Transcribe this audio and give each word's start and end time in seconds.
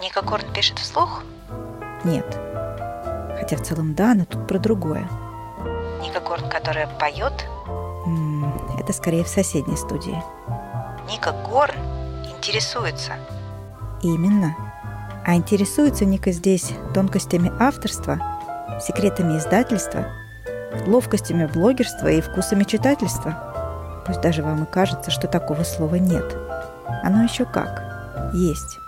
Ника 0.00 0.22
Горн 0.22 0.44
пишет 0.52 0.78
вслух? 0.78 1.22
Нет. 2.04 2.24
Хотя 3.38 3.56
в 3.56 3.62
целом 3.62 3.94
да, 3.94 4.14
но 4.14 4.24
тут 4.24 4.46
про 4.46 4.58
другое. 4.58 5.08
Ника 6.00 6.20
Горн, 6.20 6.48
которая 6.48 6.86
поет? 7.00 7.32
Это 8.78 8.92
скорее 8.92 9.24
в 9.24 9.28
соседней 9.28 9.76
студии. 9.76 10.22
Ника 11.10 11.32
Горн 11.32 11.74
интересуется. 12.24 13.12
Именно. 14.02 14.54
А 15.26 15.34
интересуется 15.34 16.04
Ника 16.04 16.30
здесь 16.30 16.72
тонкостями 16.94 17.52
авторства, 17.58 18.18
секретами 18.80 19.36
издательства, 19.36 20.06
ловкостями 20.86 21.46
блогерства 21.46 22.06
и 22.06 22.20
вкусами 22.20 22.62
читательства. 22.62 24.04
Пусть 24.06 24.20
даже 24.20 24.42
вам 24.42 24.62
и 24.62 24.66
кажется, 24.66 25.10
что 25.10 25.26
такого 25.26 25.64
слова 25.64 25.96
нет. 25.96 26.36
Оно 27.02 27.24
еще 27.24 27.44
как. 27.44 27.82
Есть. 28.32 28.78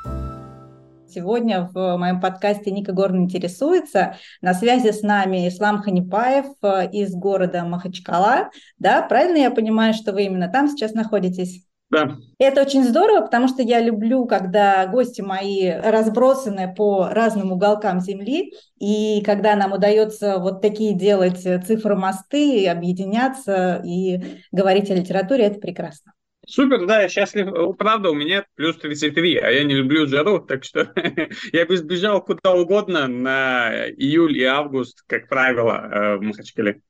Сегодня 1.13 1.69
в 1.73 1.97
моем 1.97 2.21
подкасте 2.21 2.71
«Ника 2.71 2.93
Горн 2.93 3.25
интересуется». 3.25 4.17
На 4.41 4.55
связи 4.55 4.93
с 4.93 5.03
нами 5.03 5.49
Ислам 5.49 5.83
Ханипаев 5.83 6.47
э, 6.63 6.89
из 6.93 7.13
города 7.15 7.65
Махачкала. 7.65 8.51
Да, 8.79 9.03
правильно 9.03 9.39
я 9.39 9.51
понимаю, 9.51 9.93
что 9.93 10.13
вы 10.13 10.27
именно 10.27 10.49
там 10.49 10.69
сейчас 10.69 10.93
находитесь? 10.93 11.67
Да. 11.91 12.17
Это 12.39 12.63
очень 12.63 12.85
здорово, 12.85 13.23
потому 13.23 13.49
что 13.49 13.63
я 13.63 13.81
люблю, 13.81 14.25
когда 14.27 14.87
гости 14.87 15.21
мои 15.21 15.69
разбросаны 15.69 16.73
по 16.73 17.09
разным 17.09 17.51
уголкам 17.51 18.01
Земли, 18.01 18.53
и 18.79 19.21
когда 19.25 19.57
нам 19.57 19.73
удается 19.73 20.39
вот 20.39 20.63
такие 20.63 20.95
делать 20.95 21.41
цифромосты, 21.41 22.69
объединяться 22.69 23.83
и 23.85 24.39
говорить 24.53 24.89
о 24.93 24.95
литературе, 24.95 25.47
это 25.47 25.59
прекрасно. 25.59 26.13
Супер, 26.51 26.85
да, 26.85 27.03
я 27.03 27.09
счастлив. 27.09 27.77
Правда, 27.77 28.11
у 28.11 28.15
меня 28.15 28.45
плюс 28.57 28.77
33, 28.77 29.37
а 29.37 29.51
я 29.51 29.63
не 29.63 29.75
люблю 29.75 30.09
жару, 30.09 30.41
так 30.41 30.65
что 30.65 30.93
я 31.53 31.65
бы 31.65 31.77
сбежал 31.77 32.23
куда 32.25 32.53
угодно 32.55 33.07
на 33.07 33.87
июль 33.91 34.37
и 34.37 34.43
август, 34.43 35.03
как 35.07 35.29
правило, 35.29 35.71
э, 35.71 36.17
в 36.17 36.23
Махачкале. 36.23 36.81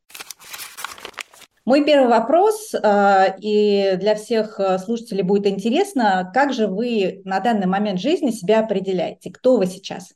Мой 1.66 1.84
первый 1.84 2.08
вопрос, 2.08 2.74
э, 2.74 3.34
и 3.38 3.96
для 3.96 4.14
всех 4.14 4.58
э, 4.58 4.78
слушателей 4.78 5.22
будет 5.22 5.46
интересно, 5.46 6.30
как 6.32 6.54
же 6.54 6.66
вы 6.66 7.20
на 7.26 7.40
данный 7.40 7.66
момент 7.66 8.00
жизни 8.00 8.30
себя 8.30 8.60
определяете? 8.60 9.30
Кто 9.30 9.58
вы 9.58 9.66
сейчас? 9.66 10.14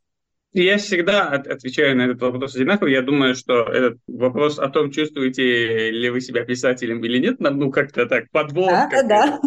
Я 0.54 0.78
всегда 0.78 1.30
от- 1.30 1.48
отвечаю 1.48 1.96
на 1.96 2.02
этот 2.02 2.22
вопрос 2.22 2.54
одинаково. 2.54 2.86
Я 2.86 3.02
думаю, 3.02 3.34
что 3.34 3.64
этот 3.64 3.98
вопрос 4.06 4.60
о 4.60 4.68
том, 4.68 4.92
чувствуете 4.92 5.90
ли 5.90 6.10
вы 6.10 6.20
себя 6.20 6.44
писателем 6.44 7.04
или 7.04 7.18
нет, 7.18 7.40
нам, 7.40 7.58
ну, 7.58 7.72
как-то 7.72 8.06
так, 8.06 8.30
подвох. 8.30 8.70
Да, 8.70 8.88
да, 8.88 9.02
да. 9.02 9.40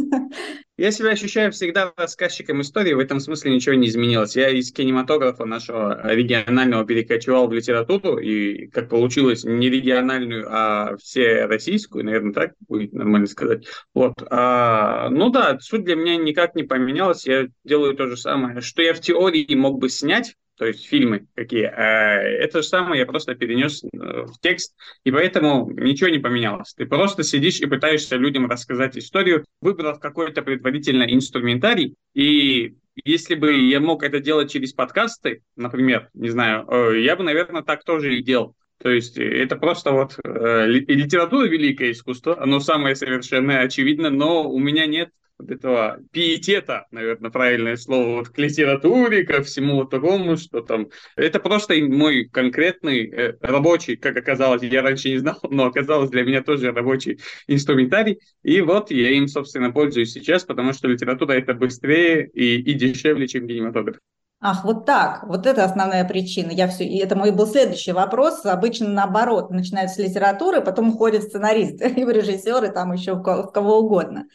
Я 0.77 0.91
себя 0.91 1.11
ощущаю 1.11 1.53
всегда 1.53 1.93
рассказчиком 1.95 2.61
истории, 2.61 2.93
в 2.93 2.99
этом 2.99 3.21
смысле 3.21 3.55
ничего 3.55 3.73
не 3.73 3.87
изменилось. 3.87 4.35
Я 4.35 4.49
из 4.49 4.71
кинематографа 4.73 5.45
нашего 5.45 6.13
регионального 6.13 6.85
перекочевал 6.85 7.47
в 7.47 7.53
литературу, 7.53 8.19
и 8.19 8.67
как 8.67 8.89
получилось, 8.89 9.45
не 9.45 9.69
региональную, 9.69 10.45
а 10.49 10.97
все 10.97 11.45
российскую, 11.45 12.03
наверное, 12.03 12.33
так 12.33 12.51
будет 12.67 12.91
нормально 12.91 13.27
сказать. 13.27 13.65
Вот. 13.93 14.15
А, 14.29 15.09
ну 15.09 15.29
да, 15.29 15.57
суть 15.61 15.85
для 15.85 15.95
меня 15.95 16.17
никак 16.17 16.53
не 16.53 16.63
поменялась, 16.63 17.25
я 17.25 17.47
делаю 17.63 17.95
то 17.95 18.07
же 18.07 18.17
самое. 18.17 18.59
Что 18.59 18.81
я 18.81 18.93
в 18.93 18.99
теории 18.99 19.55
мог 19.55 19.79
бы 19.79 19.89
снять, 19.89 20.35
то 20.57 20.65
есть 20.65 20.85
фильмы 20.85 21.27
какие. 21.35 21.65
А 21.65 22.19
это 22.19 22.61
же 22.61 22.67
самое 22.67 22.99
я 22.99 23.05
просто 23.05 23.35
перенес 23.35 23.83
э, 23.83 23.87
в 23.93 24.39
текст, 24.41 24.75
и 25.03 25.11
поэтому 25.11 25.71
ничего 25.71 26.09
не 26.09 26.19
поменялось. 26.19 26.73
Ты 26.73 26.85
просто 26.85 27.23
сидишь 27.23 27.59
и 27.59 27.65
пытаешься 27.65 28.15
людям 28.15 28.49
рассказать 28.49 28.97
историю, 28.97 29.45
выбрав 29.61 29.99
какой-то 29.99 30.41
предварительно 30.41 31.03
инструментарий, 31.03 31.95
и 32.13 32.75
если 33.05 33.35
бы 33.35 33.53
я 33.53 33.79
мог 33.79 34.03
это 34.03 34.19
делать 34.19 34.51
через 34.51 34.73
подкасты, 34.73 35.43
например, 35.55 36.09
не 36.13 36.29
знаю, 36.29 36.67
э, 36.67 37.01
я 37.01 37.15
бы, 37.15 37.23
наверное, 37.23 37.61
так 37.61 37.83
тоже 37.83 38.17
и 38.17 38.23
делал. 38.23 38.55
То 38.79 38.89
есть 38.89 39.17
это 39.17 39.55
просто 39.55 39.91
вот 39.91 40.19
э, 40.23 40.65
ли- 40.67 40.85
литература 40.87 41.47
великое 41.47 41.91
искусство, 41.91 42.41
оно 42.41 42.59
самое 42.59 42.95
совершенное, 42.95 43.61
очевидно, 43.61 44.09
но 44.09 44.49
у 44.49 44.59
меня 44.59 44.85
нет 44.85 45.09
вот 45.39 45.51
этого 45.51 45.99
пиетета, 46.11 46.87
наверное, 46.91 47.29
правильное 47.29 47.75
слово, 47.75 48.17
вот 48.17 48.29
к 48.29 48.37
литературе, 48.37 49.23
ко 49.23 49.43
всему 49.43 49.75
вот 49.75 49.89
такому, 49.89 50.35
что 50.37 50.61
там. 50.61 50.87
Это 51.15 51.39
просто 51.39 51.75
мой 51.75 52.25
конкретный 52.25 53.07
э, 53.07 53.37
рабочий, 53.41 53.95
как 53.95 54.17
оказалось, 54.17 54.63
я 54.63 54.81
раньше 54.81 55.09
не 55.09 55.17
знал, 55.17 55.39
но 55.43 55.65
оказалось 55.65 56.09
для 56.09 56.23
меня 56.23 56.41
тоже 56.41 56.71
рабочий 56.71 57.19
инструментарий. 57.47 58.19
И 58.43 58.61
вот 58.61 58.91
я 58.91 59.11
им, 59.11 59.27
собственно, 59.27 59.71
пользуюсь 59.71 60.11
сейчас, 60.11 60.43
потому 60.43 60.73
что 60.73 60.87
литература 60.87 61.33
это 61.33 61.53
быстрее 61.53 62.27
и, 62.33 62.55
и 62.59 62.73
дешевле, 62.73 63.27
чем 63.27 63.47
кинематограф. 63.47 63.97
Ах, 64.39 64.63
вот 64.65 64.85
так, 64.85 65.23
вот 65.27 65.47
это 65.47 65.63
основная 65.65 66.05
причина. 66.07 66.51
Я 66.51 66.67
все, 66.67 66.83
и 66.85 66.97
это 66.97 67.15
мой 67.15 67.31
был 67.31 67.47
следующий 67.47 67.91
вопрос. 67.91 68.45
Обычно 68.45 68.87
наоборот, 68.87 69.49
начинают 69.49 69.89
с 69.91 69.97
литературы, 69.97 70.61
потом 70.61 70.89
уходят 70.89 71.23
сценаристы, 71.23 71.87
и 71.97 72.03
в 72.05 72.09
режиссеры, 72.09 72.69
там 72.71 72.93
еще 72.93 73.13
в 73.15 73.23
ко- 73.23 73.43
в 73.47 73.51
кого 73.51 73.79
угодно. 73.79 74.25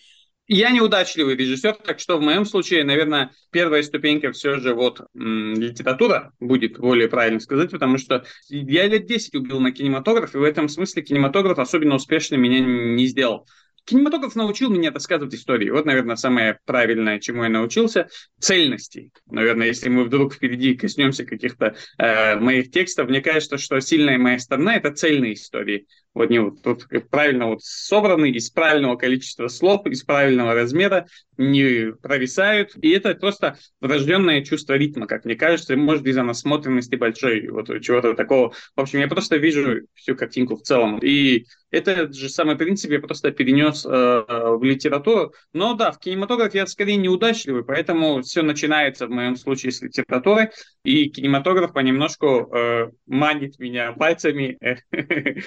Я 0.48 0.70
неудачливый 0.72 1.36
режиссер, 1.36 1.76
так 1.76 2.00
что 2.00 2.18
в 2.18 2.20
моем 2.20 2.44
случае, 2.44 2.84
наверное, 2.84 3.30
первая 3.52 3.82
ступенька 3.82 4.32
все 4.32 4.56
же 4.58 4.74
вот 4.74 5.00
м, 5.14 5.54
литература 5.54 6.32
будет 6.40 6.78
более 6.78 7.08
правильно 7.08 7.38
сказать, 7.40 7.70
потому 7.70 7.96
что 7.96 8.24
я 8.48 8.86
лет 8.88 9.06
10 9.06 9.36
убил 9.36 9.60
на 9.60 9.70
кинематограф, 9.70 10.34
и 10.34 10.38
в 10.38 10.42
этом 10.42 10.68
смысле 10.68 11.02
кинематограф 11.02 11.58
особенно 11.60 11.94
успешно 11.94 12.34
меня 12.34 12.58
не 12.60 13.06
сделал. 13.06 13.46
Кинематограф 13.84 14.36
научил 14.36 14.70
меня 14.70 14.92
рассказывать 14.92 15.34
истории. 15.34 15.70
Вот, 15.70 15.86
наверное, 15.86 16.16
самое 16.16 16.58
правильное, 16.64 17.18
чему 17.18 17.42
я 17.44 17.48
научился. 17.48 18.08
Цельности. 18.38 19.10
Наверное, 19.26 19.66
если 19.66 19.88
мы 19.88 20.04
вдруг 20.04 20.34
впереди 20.34 20.74
коснемся 20.74 21.24
каких-то 21.24 21.74
э, 21.98 22.36
моих 22.36 22.70
текстов, 22.70 23.08
мне 23.08 23.20
кажется, 23.20 23.58
что 23.58 23.80
сильная 23.80 24.18
моя 24.18 24.38
сторона– 24.38 24.76
это 24.76 24.92
цельные 24.92 25.34
истории. 25.34 25.86
Вот 26.14 26.28
они 26.28 26.38
вот 26.38 26.62
тут 26.62 26.86
правильно 27.10 27.48
вот 27.48 27.62
собраны 27.62 28.30
из 28.30 28.50
правильного 28.50 28.96
количества 28.96 29.48
слов, 29.48 29.86
из 29.86 30.02
правильного 30.02 30.54
размера, 30.54 31.06
не 31.38 31.92
провисают. 31.92 32.72
И 32.82 32.90
это 32.90 33.14
просто 33.14 33.56
врожденное 33.80 34.44
чувство 34.44 34.74
ритма, 34.74 35.06
как 35.06 35.24
мне 35.24 35.34
кажется, 35.34 35.76
может, 35.76 36.06
из-за 36.06 36.22
насмотренности 36.22 36.96
большой, 36.96 37.48
вот 37.48 37.68
чего-то 37.80 38.14
такого. 38.14 38.52
В 38.76 38.80
общем, 38.80 39.00
я 39.00 39.08
просто 39.08 39.36
вижу 39.36 39.86
всю 39.94 40.14
картинку 40.14 40.56
в 40.56 40.62
целом. 40.62 40.98
И 40.98 41.46
этот 41.72 42.14
же 42.14 42.28
самый 42.28 42.56
принцип 42.56 42.90
я 42.90 43.00
просто 43.00 43.30
перенес 43.30 43.84
э, 43.86 43.88
в 43.88 44.62
литературу. 44.62 45.32
Но 45.54 45.74
да, 45.74 45.90
в 45.90 45.98
кинематографе 45.98 46.58
я 46.58 46.66
скорее 46.66 46.96
неудачливый, 46.96 47.64
поэтому 47.64 48.20
все 48.22 48.42
начинается 48.42 49.06
в 49.06 49.10
моем 49.10 49.36
случае 49.36 49.72
с 49.72 49.80
литературы, 49.80 50.50
и 50.84 51.08
кинематограф 51.08 51.72
понемножку 51.72 52.54
э, 52.54 52.90
манит 53.06 53.58
меня 53.58 53.92
пальцами, 53.92 54.58
э, 54.60 54.76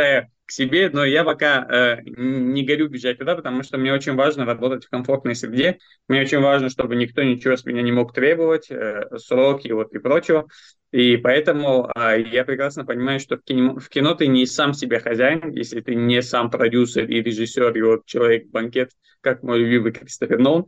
приглашая 0.00 0.30
к 0.46 0.52
себе, 0.52 0.90
но 0.92 1.04
я 1.04 1.22
пока 1.22 1.64
э, 1.64 1.98
не 2.04 2.64
горю 2.64 2.88
бежать 2.88 3.18
туда, 3.18 3.36
потому 3.36 3.62
что 3.62 3.78
мне 3.78 3.92
очень 3.92 4.16
важно 4.16 4.44
работать 4.44 4.84
в 4.84 4.90
комфортной 4.90 5.36
среде, 5.36 5.78
мне 6.08 6.22
очень 6.22 6.40
важно, 6.40 6.70
чтобы 6.70 6.96
никто 6.96 7.22
ничего 7.22 7.56
с 7.56 7.64
меня 7.64 7.82
не 7.82 7.92
мог 7.92 8.12
требовать, 8.12 8.68
э, 8.68 9.08
сроки 9.16 9.70
вот 9.70 9.92
и 9.92 10.00
прочего, 10.00 10.48
и 10.90 11.16
поэтому 11.18 11.88
э, 11.94 12.22
я 12.32 12.44
прекрасно 12.44 12.84
понимаю, 12.84 13.20
что 13.20 13.36
в 13.36 13.42
кино, 13.42 13.78
в 13.78 13.88
кино 13.88 14.14
ты 14.16 14.26
не 14.26 14.44
сам 14.44 14.74
себе 14.74 14.98
хозяин, 14.98 15.52
если 15.52 15.82
ты 15.82 15.94
не 15.94 16.20
сам 16.20 16.50
продюсер 16.50 17.04
и 17.04 17.22
режиссер, 17.22 17.76
и 17.76 17.82
вот 17.82 18.06
человек-банкет, 18.06 18.90
как 19.20 19.44
мой 19.44 19.60
любимый 19.60 19.92
Кристофер 19.92 20.40
Нолан. 20.40 20.64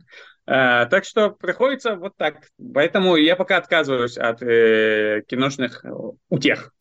Э, 0.47 0.85
так 0.89 1.03
что 1.03 1.31
приходится 1.31 1.97
вот 1.97 2.13
так. 2.15 2.47
Поэтому 2.73 3.17
я 3.17 3.35
пока 3.35 3.57
отказываюсь 3.57 4.17
от 4.17 4.41
э, 4.43 5.23
киношных 5.27 5.83
утех. 6.29 6.71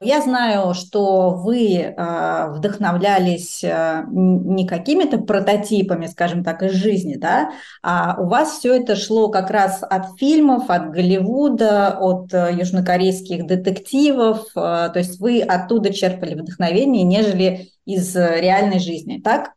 Я 0.00 0.20
знаю, 0.20 0.74
что 0.74 1.30
вы 1.30 1.74
э, 1.74 2.50
вдохновлялись 2.52 3.64
э, 3.64 4.04
не 4.08 4.64
какими-то 4.64 5.18
прототипами, 5.18 6.06
скажем 6.06 6.44
так, 6.44 6.62
из 6.62 6.72
жизни, 6.72 7.16
да, 7.16 7.50
а 7.82 8.14
у 8.20 8.28
вас 8.28 8.58
все 8.58 8.76
это 8.76 8.94
шло 8.94 9.28
как 9.28 9.50
раз 9.50 9.82
от 9.82 10.16
фильмов, 10.16 10.70
от 10.70 10.92
Голливуда, 10.92 11.98
от 11.98 12.32
э, 12.32 12.50
южнокорейских 12.56 13.44
детективов, 13.46 14.46
э, 14.54 14.60
то 14.60 14.92
есть 14.94 15.18
вы 15.18 15.40
оттуда 15.42 15.92
черпали 15.92 16.34
вдохновение, 16.36 17.02
нежели 17.02 17.70
из 17.84 18.14
э, 18.14 18.40
реальной 18.40 18.78
жизни, 18.78 19.20
так? 19.20 19.54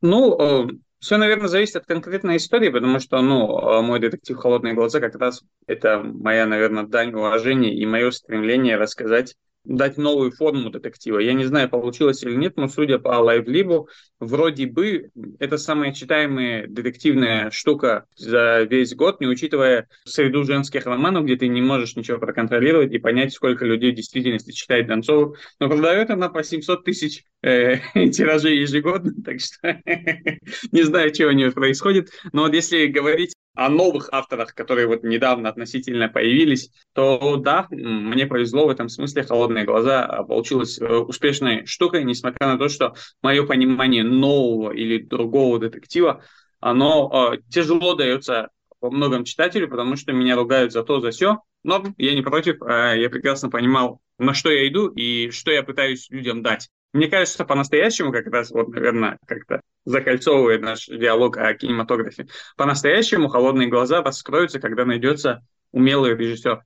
Ну, 0.00 0.38
э, 0.38 0.68
все, 1.00 1.16
наверное, 1.16 1.48
зависит 1.48 1.76
от 1.76 1.86
конкретной 1.86 2.36
истории, 2.36 2.68
потому 2.68 3.00
что, 3.00 3.20
ну, 3.22 3.58
э, 3.58 3.80
мой 3.80 4.00
детектив 4.00 4.36
«Холодные 4.36 4.74
глаза» 4.74 5.00
как 5.00 5.16
раз 5.16 5.42
это 5.66 6.00
моя, 6.02 6.46
наверное, 6.46 6.84
дань 6.84 7.14
уважения 7.14 7.74
и 7.74 7.86
мое 7.86 8.10
стремление 8.10 8.76
рассказать 8.76 9.34
дать 9.64 9.98
новую 9.98 10.32
форму 10.32 10.70
детектива. 10.70 11.18
Я 11.18 11.34
не 11.34 11.44
знаю, 11.44 11.68
получилось 11.68 12.22
или 12.22 12.34
нет, 12.34 12.56
но 12.56 12.68
судя 12.68 12.98
по 12.98 13.10
лайвлибу, 13.20 13.88
вроде 14.18 14.66
бы 14.66 15.10
это 15.38 15.58
самая 15.58 15.92
читаемая 15.92 16.66
детективная 16.66 17.50
штука 17.50 18.06
за 18.16 18.62
весь 18.62 18.94
год, 18.94 19.20
не 19.20 19.26
учитывая 19.26 19.88
среду 20.04 20.44
женских 20.44 20.86
романов, 20.86 21.24
где 21.24 21.36
ты 21.36 21.48
не 21.48 21.60
можешь 21.60 21.96
ничего 21.96 22.18
проконтролировать 22.18 22.92
и 22.92 22.98
понять, 22.98 23.32
сколько 23.32 23.64
людей 23.64 23.92
в 23.92 23.96
действительности 23.96 24.52
читает 24.52 24.86
Донцову. 24.86 25.36
Но 25.58 25.68
продает 25.68 26.10
она 26.10 26.28
по 26.28 26.42
700 26.42 26.84
тысяч 26.84 27.24
э, 27.42 27.76
тиражей 28.10 28.60
ежегодно, 28.60 29.12
так 29.22 29.40
что 29.40 29.80
не 30.72 30.82
знаю, 30.82 31.14
что 31.14 31.28
у 31.28 31.32
нее 31.32 31.50
происходит. 31.52 32.10
Но 32.32 32.42
вот 32.42 32.54
если 32.54 32.86
говорить 32.86 33.34
о 33.54 33.68
новых 33.68 34.08
авторах, 34.12 34.54
которые 34.54 34.86
вот 34.86 35.02
недавно 35.02 35.48
относительно 35.48 36.08
появились, 36.08 36.70
то 36.92 37.36
да, 37.36 37.66
мне 37.70 38.26
повезло 38.26 38.66
в 38.66 38.70
этом 38.70 38.88
смысле. 38.88 39.24
«Холодные 39.24 39.64
глаза» 39.64 40.04
а, 40.04 40.24
получилась 40.24 40.80
э, 40.80 40.86
успешной 40.86 41.66
штукой, 41.66 42.04
несмотря 42.04 42.46
на 42.46 42.58
то, 42.58 42.68
что 42.68 42.94
мое 43.22 43.44
понимание 43.46 44.04
нового 44.04 44.72
или 44.72 45.02
другого 45.02 45.58
детектива, 45.58 46.22
оно 46.60 47.32
э, 47.32 47.38
тяжело 47.50 47.94
дается 47.94 48.50
во 48.80 48.90
многом 48.90 49.24
читателю, 49.24 49.68
потому 49.68 49.96
что 49.96 50.12
меня 50.12 50.36
ругают 50.36 50.72
за 50.72 50.82
то, 50.82 51.00
за 51.00 51.10
все. 51.10 51.38
Но 51.62 51.84
я 51.98 52.14
не 52.14 52.22
против, 52.22 52.62
э, 52.62 53.00
я 53.00 53.10
прекрасно 53.10 53.50
понимал, 53.50 54.00
на 54.18 54.32
что 54.32 54.50
я 54.50 54.66
иду 54.68 54.88
и 54.88 55.30
что 55.30 55.50
я 55.50 55.62
пытаюсь 55.62 56.08
людям 56.10 56.42
дать. 56.42 56.70
Мне 56.92 57.08
кажется, 57.08 57.44
по-настоящему, 57.44 58.10
как 58.12 58.26
раз, 58.26 58.50
вот, 58.50 58.68
наверное, 58.68 59.18
как-то 59.26 59.60
закольцовывает 59.84 60.60
наш 60.60 60.86
диалог 60.86 61.36
о 61.36 61.54
кинематографе, 61.54 62.26
по-настоящему 62.56 63.28
«Холодные 63.28 63.68
глаза» 63.68 64.02
раскроются, 64.02 64.58
когда 64.58 64.84
найдется 64.84 65.46
умелый 65.70 66.16
режиссер. 66.16 66.64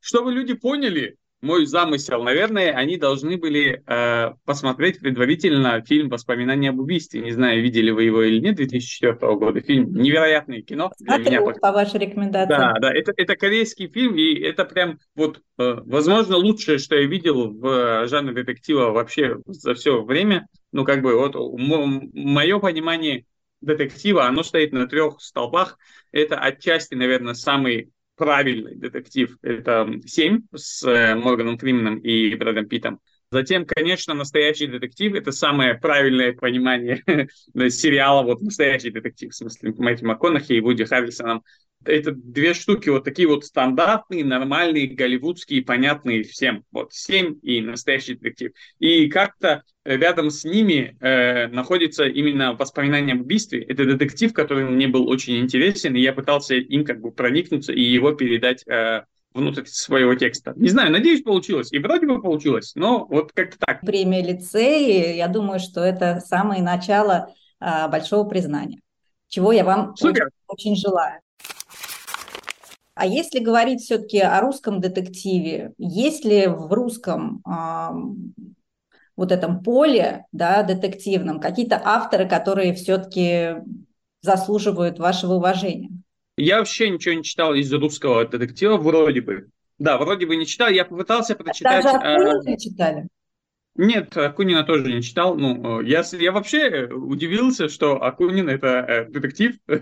Чтобы 0.00 0.32
люди 0.32 0.54
поняли, 0.54 1.16
мой 1.42 1.66
замысел. 1.66 2.22
Наверное, 2.22 2.72
они 2.72 2.96
должны 2.96 3.36
были 3.38 3.82
э, 3.86 4.34
посмотреть 4.44 5.00
предварительно 5.00 5.82
фильм 5.82 6.08
«Воспоминания 6.08 6.70
об 6.70 6.78
убийстве». 6.78 7.20
Не 7.20 7.32
знаю, 7.32 7.62
видели 7.62 7.90
вы 7.90 8.04
его 8.04 8.22
или 8.22 8.40
нет, 8.40 8.56
2004 8.56 9.14
года. 9.36 9.60
Фильм 9.60 9.92
«Невероятное 9.92 10.62
кино». 10.62 10.92
Смотрю 10.96 11.24
для 11.24 11.40
меня. 11.40 11.52
по 11.60 11.72
вашей 11.72 12.00
рекомендации. 12.00 12.48
Да, 12.48 12.74
да, 12.80 12.92
это, 12.92 13.12
это 13.16 13.36
корейский 13.36 13.88
фильм, 13.88 14.16
и 14.16 14.34
это 14.34 14.64
прям 14.64 14.98
вот, 15.14 15.40
э, 15.58 15.74
возможно, 15.84 16.36
лучшее, 16.36 16.78
что 16.78 16.96
я 16.96 17.06
видел 17.06 17.50
в 17.50 18.06
жанре 18.08 18.34
детектива 18.34 18.90
вообще 18.90 19.38
за 19.46 19.74
все 19.74 20.02
время. 20.02 20.46
Ну, 20.72 20.84
как 20.84 21.02
бы 21.02 21.16
вот 21.16 21.34
мое 22.12 22.58
понимание 22.58 23.24
детектива, 23.60 24.26
оно 24.26 24.42
стоит 24.42 24.72
на 24.72 24.86
трех 24.86 25.20
столбах. 25.20 25.78
Это 26.12 26.38
отчасти, 26.38 26.94
наверное, 26.94 27.34
самый 27.34 27.90
правильный 28.20 28.74
детектив. 28.76 29.34
Это 29.40 29.90
«Семь» 30.04 30.42
с 30.54 30.86
э, 30.86 31.14
Морганом 31.14 31.56
Фрименом 31.56 32.00
и 32.00 32.34
Брэдом 32.34 32.68
Питтом. 32.68 33.00
Затем, 33.30 33.64
конечно, 33.64 34.14
настоящий 34.14 34.66
детектив– 34.66 35.14
это 35.14 35.30
самое 35.30 35.74
правильное 35.74 36.32
понимание 36.32 37.02
сериала, 37.70 38.22
вот 38.22 38.40
настоящий 38.40 38.90
детектив, 38.90 39.30
в 39.30 39.36
смысле 39.36 39.72
Мэтью 39.78 40.08
МакКонахи 40.08 40.54
и 40.54 40.60
Вуди 40.60 40.84
Харрисоном 40.84 41.44
это 41.84 42.12
две 42.12 42.54
штуки 42.54 42.88
вот 42.88 43.04
такие 43.04 43.26
вот 43.28 43.44
стандартные, 43.44 44.24
нормальные, 44.24 44.88
голливудские, 44.88 45.62
понятные 45.62 46.22
всем. 46.24 46.64
Вот 46.72 46.92
«Семь» 46.92 47.38
и 47.42 47.60
«Настоящий 47.60 48.14
детектив». 48.14 48.52
И 48.78 49.08
как-то 49.08 49.62
рядом 49.84 50.30
с 50.30 50.44
ними 50.44 50.96
э, 51.00 51.46
находится 51.48 52.04
именно 52.04 52.52
воспоминание 52.54 53.14
об 53.14 53.22
убийстве. 53.22 53.62
Это 53.62 53.84
детектив, 53.84 54.32
который 54.32 54.64
мне 54.64 54.88
был 54.88 55.08
очень 55.08 55.38
интересен, 55.38 55.94
и 55.94 56.00
я 56.00 56.12
пытался 56.12 56.54
им 56.54 56.84
как 56.84 57.00
бы 57.00 57.12
проникнуться 57.12 57.72
и 57.72 57.80
его 57.80 58.12
передать 58.12 58.66
э, 58.66 59.04
внутрь 59.32 59.64
своего 59.66 60.14
текста. 60.14 60.52
Не 60.56 60.68
знаю, 60.68 60.90
надеюсь, 60.90 61.22
получилось. 61.22 61.72
И 61.72 61.78
вроде 61.78 62.06
бы 62.06 62.20
получилось, 62.20 62.72
но 62.74 63.06
вот 63.06 63.32
как-то 63.32 63.58
так. 63.58 63.80
Премия 63.80 64.22
лицеи, 64.22 65.16
я 65.16 65.28
думаю, 65.28 65.60
что 65.60 65.80
это 65.80 66.20
самое 66.20 66.62
начало 66.62 67.32
э, 67.60 67.88
большого 67.88 68.28
признания, 68.28 68.80
чего 69.28 69.52
я 69.52 69.64
вам 69.64 69.94
очень, 70.00 70.24
очень 70.48 70.76
желаю. 70.76 71.20
А 72.94 73.06
если 73.06 73.38
говорить 73.38 73.80
все-таки 73.80 74.18
о 74.18 74.40
русском 74.40 74.80
детективе, 74.80 75.72
есть 75.78 76.24
ли 76.24 76.46
в 76.46 76.72
русском 76.72 77.42
э, 77.46 78.94
вот 79.16 79.32
этом 79.32 79.62
поле 79.62 80.26
да, 80.32 80.62
детективном 80.62 81.40
какие-то 81.40 81.80
авторы, 81.82 82.28
которые 82.28 82.74
все-таки 82.74 83.56
заслуживают 84.20 84.98
вашего 84.98 85.34
уважения? 85.34 85.90
Я 86.36 86.58
вообще 86.58 86.90
ничего 86.90 87.14
не 87.14 87.22
читал 87.22 87.54
из 87.54 87.72
русского 87.72 88.26
детектива, 88.26 88.76
вроде 88.76 89.20
бы. 89.20 89.48
Да, 89.78 89.98
вроде 89.98 90.26
бы 90.26 90.36
не 90.36 90.46
читал. 90.46 90.68
Я 90.68 90.84
попытался 90.84 91.34
прочитать... 91.34 91.84
Даже 91.84 91.96
Акунина 91.96 92.54
э... 92.54 92.56
читали? 92.58 93.08
Нет, 93.76 94.14
Акунина 94.16 94.64
тоже 94.64 94.92
не 94.92 95.00
читал. 95.00 95.36
Ну, 95.36 95.80
я, 95.80 96.02
я 96.12 96.32
вообще 96.32 96.86
удивился, 96.92 97.68
что 97.68 98.02
Акунин 98.02 98.48
это 98.48 98.66
э, 98.68 99.04
детектив. 99.06 99.56
ну, 99.68 99.78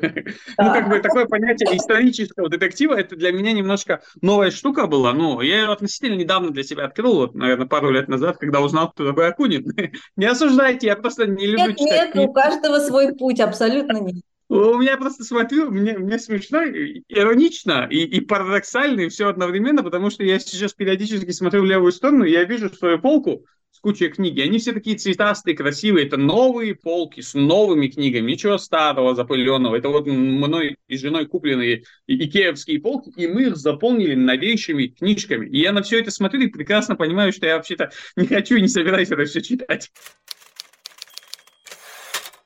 как 0.57 0.89
бы 0.89 1.01
такое 1.01 1.27
понятие 1.27 1.77
исторического 1.77 2.49
детектива, 2.49 2.95
это 2.95 3.17
для 3.17 3.33
меня 3.33 3.53
немножко 3.53 4.03
новая 4.21 4.51
штука 4.51 4.87
была. 4.87 5.13
Ну, 5.15 5.41
я 5.41 5.63
ее 5.63 5.73
относительно 5.73 6.15
недавно 6.15 6.51
для 6.51 6.63
себя 6.63 6.85
открыл, 6.85 7.15
вот, 7.15 7.35
наверное, 7.35 7.67
пару 7.67 7.91
лет 7.91 8.09
назад, 8.09 8.37
когда 8.37 8.61
узнал, 8.61 8.93
кто 8.93 9.05
такой 9.05 9.29
Акунин. 9.29 9.65
не 10.17 10.27
осуждайте, 10.27 10.87
я 10.87 10.95
просто 10.95 11.27
не 11.27 11.47
люблю 11.47 11.69
нет, 11.69 11.79
читать. 11.79 12.15
Нет, 12.15 12.29
у 12.29 12.33
каждого 12.33 12.79
свой 12.81 13.17
путь, 13.17 13.41
абсолютно 13.41 13.99
нет. 13.99 14.23
У 14.49 14.79
меня 14.79 14.97
просто 14.97 15.25
смотрю, 15.25 15.71
мне, 15.71 15.99
мне 15.99 16.19
смешно, 16.19 16.65
иронично 16.65 17.87
и, 17.91 17.99
и 17.99 18.21
парадоксально, 18.21 19.03
и 19.03 19.09
все 19.09 19.29
одновременно, 19.29 19.83
потому 19.83 20.09
что 20.09 20.25
я 20.25 20.39
сейчас 20.39 20.73
периодически 20.73 21.31
смотрю 21.33 21.63
в 21.63 21.67
левую 21.67 21.93
сторону, 21.93 22.25
и 22.25 22.31
я 22.31 22.45
вижу 22.45 22.71
свою 22.71 22.99
полку, 22.99 23.45
с 23.79 23.81
кучей 23.81 24.09
книги. 24.09 24.41
Они 24.41 24.59
все 24.59 24.73
такие 24.73 24.97
цветастые, 24.97 25.57
красивые. 25.57 26.07
Это 26.07 26.17
новые 26.17 26.75
полки 26.75 27.21
с 27.21 27.35
новыми 27.35 27.87
книгами. 27.87 28.33
Ничего 28.33 28.59
старого, 28.59 29.15
запыленного. 29.15 29.77
Это 29.77 29.89
вот 29.89 30.07
мной 30.07 30.77
и 30.89 30.99
женой 30.99 31.27
купленные 31.27 31.85
икеевские 32.09 32.81
полки, 32.81 33.13
и 33.17 33.29
мы 33.29 33.45
их 33.45 33.57
заполнили 33.57 34.17
новейшими 34.17 34.89
книжками. 34.89 35.49
И 35.49 35.61
я 35.61 35.73
на 35.73 35.83
все 35.83 36.01
это 36.01 36.11
смотрю 36.11 36.41
и 36.41 36.49
прекрасно 36.49 36.97
понимаю, 36.97 37.33
что 37.33 37.47
я 37.47 37.57
вообще-то 37.57 37.91
не 38.17 38.27
хочу 38.27 38.57
и 38.57 38.63
не 38.63 38.69
собираюсь 38.69 39.11
это 39.11 39.25
все 39.27 39.43
читать. 39.43 39.93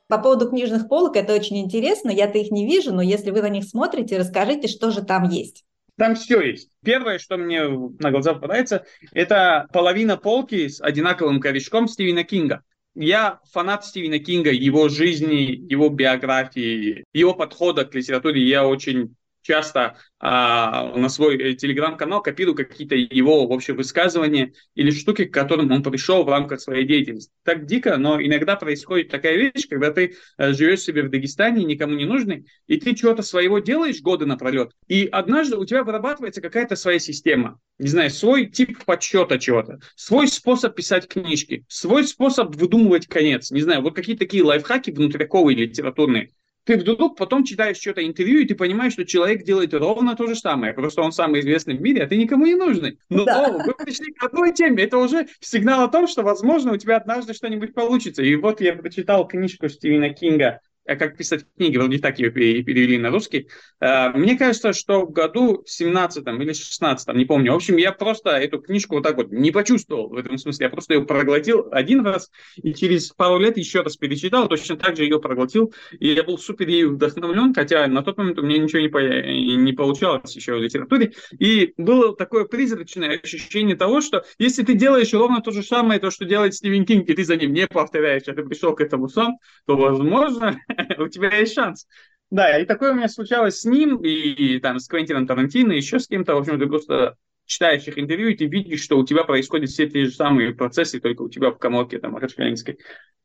По 0.07 0.17
поводу 0.17 0.49
книжных 0.49 0.87
полок, 0.87 1.15
это 1.15 1.33
очень 1.33 1.59
интересно. 1.59 2.09
Я-то 2.09 2.37
их 2.37 2.51
не 2.51 2.65
вижу, 2.65 2.93
но 2.93 3.01
если 3.01 3.31
вы 3.31 3.41
на 3.41 3.49
них 3.49 3.63
смотрите, 3.63 4.17
расскажите, 4.17 4.67
что 4.67 4.91
же 4.91 5.01
там 5.01 5.29
есть. 5.29 5.63
Там 5.97 6.15
все 6.15 6.41
есть. 6.41 6.69
Первое, 6.83 7.19
что 7.19 7.37
мне 7.37 7.67
на 7.67 8.11
глаза 8.11 8.33
попадается, 8.33 8.85
это 9.11 9.67
половина 9.71 10.17
полки 10.17 10.67
с 10.67 10.81
одинаковым 10.81 11.39
корешком 11.39 11.87
Стивена 11.87 12.23
Кинга. 12.23 12.63
Я 12.95 13.39
фанат 13.51 13.85
Стивена 13.85 14.19
Кинга, 14.19 14.51
его 14.51 14.89
жизни, 14.89 15.51
его 15.71 15.89
биографии, 15.89 17.05
его 17.13 17.33
подхода 17.33 17.85
к 17.85 17.95
литературе. 17.95 18.47
Я 18.47 18.67
очень 18.67 19.15
часто 19.43 19.97
а, 20.19 20.95
на 20.95 21.09
свой 21.09 21.37
э, 21.37 21.53
телеграм-канал 21.53 22.21
копирую 22.21 22.55
какие-то 22.55 22.95
его 22.95 23.45
вообще 23.45 23.73
высказывания 23.73 24.53
или 24.73 24.89
штуки, 24.89 25.25
к 25.25 25.33
которым 25.33 25.69
он 25.71 25.83
пришел 25.83 26.23
в 26.23 26.29
рамках 26.29 26.61
своей 26.61 26.85
деятельности. 26.85 27.31
Так 27.43 27.65
дико, 27.65 27.97
но 27.97 28.21
иногда 28.21 28.55
происходит 28.55 29.09
такая 29.09 29.35
вещь, 29.35 29.67
когда 29.69 29.91
ты 29.91 30.15
а, 30.37 30.53
живешь 30.53 30.81
себе 30.81 31.03
в 31.03 31.09
Дагестане, 31.09 31.65
никому 31.65 31.93
не 31.95 32.05
нужный, 32.05 32.47
и 32.67 32.77
ты 32.77 32.95
чего-то 32.95 33.21
своего 33.21 33.59
делаешь 33.59 34.01
годы 34.01 34.25
напролет, 34.25 34.71
и 34.87 35.07
однажды 35.11 35.57
у 35.57 35.65
тебя 35.65 35.83
вырабатывается 35.83 36.41
какая-то 36.41 36.75
своя 36.75 36.99
система, 36.99 37.59
не 37.77 37.89
знаю, 37.89 38.09
свой 38.09 38.45
тип 38.45 38.83
подсчета 38.85 39.37
чего-то, 39.37 39.79
свой 39.95 40.29
способ 40.29 40.73
писать 40.73 41.07
книжки, 41.07 41.65
свой 41.67 42.05
способ 42.05 42.55
выдумывать 42.55 43.07
конец, 43.07 43.51
не 43.51 43.61
знаю, 43.61 43.81
вот 43.81 43.93
какие-то 43.93 44.19
такие 44.19 44.43
лайфхаки 44.43 44.91
внутряковые 44.91 45.57
литературные, 45.57 46.29
ты 46.65 46.77
вдруг 46.77 47.17
потом 47.17 47.43
читаешь 47.43 47.77
что-то 47.77 48.05
интервью, 48.05 48.39
и 48.39 48.45
ты 48.45 48.55
понимаешь, 48.55 48.93
что 48.93 49.05
человек 49.05 49.43
делает 49.43 49.73
ровно 49.73 50.15
то 50.15 50.27
же 50.27 50.35
самое, 50.35 50.73
просто 50.73 51.01
он 51.01 51.11
самый 51.11 51.41
известный 51.41 51.77
в 51.77 51.81
мире, 51.81 52.03
а 52.03 52.07
ты 52.07 52.17
никому 52.17 52.45
не 52.45 52.55
нужный. 52.55 52.99
Но 53.09 53.25
да. 53.25 53.49
вы 53.65 53.73
пришли 53.73 54.13
к 54.13 54.23
одной 54.23 54.53
теме, 54.53 54.83
это 54.83 54.97
уже 54.97 55.27
сигнал 55.39 55.83
о 55.83 55.89
том, 55.89 56.07
что, 56.07 56.23
возможно, 56.23 56.73
у 56.73 56.77
тебя 56.77 56.97
однажды 56.97 57.33
что-нибудь 57.33 57.73
получится. 57.73 58.23
И 58.23 58.35
вот 58.35 58.61
я 58.61 58.73
прочитал 58.73 59.27
книжку 59.27 59.67
Стивена 59.69 60.09
Кинга 60.09 60.61
как 60.85 61.17
писать 61.17 61.45
книги, 61.57 61.77
вроде 61.77 61.99
так 61.99 62.19
ее 62.19 62.31
перевели 62.31 62.97
на 62.97 63.09
русский. 63.09 63.47
А, 63.79 64.11
мне 64.11 64.37
кажется, 64.37 64.73
что 64.73 65.05
в 65.05 65.11
году 65.11 65.63
17 65.65 66.25
или 66.27 66.53
16 66.53 67.15
не 67.15 67.25
помню. 67.25 67.53
В 67.53 67.55
общем, 67.55 67.77
я 67.77 67.91
просто 67.91 68.31
эту 68.31 68.59
книжку 68.59 68.95
вот 68.95 69.03
так 69.03 69.15
вот 69.15 69.31
не 69.31 69.51
почувствовал 69.51 70.09
в 70.09 70.17
этом 70.17 70.37
смысле. 70.37 70.65
Я 70.65 70.69
просто 70.69 70.95
ее 70.95 71.05
проглотил 71.05 71.67
один 71.71 72.05
раз 72.05 72.29
и 72.61 72.73
через 72.73 73.09
пару 73.09 73.39
лет 73.39 73.57
еще 73.57 73.81
раз 73.81 73.95
перечитал, 73.97 74.47
точно 74.47 74.75
так 74.75 74.97
же 74.97 75.03
ее 75.03 75.19
проглотил. 75.19 75.73
И 75.99 76.09
я 76.09 76.23
был 76.23 76.37
супер 76.37 76.67
ею 76.67 76.95
вдохновлен, 76.95 77.53
хотя 77.53 77.87
на 77.87 78.03
тот 78.03 78.17
момент 78.17 78.39
у 78.39 78.43
меня 78.43 78.59
ничего 78.59 78.81
не, 78.81 78.89
по... 78.89 78.99
не 78.99 79.73
получалось 79.73 80.35
еще 80.35 80.55
в 80.55 80.61
литературе. 80.61 81.13
И 81.39 81.73
было 81.77 82.15
такое 82.15 82.45
призрачное 82.45 83.19
ощущение 83.23 83.75
того, 83.75 84.01
что 84.01 84.23
если 84.37 84.63
ты 84.63 84.73
делаешь 84.73 85.13
ровно 85.13 85.41
то 85.41 85.51
же 85.51 85.63
самое, 85.63 85.99
то, 85.99 86.11
что 86.11 86.25
делает 86.25 86.53
Стивен 86.53 86.85
Кинг, 86.85 87.07
и 87.09 87.13
ты 87.13 87.23
за 87.23 87.35
ним 87.35 87.53
не 87.53 87.67
повторяешь, 87.67 88.23
а 88.27 88.33
ты 88.33 88.43
пришел 88.43 88.75
к 88.75 88.81
этому 88.81 89.07
сам, 89.07 89.37
то, 89.65 89.75
возможно, 89.75 90.59
у 90.97 91.07
тебя 91.07 91.35
есть 91.37 91.53
шанс. 91.53 91.87
Да, 92.29 92.57
и 92.57 92.65
такое 92.65 92.91
у 92.91 92.95
меня 92.95 93.07
случалось 93.07 93.59
с 93.59 93.65
ним, 93.65 93.97
и, 93.97 94.09
и 94.09 94.59
там 94.59 94.79
с 94.79 94.87
Квентином 94.87 95.27
Тарантино, 95.27 95.71
еще 95.71 95.99
с 95.99 96.07
кем-то. 96.07 96.33
В 96.35 96.39
общем, 96.39 96.59
ты 96.59 96.65
просто 96.65 97.15
читаешь 97.45 97.87
их 97.87 97.99
интервью, 97.99 98.29
и 98.29 98.35
ты 98.35 98.45
видишь, 98.45 98.81
что 98.81 98.97
у 98.97 99.05
тебя 99.05 99.23
происходят 99.23 99.69
все 99.69 99.87
те 99.89 100.05
же 100.05 100.11
самые 100.11 100.53
процессы, 100.53 100.99
только 100.99 101.21
у 101.21 101.29
тебя 101.29 101.51
в 101.51 101.59
коморке 101.59 101.99
там 101.99 102.17
расширенской. 102.17 102.79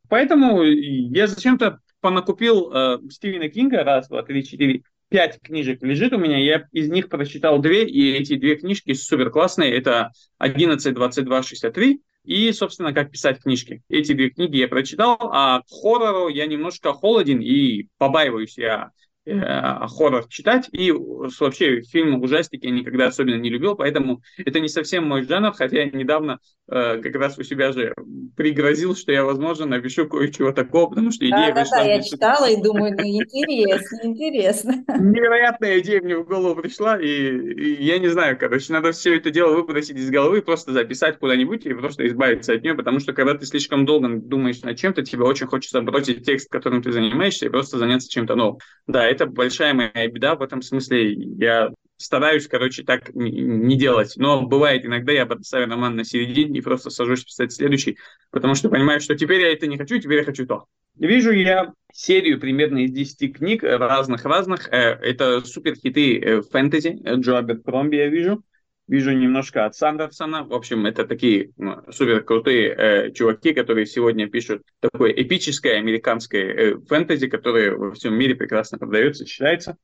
Поэтому 0.08 0.62
я 0.62 1.26
зачем-то 1.26 1.80
понакупил 2.00 2.72
э, 2.72 2.98
Стивена 3.10 3.48
Кинга, 3.48 3.84
раз, 3.84 4.08
два, 4.08 4.22
три, 4.22 4.44
четыре, 4.44 4.82
пять 5.08 5.40
книжек 5.40 5.82
лежит 5.82 6.12
у 6.12 6.18
меня, 6.18 6.38
я 6.38 6.66
из 6.72 6.88
них 6.88 7.08
прочитал 7.08 7.58
две, 7.58 7.84
и 7.84 8.12
эти 8.12 8.36
две 8.36 8.56
книжки 8.56 8.92
супер 8.92 9.30
классные. 9.30 9.74
Это 9.76 10.12
11, 10.38 10.94
22, 10.94 11.42
63 11.42 12.00
и, 12.24 12.52
собственно, 12.52 12.92
как 12.92 13.10
писать 13.10 13.40
книжки. 13.40 13.82
Эти 13.88 14.12
две 14.12 14.30
книги 14.30 14.56
я 14.58 14.68
прочитал, 14.68 15.16
а 15.20 15.62
к 15.62 15.68
хоррору 15.68 16.28
я 16.28 16.46
немножко 16.46 16.92
холоден 16.92 17.40
и 17.40 17.86
побаиваюсь 17.96 18.58
я 18.58 18.90
э, 19.28 19.86
хоррор 19.88 20.26
читать, 20.28 20.68
и 20.72 20.92
вообще 20.92 21.82
фильмы 21.82 22.20
ужастики 22.20 22.66
я 22.66 22.72
никогда 22.72 23.06
особенно 23.06 23.40
не 23.40 23.50
любил, 23.50 23.74
поэтому 23.74 24.22
это 24.38 24.60
не 24.60 24.68
совсем 24.68 25.06
мой 25.06 25.24
жанр, 25.24 25.52
хотя 25.52 25.78
я 25.78 25.84
недавно 25.86 26.38
э, 26.70 27.00
как 27.02 27.14
раз 27.16 27.38
у 27.38 27.42
себя 27.42 27.72
же 27.72 27.94
пригрозил, 28.36 28.94
что 28.96 29.12
я, 29.12 29.24
возможно, 29.24 29.66
напишу 29.66 30.08
кое-чего 30.08 30.52
такого, 30.52 30.88
потому 30.90 31.10
что 31.10 31.24
идея 31.26 31.54
да, 31.54 31.64
Да, 31.64 31.70
да, 31.70 31.82
я 31.82 32.02
читала 32.02 32.48
и 32.48 32.60
думаю, 32.60 32.96
ну 32.96 33.04
интересно, 33.04 33.98
интересно. 34.02 34.84
Невероятная 34.98 35.80
идея 35.80 36.00
мне 36.00 36.16
в 36.16 36.26
голову 36.26 36.60
пришла, 36.60 37.00
и, 37.00 37.06
и 37.06 37.82
я 37.82 37.98
не 37.98 38.08
знаю, 38.08 38.38
короче, 38.38 38.72
надо 38.72 38.92
все 38.92 39.16
это 39.16 39.30
дело 39.30 39.54
выбросить 39.54 39.96
из 39.96 40.10
головы, 40.10 40.42
просто 40.42 40.72
записать 40.72 41.18
куда-нибудь 41.18 41.66
и 41.66 41.74
просто 41.74 42.06
избавиться 42.06 42.52
от 42.52 42.62
нее, 42.62 42.74
потому 42.74 43.00
что 43.00 43.12
когда 43.12 43.34
ты 43.34 43.46
слишком 43.46 43.84
долго 43.84 44.08
думаешь 44.08 44.62
над 44.62 44.78
чем-то, 44.78 45.02
тебе 45.02 45.24
очень 45.24 45.46
хочется 45.46 45.80
бросить 45.82 46.24
текст, 46.24 46.50
которым 46.50 46.82
ты 46.82 46.92
занимаешься, 46.92 47.46
и 47.46 47.48
просто 47.48 47.78
заняться 47.78 48.08
чем-то 48.08 48.34
новым. 48.34 48.58
Да, 48.86 49.06
это 49.06 49.17
большая 49.26 49.74
моя 49.74 50.08
беда 50.08 50.34
в 50.34 50.42
этом 50.42 50.62
смысле. 50.62 51.12
Я 51.12 51.70
стараюсь, 51.96 52.46
короче, 52.46 52.84
так 52.84 53.14
не 53.14 53.76
делать. 53.76 54.14
Но 54.16 54.46
бывает 54.46 54.84
иногда 54.84 55.12
я 55.12 55.26
бросаю 55.26 55.68
роман 55.68 55.96
на 55.96 56.04
середине 56.04 56.58
и 56.58 56.62
просто 56.62 56.90
сажусь 56.90 57.24
писать 57.24 57.52
следующий, 57.52 57.98
потому 58.30 58.54
что 58.54 58.68
понимаю, 58.68 59.00
что 59.00 59.14
теперь 59.14 59.42
я 59.42 59.52
это 59.52 59.66
не 59.66 59.76
хочу, 59.76 59.98
теперь 59.98 60.18
я 60.18 60.24
хочу 60.24 60.46
то. 60.46 60.66
Вижу 60.96 61.30
я 61.30 61.72
серию 61.92 62.40
примерно 62.40 62.78
из 62.78 62.90
10 62.92 63.36
книг 63.36 63.62
разных-разных. 63.62 64.68
Э, 64.68 64.98
это 65.00 65.44
суперхиты 65.44 66.18
э, 66.18 66.42
фэнтези. 66.42 67.00
Джо 67.04 67.38
Аберкромби 67.38 67.96
я 67.96 68.08
вижу. 68.08 68.42
Вижу 68.88 69.12
немножко 69.12 69.66
от 69.66 69.76
Сандерсона. 69.76 70.44
В 70.44 70.54
общем, 70.54 70.86
это 70.86 71.06
такие 71.06 71.52
ну, 71.58 71.82
супер 71.90 72.22
крутые 72.22 72.74
э, 72.74 73.12
чуваки, 73.12 73.52
которые 73.52 73.84
сегодня 73.84 74.28
пишут 74.28 74.62
такое 74.80 75.12
эпическое 75.12 75.76
американское 75.76 76.54
э, 76.54 76.78
фэнтези, 76.88 77.28
которое 77.28 77.76
во 77.76 77.92
всем 77.92 78.14
мире 78.14 78.34
прекрасно 78.34 78.78
продается, 78.78 79.26
читается. 79.26 79.76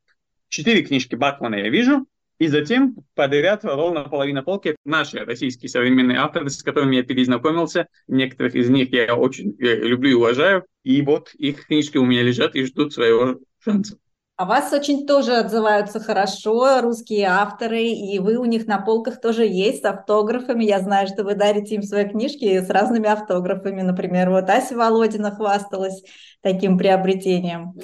Четыре 0.48 0.82
книжки 0.82 1.16
Бакмана 1.16 1.56
я 1.56 1.68
вижу. 1.68 2.06
И 2.38 2.48
затем 2.48 2.96
подряд 3.14 3.64
ровно 3.64 4.04
половина 4.04 4.42
полки 4.42 4.74
наши 4.84 5.18
российские 5.18 5.68
современные 5.68 6.18
авторы, 6.18 6.48
с 6.48 6.62
которыми 6.62 6.96
я 6.96 7.02
перезнакомился. 7.02 7.86
Некоторых 8.08 8.54
из 8.54 8.70
них 8.70 8.90
я 8.90 9.14
очень 9.14 9.54
я 9.58 9.76
люблю 9.76 10.10
и 10.10 10.14
уважаю. 10.14 10.64
И 10.82 11.02
вот 11.02 11.32
их 11.34 11.66
книжки 11.66 11.98
у 11.98 12.06
меня 12.06 12.22
лежат 12.22 12.56
и 12.56 12.64
ждут 12.64 12.94
своего 12.94 13.38
шанса. 13.62 13.98
А 14.36 14.46
вас 14.46 14.72
очень 14.72 15.06
тоже 15.06 15.36
отзываются 15.36 16.00
хорошо, 16.00 16.80
русские 16.80 17.26
авторы, 17.28 17.84
и 17.84 18.18
вы 18.18 18.36
у 18.36 18.44
них 18.46 18.66
на 18.66 18.78
полках 18.80 19.20
тоже 19.20 19.46
есть 19.46 19.82
с 19.82 19.84
автографами. 19.84 20.64
Я 20.64 20.80
знаю, 20.80 21.06
что 21.06 21.22
вы 21.22 21.36
дарите 21.36 21.76
им 21.76 21.82
свои 21.84 22.04
книжки 22.08 22.60
с 22.60 22.68
разными 22.68 23.08
автографами. 23.08 23.82
Например, 23.82 24.30
вот 24.30 24.50
Ася 24.50 24.76
Володина 24.76 25.30
хвасталась 25.30 26.02
таким 26.40 26.76
приобретением. 26.78 27.74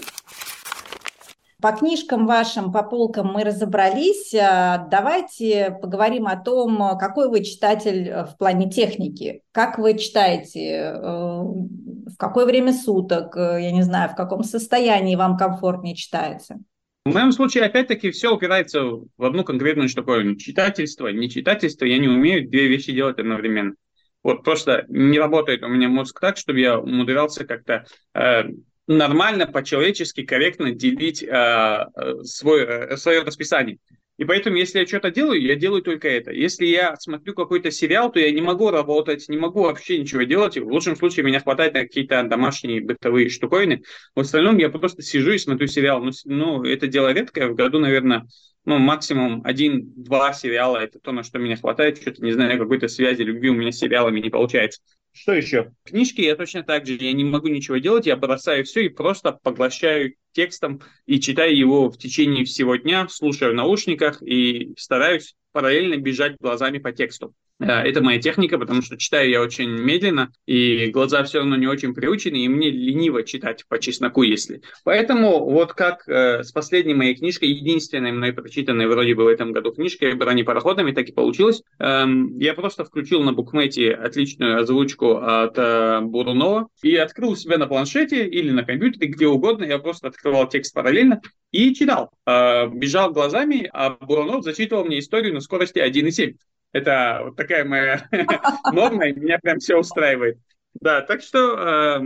По 1.61 1.73
книжкам 1.73 2.27
вашим, 2.27 2.73
по 2.73 2.83
полкам 2.83 3.27
мы 3.29 3.45
разобрались. 3.45 4.35
А, 4.35 4.87
давайте 4.91 5.77
поговорим 5.83 6.27
о 6.27 6.37
том, 6.37 6.99
какой 6.99 7.29
вы 7.29 7.45
читатель 7.45 8.09
э, 8.09 8.25
в 8.25 8.37
плане 8.39 8.71
техники. 8.71 9.43
Как 9.53 9.79
вы 9.79 9.99
читаете, 9.99 10.61
э, 10.61 10.95
в 11.01 12.17
какое 12.19 12.47
время 12.47 12.73
суток, 12.73 13.37
э, 13.37 13.59
я 13.63 13.73
не 13.73 13.83
знаю, 13.83 14.11
в 14.11 14.17
каком 14.17 14.43
состоянии 14.43 15.17
вам 15.17 15.37
комфортнее 15.37 15.95
читается? 15.95 16.59
В 17.05 17.13
моем 17.13 17.33
случае, 17.33 17.65
опять-таки, 17.65 18.11
все 18.11 18.35
упирается 18.35 18.83
в 18.83 19.25
одну 19.25 19.43
конкретную 19.43 19.89
штуку. 19.89 20.13
Читательство, 20.37 21.09
не 21.09 21.31
читательство. 21.31 21.85
Я 21.85 21.99
не 21.99 22.09
умею 22.09 22.49
две 22.49 22.69
вещи 22.69 22.93
делать 22.93 23.19
одновременно. 23.19 23.75
Вот 24.23 24.45
просто 24.45 24.85
не 24.89 25.19
работает 25.19 25.63
у 25.63 25.69
меня 25.69 25.89
мозг 25.89 26.21
так, 26.21 26.37
чтобы 26.37 26.61
я 26.61 26.79
умудрялся 26.79 27.47
как-то 27.47 27.87
э, 28.15 28.45
нормально, 28.91 29.47
по-человечески, 29.47 30.25
корректно 30.25 30.73
делить 30.73 31.23
э, 31.23 31.87
свой, 32.25 32.65
э, 32.65 32.97
свое 32.97 33.23
расписание. 33.23 33.79
И 34.19 34.25
поэтому, 34.25 34.57
если 34.57 34.81
я 34.81 34.87
что-то 34.87 35.11
делаю, 35.11 35.41
я 35.41 35.55
делаю 35.55 35.81
только 35.81 36.07
это. 36.07 36.31
Если 36.31 36.67
я 36.67 36.95
смотрю 36.97 37.33
какой-то 37.33 37.71
сериал, 37.71 38.13
то 38.13 38.21
я 38.21 38.31
не 38.31 38.43
могу 38.43 38.71
работать, 38.71 39.27
не 39.31 39.39
могу 39.39 39.63
вообще 39.63 39.99
ничего 39.99 40.25
делать. 40.25 40.59
В 40.59 40.69
лучшем 40.69 40.95
случае 40.95 41.25
меня 41.25 41.41
хватает 41.41 41.73
на 41.73 41.81
какие-то 41.81 42.23
домашние 42.25 42.83
бытовые 42.83 43.31
штуковины. 43.31 43.83
В 44.15 44.21
остальном 44.21 44.59
я 44.59 44.69
просто 44.69 45.01
сижу 45.01 45.33
и 45.33 45.39
смотрю 45.39 45.69
сериал. 45.69 46.03
Ну, 46.05 46.11
ну 46.27 46.65
это 46.65 46.87
дело 46.87 47.13
редкое. 47.15 47.49
В 47.49 47.55
году, 47.55 47.79
наверное, 47.79 48.27
ну, 48.67 48.77
максимум 48.77 49.41
один-два 49.43 50.35
сериала. 50.35 50.77
Это 50.77 50.99
то, 50.99 51.13
на 51.13 51.23
что 51.23 51.39
меня 51.39 51.57
хватает. 51.57 51.97
Что-то, 51.97 52.23
не 52.23 52.33
знаю, 52.33 52.59
какой-то 52.59 52.89
связи, 52.89 53.23
любви 53.23 53.49
у 53.49 53.55
меня 53.55 53.73
с 53.73 53.79
сериалами 53.79 54.21
не 54.21 54.29
получается. 54.29 54.83
Что 55.13 55.33
еще? 55.33 55.73
Книжки 55.85 56.21
я 56.21 56.37
точно 56.37 56.63
так 56.63 56.87
же, 56.87 56.95
я 56.95 57.13
не 57.13 57.25
могу 57.25 57.49
ничего 57.49 57.79
делать, 57.79 58.07
я 58.07 58.17
бросаю 58.17 58.65
все 58.65 58.87
и 58.87 58.89
просто 58.89 59.33
поглощаю 59.33 60.15
текстом 60.33 60.81
и 61.07 61.21
читаю 61.21 61.57
его 61.57 61.91
в 61.91 61.99
течение 61.99 62.45
всего 62.45 62.77
дня, 62.77 63.09
слушаю 63.09 63.53
в 63.53 63.57
наушниках 63.57 64.23
и 64.23 64.73
стараюсь 64.79 65.35
параллельно 65.53 65.97
бежать 65.97 66.37
глазами 66.39 66.79
по 66.79 66.93
тексту. 66.93 67.35
Э, 67.61 67.83
это 67.83 68.03
моя 68.03 68.21
техника, 68.21 68.59
потому 68.59 68.83
что 68.83 68.97
читаю 68.97 69.31
я 69.31 69.41
очень 69.41 69.71
медленно, 69.71 70.33
и 70.47 70.87
глаза 70.87 71.23
все 71.25 71.39
равно 71.39 71.57
не 71.57 71.67
очень 71.67 71.95
приучены, 71.95 72.37
и 72.37 72.49
мне 72.49 72.71
лениво 72.71 73.23
читать 73.23 73.65
по 73.69 73.79
чесноку, 73.79 74.23
если. 74.23 74.63
Поэтому 74.85 75.45
вот 75.45 75.75
как 75.75 76.09
э, 76.09 76.43
с 76.43 76.53
последней 76.53 76.95
моей 76.95 77.15
книжкой, 77.15 77.51
единственной 77.51 78.13
мной 78.13 78.33
прочитанной 78.33 78.87
вроде 78.87 79.15
бы 79.15 79.25
в 79.25 79.29
этом 79.29 79.53
году 79.53 79.73
книжкой 79.73 80.15
«Брони 80.15 80.43
пароходами», 80.43 80.93
так 80.93 81.09
и 81.09 81.13
получилось. 81.13 81.63
Эм, 81.79 82.39
я 82.39 82.55
просто 82.55 82.85
включил 82.85 83.23
на 83.23 83.33
букмете 83.33 83.93
отличную 83.93 84.61
озвучку 84.61 85.17
от 85.17 85.59
э, 85.59 86.01
Бурунова 86.01 86.69
и 86.83 86.97
открыл 86.97 87.37
себя 87.37 87.59
на 87.59 87.67
планшете 87.67 88.27
или 88.27 88.51
на 88.51 88.65
компьютере, 88.65 89.09
где 89.09 89.27
угодно. 89.27 89.65
Я 89.65 89.79
просто 89.79 90.09
открывал 90.09 90.49
текст 90.49 90.75
параллельно 90.75 91.21
и 91.53 91.75
читал. 91.75 92.11
Э, 92.27 92.69
бежал 92.69 93.13
глазами, 93.13 93.69
а 93.73 93.91
Бурунов 93.91 94.45
зачитывал 94.45 94.85
мне 94.85 94.99
историю 94.99 95.35
на 95.35 95.41
скорости 95.41 95.79
1,7. 95.79 96.37
Это 96.73 97.21
вот 97.25 97.37
такая 97.37 97.65
моя 97.65 98.09
норма, 98.73 99.09
и 99.09 99.13
меня 99.13 99.39
прям 99.39 99.59
все 99.59 99.77
устраивает. 99.77 100.39
Да, 100.75 101.01
так 101.03 101.21
что 101.21 101.39
э, 101.39 102.01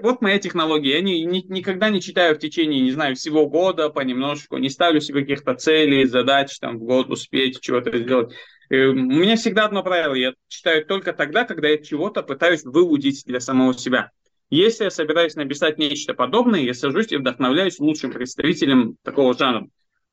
вот 0.00 0.22
моя 0.22 0.38
технология. 0.38 0.92
Я 0.92 1.00
не, 1.00 1.24
не, 1.24 1.42
никогда 1.42 1.90
не 1.90 2.00
читаю 2.00 2.36
в 2.36 2.38
течение, 2.38 2.80
не 2.80 2.92
знаю, 2.92 3.16
всего 3.16 3.48
года 3.48 3.90
понемножку, 3.90 4.56
не 4.58 4.70
ставлю 4.70 5.00
себе 5.00 5.22
каких-то 5.22 5.54
целей, 5.54 6.04
задач, 6.04 6.56
там, 6.60 6.78
в 6.78 6.84
год 6.84 7.10
успеть 7.10 7.60
чего-то 7.60 7.96
сделать. 7.98 8.32
Э, 8.70 8.86
у 8.86 8.94
меня 8.94 9.34
всегда 9.36 9.64
одно 9.64 9.82
правило. 9.82 10.14
Я 10.14 10.34
читаю 10.46 10.86
только 10.86 11.12
тогда, 11.12 11.44
когда 11.44 11.68
я 11.68 11.78
чего-то 11.78 12.22
пытаюсь 12.22 12.64
выудить 12.64 13.24
для 13.26 13.40
самого 13.40 13.74
себя. 13.74 14.10
Если 14.48 14.84
я 14.84 14.90
собираюсь 14.90 15.34
написать 15.34 15.78
нечто 15.78 16.14
подобное, 16.14 16.60
я 16.60 16.74
сажусь 16.74 17.10
и 17.10 17.16
вдохновляюсь 17.16 17.80
лучшим 17.80 18.12
представителем 18.12 18.96
такого 19.02 19.36
жанра. 19.36 19.66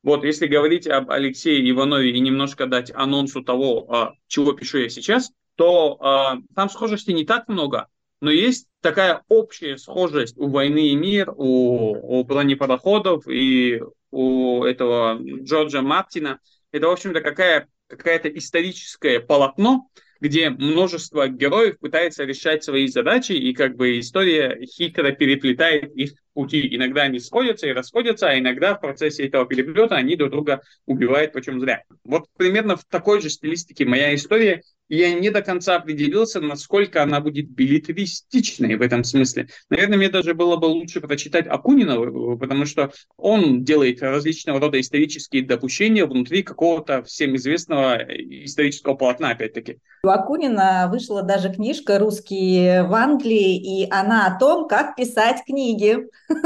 Вот, 0.04 0.24
если 0.24 0.48
говорить 0.48 0.88
об 0.88 1.12
Алексее 1.12 1.70
Иванове 1.70 2.12
и 2.12 2.20
немножко 2.20 2.66
дать 2.66 2.92
анонсу 2.94 3.44
того, 3.44 3.86
а, 3.90 4.14
чего 4.28 4.54
пишу 4.54 4.80
я 4.80 4.90
сейчас, 4.90 5.32
то 5.56 5.98
а, 6.00 6.38
там 6.56 6.70
схожести 6.70 7.12
не 7.12 7.24
так 7.24 7.48
много, 7.48 7.88
но 8.20 8.32
есть 8.32 8.68
такая 8.82 9.24
общая 9.30 9.78
схожесть 9.78 10.38
у 10.38 10.48
«Войны 10.48 10.90
и 10.90 10.96
мир», 10.96 11.32
у, 11.36 12.20
у 12.20 12.24
бронепароходов 12.24 13.28
и 13.28 13.82
у 14.12 14.64
этого 14.64 15.20
Джорджа 15.22 15.82
Мартина. 15.82 16.40
Это, 16.72 16.88
в 16.88 16.92
общем-то, 16.92 17.22
какая, 17.22 17.68
какая-то 17.88 18.30
историческое 18.30 19.20
полотно, 19.20 19.90
где 20.20 20.52
множество 20.52 21.28
героев 21.28 21.80
пытается 21.80 22.24
решать 22.24 22.64
свои 22.64 22.88
задачи, 22.88 23.32
и 23.32 23.54
как 23.54 23.76
бы 23.76 24.00
история 24.00 24.60
хитро 24.68 25.12
переплетает 25.12 25.96
их 25.96 26.14
пути. 26.34 26.76
Иногда 26.76 27.04
они 27.04 27.20
сходятся 27.20 27.68
и 27.68 27.74
расходятся, 27.74 28.30
а 28.30 28.40
иногда 28.40 28.76
в 28.76 28.82
процессе 28.82 29.28
этого 29.28 29.46
переплета 29.46 29.96
они 29.96 30.16
друг 30.16 30.32
друга 30.32 30.62
убивают, 30.86 31.34
почем 31.34 31.60
зря. 31.60 31.84
Вот 32.04 32.26
примерно 32.38 32.76
в 32.76 32.86
такой 32.86 33.22
же 33.22 33.30
стилистике 33.30 33.86
моя 33.86 34.16
история, 34.16 34.62
я 34.92 35.14
не 35.14 35.30
до 35.30 35.42
конца 35.42 35.78
определился, 35.78 36.42
насколько 36.42 37.02
она 37.02 37.22
будет 37.22 37.50
билетристичной 37.50 38.76
в 38.76 38.82
этом 38.82 39.06
смысле. 39.06 39.48
Наверное, 39.70 39.98
мне 39.98 40.10
даже 40.10 40.34
было 40.34 40.58
бы 40.58 40.66
лучше 40.66 41.00
прочитать 41.00 41.48
Акунина, 41.48 42.36
потому 42.36 42.66
что 42.66 42.92
он 43.16 43.64
делает 43.64 44.02
различного 44.02 44.60
рода 44.60 44.82
исторические 44.82 45.44
допущения 45.44 46.06
внутри 46.06 46.44
какого-то 46.44 47.04
всем 47.04 47.38
известного 47.38 48.00
исторического 48.00 48.96
полотна, 48.96 49.30
опять-таки. 49.30 49.78
У 50.04 50.10
Акунина 50.10 50.90
вышла 50.92 51.24
даже 51.24 51.54
книжка 51.54 51.98
«Русские 51.98 52.84
в 52.84 52.94
Англии», 52.94 53.84
и 53.84 53.88
она 53.90 54.28
о 54.28 54.38
том, 54.38 54.68
как 54.68 54.98
писать 54.98 55.44
книги. 55.46 56.00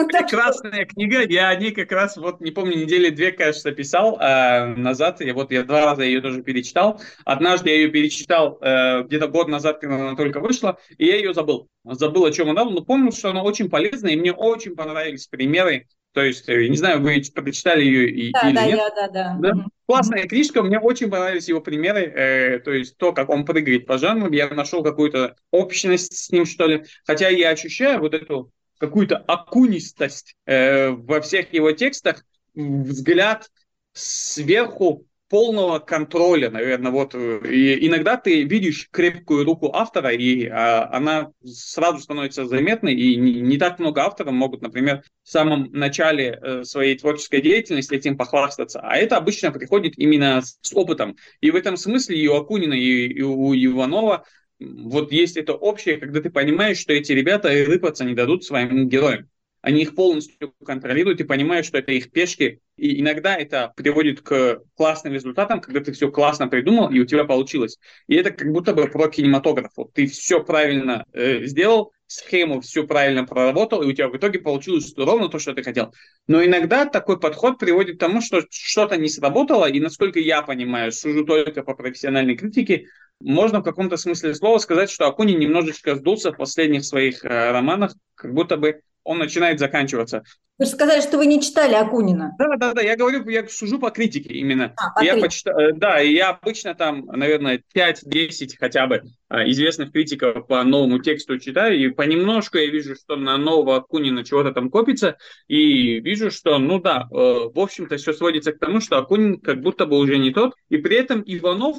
Прекрасная 0.07 0.85
книга, 0.85 1.25
я 1.27 1.49
о 1.49 1.55
ней 1.55 1.71
как 1.71 1.91
раз, 1.91 2.17
вот 2.17 2.41
не 2.41 2.51
помню, 2.51 2.77
недели 2.77 3.09
две, 3.09 3.31
кажется, 3.31 3.71
писал 3.71 4.19
э, 4.19 4.75
назад, 4.75 5.21
и 5.21 5.31
вот 5.31 5.51
я 5.51 5.63
два 5.63 5.85
раза 5.85 6.03
ее 6.03 6.21
тоже 6.21 6.41
перечитал. 6.41 7.01
Однажды 7.23 7.69
я 7.69 7.75
ее 7.75 7.89
перечитал 7.89 8.57
э, 8.61 9.03
где-то 9.03 9.27
год 9.27 9.47
назад, 9.47 9.79
когда 9.79 9.95
она 9.95 10.15
только 10.15 10.39
вышла, 10.39 10.77
и 10.97 11.05
я 11.05 11.17
ее 11.17 11.33
забыл. 11.33 11.67
Забыл, 11.83 12.25
о 12.25 12.31
чем 12.31 12.49
она, 12.49 12.65
но 12.65 12.81
помню, 12.81 13.11
что 13.11 13.29
она 13.29 13.43
очень 13.43 13.69
полезная, 13.69 14.13
и 14.13 14.17
мне 14.17 14.33
очень 14.33 14.75
понравились 14.75 15.27
примеры 15.27 15.87
то 16.15 16.23
есть, 16.23 16.47
э, 16.47 16.67
не 16.69 16.77
знаю, 16.77 17.01
вы 17.01 17.21
прочитали 17.35 17.83
ее 17.83 18.09
и, 18.09 18.31
да, 18.31 18.47
или 18.47 18.55
да, 18.55 18.65
нет. 18.65 18.77
Я, 18.77 18.89
да, 18.89 19.07
да, 19.09 19.37
да. 19.37 19.65
Классная 19.85 20.23
книжка, 20.23 20.63
мне 20.63 20.79
очень 20.79 21.09
понравились 21.09 21.49
его 21.49 21.59
примеры, 21.59 22.03
э, 22.03 22.59
то 22.59 22.71
есть 22.71 22.97
то, 22.97 23.11
как 23.11 23.29
он 23.29 23.43
прыгает 23.43 23.85
по 23.85 23.97
жанрам, 23.97 24.31
я 24.31 24.47
нашел 24.47 24.81
какую-то 24.81 25.35
общность 25.51 26.17
с 26.17 26.31
ним, 26.31 26.45
что 26.45 26.67
ли. 26.67 26.85
Хотя 27.05 27.27
я 27.27 27.49
ощущаю 27.49 27.99
вот 27.99 28.13
эту 28.13 28.49
какую-то 28.77 29.17
окунистость 29.17 30.35
э, 30.45 30.89
во 30.89 31.21
всех 31.21 31.53
его 31.53 31.71
текстах, 31.71 32.25
взгляд 32.53 33.49
сверху 33.93 35.05
полного 35.29 35.79
контроля, 35.79 36.49
наверное, 36.49 36.91
вот. 36.91 37.15
И 37.15 37.87
иногда 37.87 38.15
ты 38.15 38.43
видишь 38.43 38.87
крепкую 38.91 39.43
руку 39.43 39.71
автора, 39.73 40.13
и 40.13 40.45
а, 40.45 40.87
она 40.91 41.31
сразу 41.43 41.99
становится 41.99 42.45
заметной, 42.45 42.93
и 42.93 43.15
не, 43.15 43.41
не 43.41 43.57
так 43.57 43.79
много 43.79 44.03
авторов 44.03 44.33
могут, 44.33 44.61
например, 44.61 45.03
в 45.23 45.29
самом 45.29 45.71
начале 45.71 46.39
э, 46.41 46.63
своей 46.63 46.97
творческой 46.97 47.41
деятельности 47.41 47.95
этим 47.95 48.17
похвастаться. 48.17 48.79
А 48.81 48.97
это 48.97 49.17
обычно 49.17 49.51
приходит 49.51 49.97
именно 49.97 50.41
с 50.41 50.73
опытом. 50.73 51.15
И 51.41 51.49
в 51.49 51.55
этом 51.55 51.75
смысле 51.75 52.17
и 52.17 52.27
у 52.27 52.35
Акунина, 52.35 52.73
и, 52.73 53.07
и 53.07 53.21
у 53.21 53.53
Иванова 53.55 54.25
вот 54.59 55.11
есть 55.11 55.37
это 55.37 55.53
общее, 55.53 55.97
когда 55.97 56.21
ты 56.21 56.29
понимаешь, 56.29 56.77
что 56.77 56.93
эти 56.93 57.11
ребята 57.11 57.49
рыпаться 57.65 58.05
не 58.05 58.13
дадут 58.13 58.43
своим 58.43 58.87
героям 58.87 59.29
они 59.65 59.81
их 59.81 59.95
полностью 59.95 60.53
контролируют 60.63 61.19
и 61.21 61.23
понимают, 61.23 61.65
что 61.65 61.79
это 61.79 61.91
их 61.91 62.11
пешки. 62.11 62.59
И 62.77 63.01
иногда 63.01 63.35
это 63.35 63.73
приводит 63.75 64.21
к 64.21 64.61
классным 64.75 65.13
результатам, 65.13 65.59
когда 65.59 65.79
ты 65.79 65.91
все 65.91 66.11
классно 66.11 66.47
придумал, 66.47 66.91
и 66.91 66.99
у 66.99 67.05
тебя 67.05 67.23
получилось. 67.23 67.79
И 68.05 68.13
это 68.13 68.29
как 68.29 68.51
будто 68.51 68.75
бы 68.75 68.85
про 68.85 69.09
кинематограф. 69.09 69.71
Вот 69.75 69.91
ты 69.91 70.05
все 70.05 70.43
правильно 70.43 71.03
э, 71.13 71.45
сделал, 71.45 71.93
схему 72.05 72.61
все 72.61 72.85
правильно 72.85 73.25
проработал, 73.25 73.81
и 73.81 73.87
у 73.87 73.93
тебя 73.93 74.07
в 74.07 74.15
итоге 74.15 74.37
получилось 74.37 74.93
ровно 74.95 75.29
то, 75.29 75.39
что 75.39 75.55
ты 75.55 75.63
хотел. 75.63 75.95
Но 76.27 76.45
иногда 76.45 76.85
такой 76.85 77.19
подход 77.19 77.57
приводит 77.57 77.97
к 77.97 77.99
тому, 77.99 78.21
что 78.21 78.43
что-то 78.51 78.97
не 78.97 79.09
сработало, 79.09 79.65
и 79.65 79.79
насколько 79.79 80.19
я 80.19 80.43
понимаю, 80.43 80.91
сужу 80.91 81.25
только 81.25 81.63
по 81.63 81.73
профессиональной 81.73 82.37
критике, 82.37 82.85
можно 83.19 83.59
в 83.59 83.63
каком-то 83.63 83.97
смысле 83.97 84.35
слова 84.35 84.57
сказать, 84.57 84.89
что 84.89 85.07
Акунин 85.07 85.39
немножечко 85.39 85.95
сдулся 85.95 86.31
в 86.31 86.37
последних 86.37 86.85
своих 86.85 87.23
э, 87.23 87.51
романах, 87.51 87.93
как 88.15 88.33
будто 88.33 88.57
бы 88.57 88.81
он 89.03 89.19
начинает 89.19 89.59
заканчиваться. 89.59 90.23
Вы 90.57 90.65
же 90.65 90.71
сказали, 90.71 91.01
что 91.01 91.17
вы 91.17 91.25
не 91.25 91.41
читали 91.41 91.73
Акунина. 91.73 92.33
Да, 92.39 92.55
да, 92.57 92.73
да, 92.73 92.81
я 92.81 92.95
говорю, 92.95 93.27
я 93.29 93.45
сужу 93.47 93.77
по 93.77 93.91
критике 93.91 94.33
именно. 94.33 94.73
А, 94.77 94.99
по 94.99 95.03
я 95.03 95.17
почитал, 95.17 95.59
э, 95.59 95.73
да, 95.73 96.01
и 96.01 96.13
я 96.13 96.29
обычно 96.29 96.73
там, 96.75 97.05
наверное, 97.07 97.61
5-10 97.75 98.55
хотя 98.57 98.87
бы 98.87 99.03
а, 99.27 99.47
известных 99.49 99.91
критиков 99.91 100.47
по 100.47 100.63
новому 100.63 100.99
тексту 100.99 101.37
читаю, 101.39 101.77
и 101.77 101.89
понемножку 101.89 102.57
я 102.57 102.67
вижу, 102.67 102.95
что 102.95 103.17
на 103.17 103.37
нового 103.37 103.75
Акунина 103.77 104.23
чего-то 104.23 104.53
там 104.53 104.69
копится, 104.69 105.17
и 105.47 105.99
вижу, 105.99 106.31
что, 106.31 106.57
ну 106.57 106.79
да, 106.79 107.07
э, 107.11 107.13
в 107.13 107.59
общем-то, 107.59 107.97
все 107.97 108.13
сводится 108.13 108.53
к 108.53 108.59
тому, 108.59 108.79
что 108.79 108.97
Акунин 108.97 109.41
как 109.41 109.61
будто 109.61 109.85
бы 109.85 109.97
уже 109.97 110.17
не 110.17 110.31
тот, 110.31 110.55
и 110.69 110.77
при 110.77 110.95
этом 110.95 111.21
Иванов 111.25 111.77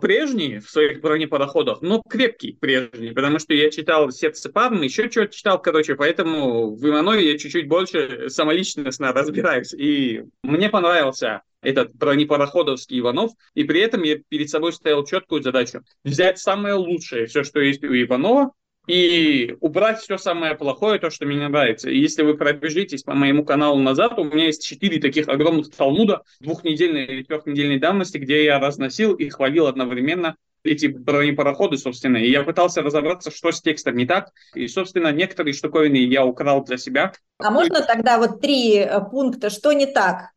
прежний 0.00 0.58
в 0.58 0.68
своих 0.68 1.00
бронепароходах, 1.00 1.82
но 1.82 2.02
крепкий 2.08 2.52
прежний, 2.52 3.12
потому 3.12 3.38
что 3.38 3.54
я 3.54 3.70
читал 3.70 4.10
«Сердце 4.10 4.50
парны», 4.50 4.84
еще 4.84 5.10
что-то 5.10 5.34
читал, 5.34 5.60
короче, 5.60 5.94
поэтому 5.94 6.74
в 6.74 6.86
Иванове 6.86 7.32
я 7.32 7.38
чуть-чуть 7.38 7.68
больше 7.68 8.28
самоличностно 8.28 9.12
разбираюсь. 9.12 9.72
И 9.72 10.24
мне 10.42 10.68
понравился 10.68 11.42
этот 11.62 11.94
бронепароходовский 11.94 13.00
Иванов, 13.00 13.32
и 13.54 13.64
при 13.64 13.80
этом 13.80 14.02
я 14.02 14.18
перед 14.28 14.48
собой 14.48 14.72
ставил 14.72 15.04
четкую 15.04 15.42
задачу 15.42 15.82
взять 16.04 16.38
самое 16.38 16.74
лучшее, 16.74 17.26
все, 17.26 17.44
что 17.44 17.60
есть 17.60 17.84
у 17.84 17.88
Иванова, 17.88 18.52
и 18.90 19.56
убрать 19.60 20.00
все 20.00 20.18
самое 20.18 20.56
плохое, 20.56 20.98
то, 20.98 21.10
что 21.10 21.24
мне 21.24 21.36
не 21.36 21.48
нравится. 21.48 21.88
И 21.88 21.96
если 21.96 22.22
вы 22.22 22.36
пробежитесь 22.36 23.04
по 23.04 23.14
моему 23.14 23.44
каналу 23.44 23.78
назад, 23.80 24.18
у 24.18 24.24
меня 24.24 24.46
есть 24.46 24.66
четыре 24.66 25.00
таких 25.00 25.28
огромных 25.28 25.70
талмуда 25.70 26.22
двухнедельной 26.40 27.04
или 27.04 27.22
трехнедельной 27.22 27.78
давности, 27.78 28.18
где 28.18 28.44
я 28.44 28.58
разносил 28.58 29.14
и 29.14 29.28
хвалил 29.28 29.68
одновременно 29.68 30.34
эти 30.64 30.86
бронепароходы, 30.86 31.78
собственно, 31.78 32.16
и 32.16 32.30
я 32.30 32.42
пытался 32.42 32.82
разобраться, 32.82 33.30
что 33.30 33.52
с 33.52 33.62
текстом 33.62 33.96
не 33.96 34.06
так, 34.06 34.30
и, 34.54 34.66
собственно, 34.66 35.12
некоторые 35.12 35.54
штуковины 35.54 35.96
я 35.96 36.26
украл 36.26 36.64
для 36.64 36.76
себя. 36.76 37.12
А 37.38 37.50
можно 37.50 37.82
тогда 37.82 38.18
вот 38.18 38.40
три 38.40 38.76
э, 38.76 39.00
пункта, 39.08 39.50
что 39.50 39.72
не 39.72 39.86
так? 39.86 40.30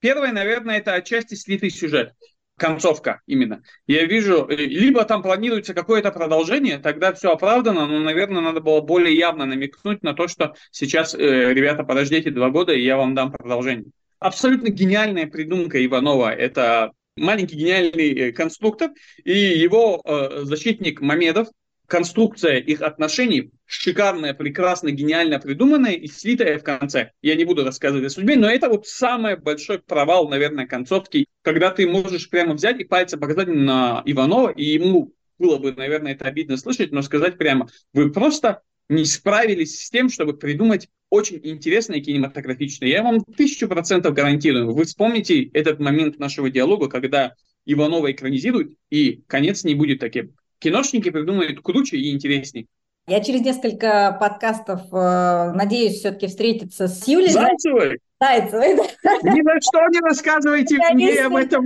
Первое, 0.00 0.32
наверное, 0.32 0.78
это 0.78 0.94
отчасти 0.94 1.34
слитый 1.34 1.70
сюжет 1.70 2.12
концовка 2.58 3.22
именно. 3.26 3.62
Я 3.86 4.04
вижу, 4.04 4.46
э, 4.48 4.56
либо 4.56 5.04
там 5.04 5.22
планируется 5.22 5.72
какое-то 5.72 6.10
продолжение, 6.12 6.78
тогда 6.78 7.12
все 7.12 7.32
оправдано, 7.32 7.86
но, 7.86 8.00
наверное, 8.00 8.42
надо 8.42 8.60
было 8.60 8.80
более 8.80 9.16
явно 9.16 9.46
намекнуть 9.46 10.02
на 10.02 10.12
то, 10.12 10.28
что 10.28 10.54
сейчас, 10.70 11.14
э, 11.14 11.18
ребята, 11.54 11.84
подождите 11.84 12.30
два 12.30 12.50
года, 12.50 12.72
и 12.72 12.82
я 12.82 12.96
вам 12.96 13.14
дам 13.14 13.32
продолжение. 13.32 13.86
Абсолютно 14.18 14.68
гениальная 14.68 15.26
придумка 15.26 15.84
Иванова– 15.84 16.34
это 16.34 16.92
маленький 17.16 17.56
гениальный 17.56 18.12
э, 18.12 18.32
конструктор, 18.32 18.90
и 19.24 19.32
его 19.32 20.00
э, 20.04 20.40
защитник 20.42 21.00
Мамедов, 21.00 21.48
конструкция 21.88 22.58
их 22.58 22.82
отношений 22.82 23.50
шикарная, 23.64 24.34
прекрасно, 24.34 24.90
гениально 24.90 25.40
придуманная 25.40 25.94
и 25.94 26.06
слитая 26.06 26.58
в 26.58 26.62
конце. 26.62 27.12
Я 27.22 27.34
не 27.34 27.44
буду 27.44 27.64
рассказывать 27.64 28.06
о 28.06 28.10
судьбе, 28.10 28.36
но 28.36 28.48
это 28.48 28.68
вот 28.68 28.86
самый 28.86 29.36
большой 29.36 29.80
провал, 29.80 30.28
наверное, 30.28 30.66
концовки, 30.66 31.26
когда 31.42 31.70
ты 31.70 31.88
можешь 31.88 32.28
прямо 32.28 32.54
взять 32.54 32.78
и 32.78 32.84
пальцем 32.84 33.18
показать 33.18 33.48
на 33.48 34.02
Иванова, 34.04 34.50
и 34.50 34.64
ему 34.64 35.14
было 35.38 35.56
бы, 35.56 35.72
наверное, 35.72 36.12
это 36.12 36.26
обидно 36.26 36.58
слышать, 36.58 36.92
но 36.92 37.00
сказать 37.00 37.38
прямо, 37.38 37.68
вы 37.94 38.12
просто 38.12 38.60
не 38.90 39.04
справились 39.04 39.80
с 39.80 39.90
тем, 39.90 40.10
чтобы 40.10 40.36
придумать 40.36 40.88
очень 41.10 41.40
интересное 41.42 42.00
кинематографичное. 42.00 42.88
Я 42.88 43.02
вам 43.02 43.24
тысячу 43.24 43.66
процентов 43.66 44.14
гарантирую. 44.14 44.72
Вы 44.72 44.84
вспомните 44.84 45.44
этот 45.44 45.78
момент 45.78 46.18
нашего 46.18 46.50
диалога, 46.50 46.88
когда 46.88 47.34
Иванова 47.64 48.12
экранизируют, 48.12 48.74
и 48.90 49.22
конец 49.26 49.64
не 49.64 49.74
будет 49.74 50.00
таким 50.00 50.34
киношники 50.58 51.10
придумают 51.10 51.60
круче 51.60 51.96
и 51.96 52.12
интереснее. 52.12 52.66
Я 53.08 53.24
через 53.24 53.40
несколько 53.40 54.16
подкастов 54.20 54.82
э, 54.92 55.52
надеюсь 55.54 56.00
все-таки 56.00 56.26
встретиться 56.26 56.88
с 56.88 57.08
Юлей 57.08 57.30
Зайцевой. 57.30 58.00
Зайцевой, 58.20 58.76
да. 59.02 59.16
Ни 59.22 59.42
за 59.42 59.60
что 59.62 59.86
не 59.88 60.00
рассказывайте 60.00 60.76
я 60.76 60.92
мне 60.92 61.24
об 61.24 61.36
этом. 61.36 61.64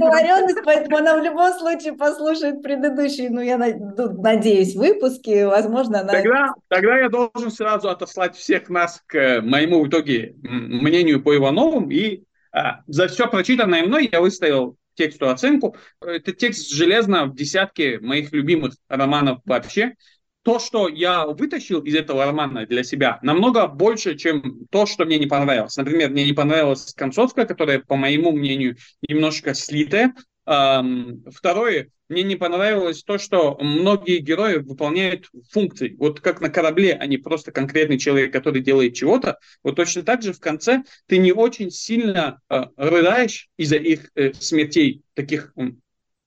поэтому 0.64 0.98
она 0.98 1.18
в 1.18 1.24
любом 1.24 1.52
случае 1.54 1.94
послушает 1.94 2.62
предыдущие, 2.62 3.30
ну, 3.30 3.40
я 3.40 3.58
надеюсь, 3.58 4.76
выпуски, 4.76 5.44
возможно, 5.44 6.02
она... 6.02 6.12
Тогда, 6.12 6.54
тогда 6.68 6.98
я 6.98 7.08
должен 7.08 7.50
сразу 7.50 7.90
отослать 7.90 8.36
всех 8.36 8.68
нас 8.68 9.02
к 9.06 9.40
моему 9.40 9.82
в 9.82 9.88
итоге 9.88 10.36
мнению 10.42 11.24
по 11.24 11.34
Ивановым, 11.34 11.90
и 11.90 12.22
а, 12.52 12.82
за 12.86 13.08
все 13.08 13.26
прочитанное 13.26 13.82
мной 13.84 14.08
я 14.12 14.20
выставил 14.20 14.76
тексту 14.94 15.28
оценку. 15.28 15.76
Это 16.00 16.32
текст 16.32 16.70
железно 16.70 17.26
в 17.26 17.34
десятке 17.34 17.98
моих 18.00 18.32
любимых 18.32 18.74
романов 18.88 19.40
вообще. 19.44 19.94
То, 20.42 20.58
что 20.58 20.88
я 20.88 21.26
вытащил 21.26 21.80
из 21.82 21.94
этого 21.94 22.24
романа 22.24 22.66
для 22.66 22.82
себя, 22.82 23.20
намного 23.22 23.68
больше, 23.68 24.16
чем 24.16 24.66
то, 24.70 24.86
что 24.86 25.04
мне 25.04 25.18
не 25.20 25.26
понравилось. 25.26 25.76
Например, 25.76 26.10
мне 26.10 26.24
не 26.24 26.32
понравилась 26.32 26.92
концовка, 26.94 27.46
которая, 27.46 27.78
по 27.78 27.94
моему 27.94 28.32
мнению, 28.32 28.76
немножко 29.08 29.54
слитая. 29.54 30.14
Второе, 30.44 31.88
мне 32.12 32.24
не 32.24 32.36
понравилось 32.36 33.02
то, 33.02 33.16
что 33.16 33.56
многие 33.58 34.18
герои 34.18 34.56
выполняют 34.56 35.30
функции. 35.50 35.96
Вот 35.98 36.20
как 36.20 36.40
на 36.40 36.50
корабле, 36.50 36.92
они 36.94 37.16
просто 37.16 37.52
конкретный 37.52 37.98
человек, 37.98 38.32
который 38.32 38.60
делает 38.60 38.94
чего-то. 38.94 39.38
Вот 39.62 39.76
точно 39.76 40.02
так 40.02 40.22
же 40.22 40.32
в 40.32 40.40
конце 40.40 40.82
ты 41.06 41.18
не 41.18 41.32
очень 41.32 41.70
сильно 41.70 42.40
э, 42.50 42.64
рыдаешь 42.76 43.48
из-за 43.56 43.76
их 43.76 44.10
э, 44.14 44.34
смертей, 44.34 45.02
таких 45.14 45.52
э, 45.56 45.70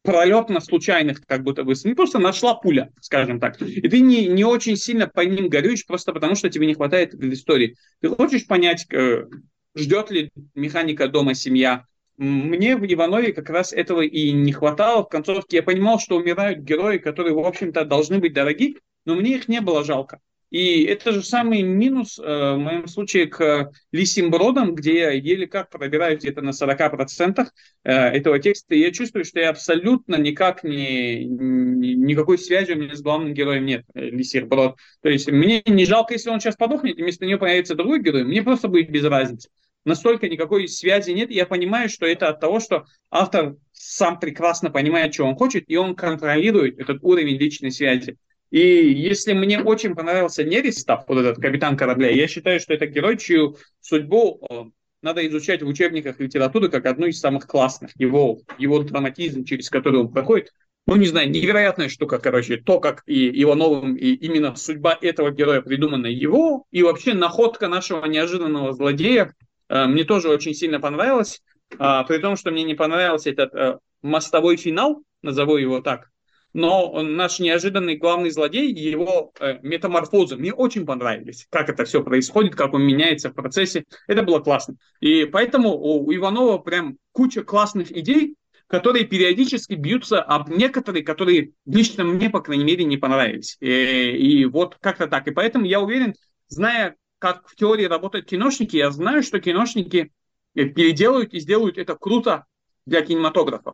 пролетно 0.01 0.59
случайных, 0.59 1.21
как 1.25 1.43
будто 1.43 1.63
бы. 1.63 1.73
Не 1.83 1.93
просто 1.93 2.17
нашла 2.17 2.55
пуля, 2.55 2.91
скажем 3.01 3.39
так. 3.39 3.61
И 3.61 3.87
ты 3.87 3.99
не, 3.99 4.27
не 4.27 4.43
очень 4.43 4.77
сильно 4.77 5.07
по 5.07 5.21
ним 5.21 5.49
горюешь, 5.49 5.85
просто 5.85 6.13
потому 6.13 6.35
что 6.35 6.49
тебе 6.49 6.67
не 6.67 6.73
хватает 6.73 7.13
этой 7.13 7.31
истории. 7.33 7.75
Ты 8.01 8.09
хочешь 8.09 8.47
понять, 8.47 8.87
э, 8.91 9.25
ждет 9.75 10.09
ли 10.09 10.31
механика 10.53 11.07
дома 11.07 11.35
семья, 11.35 11.85
мне 12.17 12.75
в 12.77 12.85
Иванове 12.85 13.33
как 13.33 13.49
раз 13.49 13.73
этого 13.73 14.01
и 14.01 14.31
не 14.31 14.51
хватало. 14.51 15.03
В 15.03 15.09
концовке 15.09 15.57
я 15.57 15.63
понимал, 15.63 15.99
что 15.99 16.17
умирают 16.17 16.59
герои, 16.59 16.97
которые, 16.97 17.33
в 17.33 17.39
общем-то, 17.39 17.85
должны 17.85 18.19
быть 18.19 18.33
дороги, 18.33 18.77
но 19.05 19.15
мне 19.15 19.35
их 19.35 19.47
не 19.47 19.61
было 19.61 19.83
жалко. 19.83 20.19
И 20.51 20.83
это 20.83 21.11
же 21.11 21.21
самый 21.21 21.63
минус 21.63 22.17
э, 22.17 22.23
в 22.23 22.59
моем 22.59 22.87
случае 22.87 23.25
к 23.25 23.71
лисим 23.91 24.29
бродам, 24.29 24.75
где 24.75 24.99
я 24.99 25.11
еле 25.11 25.47
как 25.47 25.69
пробираюсь 25.69 26.19
где-то 26.19 26.41
на 26.41 26.51
40% 26.51 27.45
э, 27.83 27.91
этого 27.91 28.39
текста. 28.39 28.75
И 28.75 28.79
я 28.79 28.91
чувствую, 28.91 29.25
что 29.25 29.39
я 29.39 29.49
абсолютно 29.49 30.15
никак 30.15 30.63
не, 30.63 31.25
ни, 31.25 31.93
никакой 31.93 32.37
связи 32.37 32.71
у 32.71 32.77
меня 32.77 32.95
с 32.95 33.01
главным 33.01 33.33
героем 33.33 33.65
нет, 33.65 33.85
э, 33.95 34.09
лисих 34.11 34.47
брод. 34.47 34.77
То 35.01 35.09
есть 35.09 35.29
мне 35.29 35.61
не 35.65 35.85
жалко, 35.85 36.13
если 36.13 36.29
он 36.29 36.39
сейчас 36.39 36.55
подохнет, 36.55 36.97
и 36.97 37.01
вместо 37.01 37.25
него 37.25 37.39
появится 37.39 37.75
другой 37.75 38.01
герой, 38.01 38.23
мне 38.23 38.41
просто 38.41 38.67
будет 38.67 38.89
без 38.89 39.03
разницы 39.03 39.49
настолько 39.85 40.27
никакой 40.27 40.67
связи 40.67 41.11
нет. 41.11 41.31
Я 41.31 41.45
понимаю, 41.45 41.89
что 41.89 42.05
это 42.05 42.27
от 42.29 42.39
того, 42.39 42.59
что 42.59 42.85
автор 43.09 43.55
сам 43.71 44.19
прекрасно 44.19 44.69
понимает, 44.71 45.13
что 45.13 45.25
он 45.25 45.35
хочет, 45.35 45.65
и 45.67 45.77
он 45.77 45.95
контролирует 45.95 46.79
этот 46.79 46.99
уровень 47.01 47.37
личной 47.37 47.71
связи. 47.71 48.17
И 48.51 48.59
если 48.59 49.33
мне 49.33 49.61
очень 49.61 49.95
понравился 49.95 50.43
Неристав, 50.43 51.05
вот 51.07 51.17
этот 51.17 51.41
капитан 51.41 51.77
корабля, 51.77 52.09
я 52.09 52.27
считаю, 52.27 52.59
что 52.59 52.73
это 52.73 52.85
герой, 52.85 53.17
чью 53.17 53.57
судьбу 53.81 54.45
э, 54.49 54.63
надо 55.01 55.25
изучать 55.27 55.61
в 55.61 55.67
учебниках 55.67 56.19
литературы 56.19 56.69
как 56.69 56.85
одну 56.85 57.07
из 57.07 57.19
самых 57.19 57.47
классных. 57.47 57.91
Его, 57.95 58.39
его 58.57 58.79
драматизм, 58.79 59.43
через 59.43 59.69
который 59.69 59.99
он 59.99 60.11
проходит, 60.11 60.51
ну, 60.87 60.95
не 60.95 61.07
знаю, 61.07 61.31
невероятная 61.31 61.89
штука, 61.89 62.19
короче, 62.19 62.57
то, 62.57 62.79
как 62.79 63.01
и 63.07 63.41
Ивановым, 63.41 63.95
и 63.95 64.13
именно 64.13 64.55
судьба 64.55 64.97
этого 65.01 65.31
героя 65.31 65.61
придумана 65.61 66.07
его, 66.07 66.65
и 66.71 66.83
вообще 66.83 67.13
находка 67.15 67.67
нашего 67.67 68.05
неожиданного 68.05 68.73
злодея, 68.73 69.33
мне 69.69 70.03
тоже 70.03 70.29
очень 70.29 70.53
сильно 70.53 70.79
понравилось, 70.79 71.41
а, 71.79 72.03
при 72.03 72.19
том, 72.19 72.35
что 72.35 72.51
мне 72.51 72.63
не 72.63 72.75
понравился 72.75 73.29
этот 73.29 73.53
э, 73.55 73.77
мостовой 74.01 74.57
финал, 74.57 75.03
назову 75.21 75.57
его 75.57 75.81
так, 75.81 76.09
но 76.53 77.01
наш 77.01 77.39
неожиданный 77.39 77.97
главный 77.97 78.29
злодей 78.29 78.71
его 78.71 79.33
э, 79.39 79.59
метаморфозы 79.61 80.37
мне 80.37 80.53
очень 80.53 80.85
понравились, 80.85 81.47
как 81.49 81.69
это 81.69 81.83
все 81.83 82.03
происходит, 82.03 82.55
как 82.55 82.73
он 82.73 82.83
меняется 82.83 83.29
в 83.29 83.33
процессе, 83.33 83.83
это 84.07 84.23
было 84.23 84.39
классно. 84.39 84.75
И 85.01 85.25
поэтому 85.25 85.75
у 85.75 86.13
Иванова 86.13 86.59
прям 86.59 86.97
куча 87.11 87.43
классных 87.43 87.91
идей, 87.91 88.35
которые 88.67 89.05
периодически 89.05 89.73
бьются 89.73 90.21
об 90.21 90.49
некоторые, 90.49 91.03
которые 91.03 91.51
лично 91.65 92.03
мне, 92.03 92.29
по 92.29 92.41
крайней 92.41 92.63
мере, 92.63 92.85
не 92.85 92.97
понравились. 92.97 93.57
И, 93.59 93.67
и 93.67 94.45
вот 94.45 94.77
как-то 94.79 95.07
так. 95.07 95.27
И 95.27 95.31
поэтому 95.31 95.65
я 95.65 95.81
уверен, 95.81 96.15
зная, 96.47 96.95
как 97.25 97.47
в 97.47 97.55
теории 97.55 97.85
работают 97.85 98.27
киношники, 98.27 98.75
я 98.77 98.91
знаю, 98.91 99.23
что 99.23 99.39
киношники 99.39 100.11
э, 100.53 100.65
переделают 100.65 101.33
и 101.33 101.39
сделают 101.39 101.79
это 101.79 101.95
круто 101.95 102.45
для 102.85 103.01
кинематографа. 103.01 103.73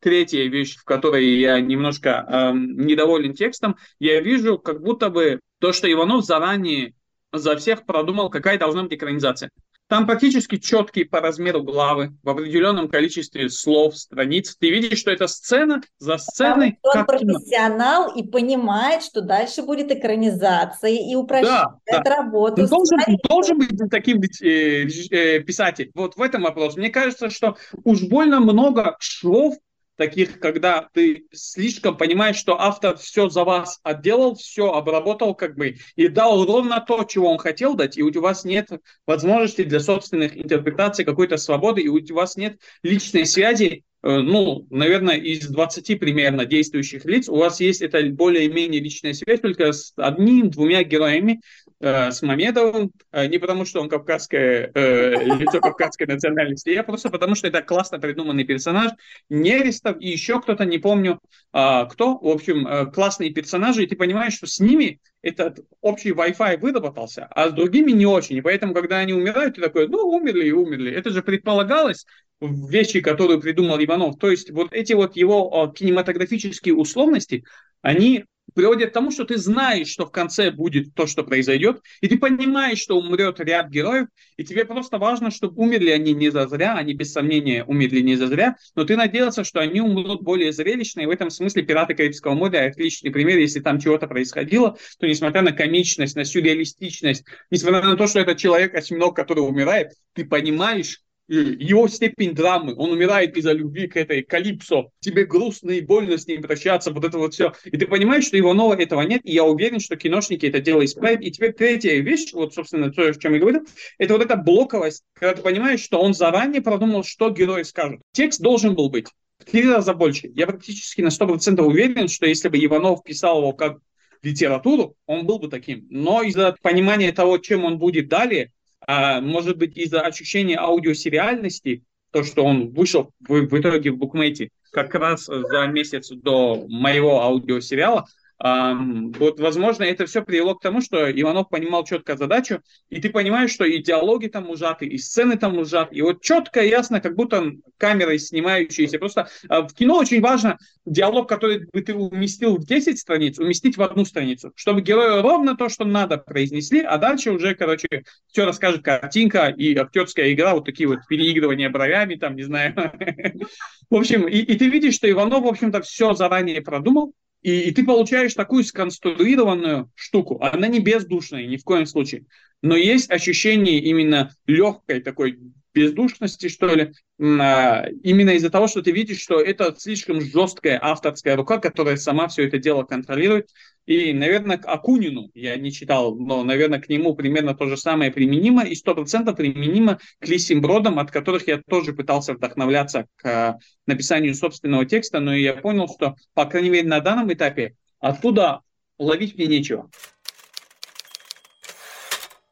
Третья 0.00 0.44
вещь, 0.44 0.74
в 0.76 0.84
которой 0.84 1.38
я 1.38 1.60
немножко 1.60 2.24
эм, 2.26 2.78
недоволен 2.78 3.34
текстом, 3.34 3.76
я 3.98 4.22
вижу, 4.22 4.58
как 4.58 4.80
будто 4.80 5.10
бы 5.10 5.40
то, 5.58 5.72
что 5.72 5.92
Иванов 5.92 6.24
заранее 6.24 6.94
за 7.30 7.58
всех 7.58 7.84
продумал, 7.84 8.30
какая 8.30 8.58
должна 8.58 8.84
быть 8.84 8.94
экранизация. 8.94 9.50
Там 9.88 10.06
практически 10.06 10.56
четкий 10.56 11.04
по 11.04 11.20
размеру 11.20 11.62
главы, 11.62 12.12
в 12.22 12.28
определенном 12.28 12.88
количестве 12.88 13.48
слов, 13.48 13.96
страниц. 13.96 14.54
Ты 14.58 14.70
видишь, 14.70 14.98
что 14.98 15.10
это 15.10 15.26
сцена 15.26 15.80
за 15.98 16.18
сценой. 16.18 16.78
Потому 16.82 17.00
он 17.00 17.06
профессионал 17.06 18.14
и 18.14 18.22
понимает, 18.22 19.02
что 19.02 19.22
дальше 19.22 19.62
будет 19.62 19.90
экранизация 19.90 20.90
и 20.90 21.14
упрощает 21.14 21.68
да, 21.86 22.02
да. 22.02 22.16
работу. 22.16 22.68
Должен, 22.68 22.98
должен 23.26 23.58
быть 23.58 23.70
таким 23.90 24.20
э, 24.20 24.86
э, 25.10 25.40
писатель. 25.40 25.90
Вот 25.94 26.16
в 26.16 26.22
этом 26.22 26.42
вопрос. 26.42 26.76
Мне 26.76 26.90
кажется, 26.90 27.30
что 27.30 27.56
уж 27.84 28.02
больно 28.02 28.40
много 28.40 28.96
слов 29.00 29.54
таких, 29.98 30.38
когда 30.40 30.88
ты 30.94 31.26
слишком 31.32 31.96
понимаешь, 31.96 32.36
что 32.36 32.58
автор 32.58 32.96
все 32.96 33.28
за 33.28 33.44
вас 33.44 33.80
отделал, 33.82 34.36
все 34.36 34.72
обработал 34.72 35.34
как 35.34 35.56
бы 35.56 35.76
и 35.96 36.08
дал 36.08 36.46
ровно 36.46 36.80
то, 36.80 37.04
чего 37.04 37.30
он 37.30 37.38
хотел 37.38 37.74
дать, 37.74 37.98
и 37.98 38.02
у 38.02 38.20
вас 38.20 38.44
нет 38.44 38.70
возможности 39.06 39.64
для 39.64 39.80
собственных 39.80 40.38
интерпретаций, 40.38 41.04
какой-то 41.04 41.36
свободы, 41.36 41.82
и 41.82 41.88
у 41.88 42.14
вас 42.14 42.36
нет 42.36 42.60
личной 42.82 43.26
связи 43.26 43.84
Э, 44.02 44.18
ну, 44.20 44.66
наверное, 44.70 45.16
из 45.16 45.48
20 45.48 45.98
примерно 45.98 46.44
действующих 46.44 47.04
лиц. 47.04 47.28
У 47.28 47.36
вас 47.36 47.60
есть 47.60 47.82
это 47.82 48.00
более-менее 48.10 48.80
личная 48.80 49.12
связь 49.12 49.40
только 49.40 49.72
с 49.72 49.92
одним-двумя 49.96 50.84
героями, 50.84 51.40
э, 51.80 52.10
с 52.10 52.22
Мамедовым, 52.22 52.90
э, 53.12 53.26
не 53.26 53.38
потому 53.38 53.64
что 53.64 53.80
он 53.80 53.88
кавказское, 53.88 54.70
э, 54.74 55.24
лицо 55.24 55.60
кавказской 55.60 56.06
национальности, 56.06 56.70
а 56.70 56.82
просто 56.82 57.10
потому 57.10 57.34
что 57.34 57.48
это 57.48 57.62
классно 57.62 57.98
придуманный 57.98 58.44
персонаж, 58.44 58.92
Нерестов 59.28 59.96
и 60.00 60.08
еще 60.08 60.40
кто-то, 60.40 60.64
не 60.64 60.78
помню 60.78 61.20
э, 61.52 61.86
кто, 61.90 62.18
в 62.18 62.28
общем, 62.28 62.66
э, 62.66 62.86
классные 62.86 63.30
персонажи, 63.30 63.84
и 63.84 63.86
ты 63.86 63.96
понимаешь, 63.96 64.34
что 64.34 64.46
с 64.46 64.60
ними 64.60 65.00
этот 65.22 65.60
общий 65.80 66.12
Wi-Fi 66.12 66.58
выработался, 66.58 67.26
а 67.30 67.48
с 67.48 67.52
другими 67.52 67.90
не 67.90 68.06
очень. 68.06 68.36
И 68.36 68.40
поэтому, 68.40 68.74
когда 68.74 68.98
они 68.98 69.12
умирают, 69.12 69.56
ты 69.56 69.60
такой, 69.60 69.88
ну, 69.88 69.98
умерли 69.98 70.46
и 70.46 70.52
умерли. 70.52 70.92
Это 70.92 71.10
же 71.10 71.22
предполагалось 71.22 72.06
вещи, 72.40 73.00
которую 73.00 73.40
придумал 73.40 73.82
Иванов. 73.82 74.16
То 74.18 74.30
есть 74.30 74.50
вот 74.50 74.72
эти 74.72 74.92
вот 74.92 75.16
его 75.16 75.72
кинематографические 75.76 76.74
условности, 76.74 77.44
они 77.82 78.24
приводит 78.58 78.90
к 78.90 78.92
тому, 78.92 79.12
что 79.12 79.24
ты 79.24 79.36
знаешь, 79.38 79.86
что 79.86 80.04
в 80.04 80.10
конце 80.10 80.50
будет 80.50 80.92
то, 80.92 81.06
что 81.06 81.22
произойдет, 81.22 81.80
и 82.00 82.08
ты 82.08 82.18
понимаешь, 82.18 82.80
что 82.80 82.98
умрет 82.98 83.38
ряд 83.38 83.68
героев, 83.70 84.08
и 84.36 84.42
тебе 84.42 84.64
просто 84.64 84.98
важно, 84.98 85.30
чтобы 85.30 85.62
умерли 85.62 85.90
они 85.90 86.12
не 86.12 86.30
зазря, 86.30 86.74
они 86.74 86.92
без 86.92 87.12
сомнения 87.12 87.62
умерли 87.64 88.00
не 88.00 88.16
зазря, 88.16 88.56
но 88.74 88.82
ты 88.82 88.96
надеялся, 88.96 89.44
что 89.44 89.60
они 89.60 89.80
умрут 89.80 90.22
более 90.22 90.50
зрелищно, 90.50 91.02
и 91.02 91.06
в 91.06 91.10
этом 91.10 91.30
смысле 91.30 91.62
«Пираты 91.62 91.94
Карибского 91.94 92.34
моря» 92.34 92.68
отличный 92.68 93.12
пример, 93.12 93.38
если 93.38 93.60
там 93.60 93.78
чего-то 93.78 94.08
происходило, 94.08 94.76
то 94.98 95.06
несмотря 95.06 95.42
на 95.42 95.52
комичность, 95.52 96.16
на 96.16 96.24
сюрреалистичность, 96.24 97.26
несмотря 97.52 97.82
на 97.82 97.96
то, 97.96 98.08
что 98.08 98.18
это 98.18 98.34
человек-осьминог, 98.34 99.14
который 99.14 99.46
умирает, 99.46 99.92
ты 100.14 100.24
понимаешь, 100.24 101.00
его 101.28 101.88
степень 101.88 102.34
драмы, 102.34 102.74
он 102.76 102.90
умирает 102.90 103.36
из-за 103.36 103.52
любви 103.52 103.86
к 103.86 103.96
этой 103.96 104.22
Калипсо, 104.22 104.90
тебе 105.00 105.24
грустно 105.24 105.72
и 105.72 105.80
больно 105.80 106.16
с 106.16 106.26
ним 106.26 106.42
прощаться, 106.42 106.90
вот 106.90 107.04
это 107.04 107.18
вот 107.18 107.34
все. 107.34 107.52
И 107.64 107.76
ты 107.76 107.86
понимаешь, 107.86 108.26
что 108.26 108.38
Иванова 108.38 108.74
этого 108.74 109.02
нет, 109.02 109.20
и 109.24 109.32
я 109.32 109.44
уверен, 109.44 109.78
что 109.80 109.96
киношники 109.96 110.46
это 110.46 110.60
дело 110.60 110.84
исправят. 110.84 111.22
И 111.22 111.30
теперь 111.30 111.52
третья 111.52 111.94
вещь, 112.00 112.32
вот, 112.32 112.54
собственно, 112.54 112.90
то, 112.90 113.02
о 113.02 113.14
чем 113.14 113.34
я 113.34 113.40
говорил, 113.40 113.66
это 113.98 114.14
вот 114.14 114.22
эта 114.22 114.36
блоковость, 114.36 115.04
когда 115.12 115.34
ты 115.34 115.42
понимаешь, 115.42 115.80
что 115.80 116.00
он 116.00 116.14
заранее 116.14 116.62
продумал, 116.62 117.04
что 117.04 117.30
герои 117.30 117.62
скажут. 117.62 118.00
Текст 118.12 118.40
должен 118.40 118.74
был 118.74 118.88
быть 118.88 119.08
в 119.38 119.44
три 119.44 119.68
раза 119.68 119.94
больше. 119.94 120.30
Я 120.34 120.46
практически 120.46 121.02
на 121.02 121.08
100% 121.08 121.60
уверен, 121.62 122.08
что 122.08 122.26
если 122.26 122.48
бы 122.48 122.58
Иванов 122.58 123.02
писал 123.02 123.38
его 123.40 123.52
как 123.52 123.78
литературу, 124.22 124.96
он 125.06 125.26
был 125.26 125.38
бы 125.38 125.48
таким. 125.48 125.86
Но 125.90 126.22
из-за 126.22 126.56
понимания 126.62 127.12
того, 127.12 127.38
чем 127.38 127.64
он 127.64 127.78
будет 127.78 128.08
далее, 128.08 128.52
а, 128.90 129.20
может 129.20 129.58
быть, 129.58 129.76
из-за 129.76 130.00
ощущения 130.00 130.56
аудиосериальности, 130.56 131.84
то, 132.10 132.22
что 132.24 132.42
он 132.42 132.70
вышел 132.70 133.12
в, 133.20 133.34
в 133.34 133.60
итоге 133.60 133.90
в 133.90 133.98
букмейте 133.98 134.48
как 134.72 134.94
раз 134.94 135.26
за 135.26 135.66
месяц 135.66 136.08
до 136.08 136.66
моего 136.68 137.20
аудиосериала, 137.20 138.06
вот, 138.40 139.40
возможно, 139.40 139.82
это 139.82 140.06
все 140.06 140.22
привело 140.22 140.54
к 140.54 140.62
тому, 140.62 140.80
что 140.80 141.10
Иванов 141.10 141.48
понимал 141.48 141.84
четко 141.84 142.16
задачу, 142.16 142.62
и 142.88 143.00
ты 143.00 143.10
понимаешь, 143.10 143.50
что 143.50 143.64
и 143.64 143.82
диалоги 143.82 144.28
там 144.28 144.48
ужаты, 144.48 144.86
и 144.86 144.96
сцены 144.96 145.36
там 145.36 145.58
ужаты, 145.58 145.96
и 145.96 146.02
вот 146.02 146.22
четко 146.22 146.62
ясно, 146.62 147.00
как 147.00 147.16
будто 147.16 147.52
камерой 147.78 148.20
снимающиеся. 148.20 149.00
Просто 149.00 149.28
а, 149.48 149.62
в 149.62 149.74
кино 149.74 149.96
очень 149.98 150.20
важно 150.20 150.56
диалог, 150.86 151.28
который 151.28 151.66
бы 151.66 151.82
ты 151.82 151.94
уместил 151.94 152.56
в 152.56 152.64
10 152.64 152.98
страниц, 152.98 153.38
уместить 153.40 153.76
в 153.76 153.82
одну 153.82 154.04
страницу, 154.04 154.52
чтобы 154.54 154.82
герою 154.82 155.20
ровно 155.20 155.56
то, 155.56 155.68
что 155.68 155.84
надо, 155.84 156.18
произнесли, 156.18 156.80
а 156.80 156.96
дальше 156.98 157.32
уже, 157.32 157.56
короче, 157.56 157.88
все 158.28 158.44
расскажет 158.44 158.84
картинка 158.84 159.48
и 159.48 159.74
актерская 159.74 160.32
игра, 160.32 160.54
вот 160.54 160.64
такие 160.64 160.88
вот 160.88 161.00
переигрывания 161.08 161.70
бровями, 161.70 162.14
там, 162.14 162.36
не 162.36 162.44
знаю. 162.44 162.74
В 163.90 163.96
общем, 163.96 164.28
и 164.28 164.42
ты 164.42 164.68
видишь, 164.68 164.94
что 164.94 165.10
Иванов, 165.10 165.42
в 165.42 165.48
общем-то, 165.48 165.80
все 165.82 166.12
заранее 166.12 166.60
продумал, 166.60 167.14
и, 167.42 167.68
и 167.68 167.70
ты 167.70 167.84
получаешь 167.84 168.34
такую 168.34 168.64
сконструированную 168.64 169.90
штуку. 169.94 170.40
Она 170.42 170.68
не 170.68 170.80
бездушная 170.80 171.46
ни 171.46 171.56
в 171.56 171.64
коем 171.64 171.86
случае. 171.86 172.26
Но 172.62 172.76
есть 172.76 173.10
ощущение 173.10 173.78
именно 173.78 174.34
легкой 174.46 175.00
такой 175.00 175.38
бездушности, 175.74 176.48
что 176.48 176.74
ли, 176.74 176.92
а, 177.20 177.86
именно 178.02 178.30
из-за 178.30 178.50
того, 178.50 178.66
что 178.66 178.82
ты 178.82 178.90
видишь, 178.90 179.20
что 179.20 179.40
это 179.40 179.74
слишком 179.76 180.20
жесткая 180.20 180.78
авторская 180.82 181.36
рука, 181.36 181.58
которая 181.58 181.96
сама 181.96 182.28
все 182.28 182.46
это 182.46 182.58
дело 182.58 182.82
контролирует. 182.82 183.48
И, 183.86 184.12
наверное, 184.12 184.58
к 184.58 184.66
Акунину 184.66 185.30
я 185.34 185.56
не 185.56 185.72
читал, 185.72 186.14
но, 186.14 186.44
наверное, 186.44 186.80
к 186.80 186.88
нему 186.88 187.14
примерно 187.14 187.54
то 187.54 187.66
же 187.66 187.76
самое 187.76 188.10
применимо, 188.10 188.62
и 188.64 188.74
сто 188.74 188.94
процентов 188.94 189.36
применимо 189.36 189.98
к 190.20 190.28
Лисимбродам, 190.28 190.98
от 190.98 191.10
которых 191.10 191.48
я 191.48 191.62
тоже 191.66 191.94
пытался 191.94 192.34
вдохновляться 192.34 193.06
к 193.16 193.26
а, 193.26 193.58
написанию 193.86 194.34
собственного 194.34 194.84
текста, 194.84 195.20
но 195.20 195.34
я 195.34 195.54
понял, 195.54 195.88
что, 195.88 196.16
по 196.34 196.44
крайней 196.44 196.70
мере, 196.70 196.88
на 196.88 197.00
данном 197.00 197.32
этапе 197.32 197.76
оттуда 197.98 198.60
ловить 198.98 199.36
мне 199.36 199.46
нечего. 199.46 199.90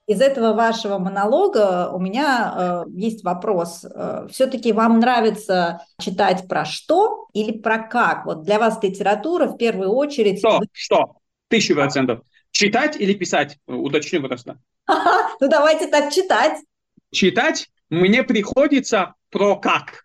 Из 0.07 0.21
этого 0.21 0.53
вашего 0.53 0.99
монолога 0.99 1.91
у 1.91 1.99
меня 1.99 2.85
э, 2.87 2.91
есть 2.91 3.25
вопрос. 3.25 3.85
Э, 3.85 4.29
все-таки 4.31 4.73
вам 4.73 5.01
нравится 5.01 5.81
читать 6.01 6.47
про 6.47 6.65
что 6.65 7.27
или 7.33 7.59
про 7.59 7.79
как? 7.79 8.25
Вот 8.25 8.45
для 8.45 8.61
вас 8.61 8.81
литература 8.83 9.47
в 9.47 9.57
первую 9.57 9.91
очередь... 9.91 10.39
Что? 10.39 10.61
Что? 10.73 11.17
Тысячу 11.49 11.75
процентов. 11.75 12.21
Читать 12.53 12.97
или 13.01 13.15
писать? 13.15 13.59
Уточню 13.67 14.23
просто. 14.23 14.59
Ну 15.41 15.49
давайте 15.49 15.89
так 15.89 16.13
читать. 16.13 16.59
Читать 17.11 17.69
мне 17.91 18.23
приходится 18.23 19.15
про 19.31 19.57
как. 19.57 20.05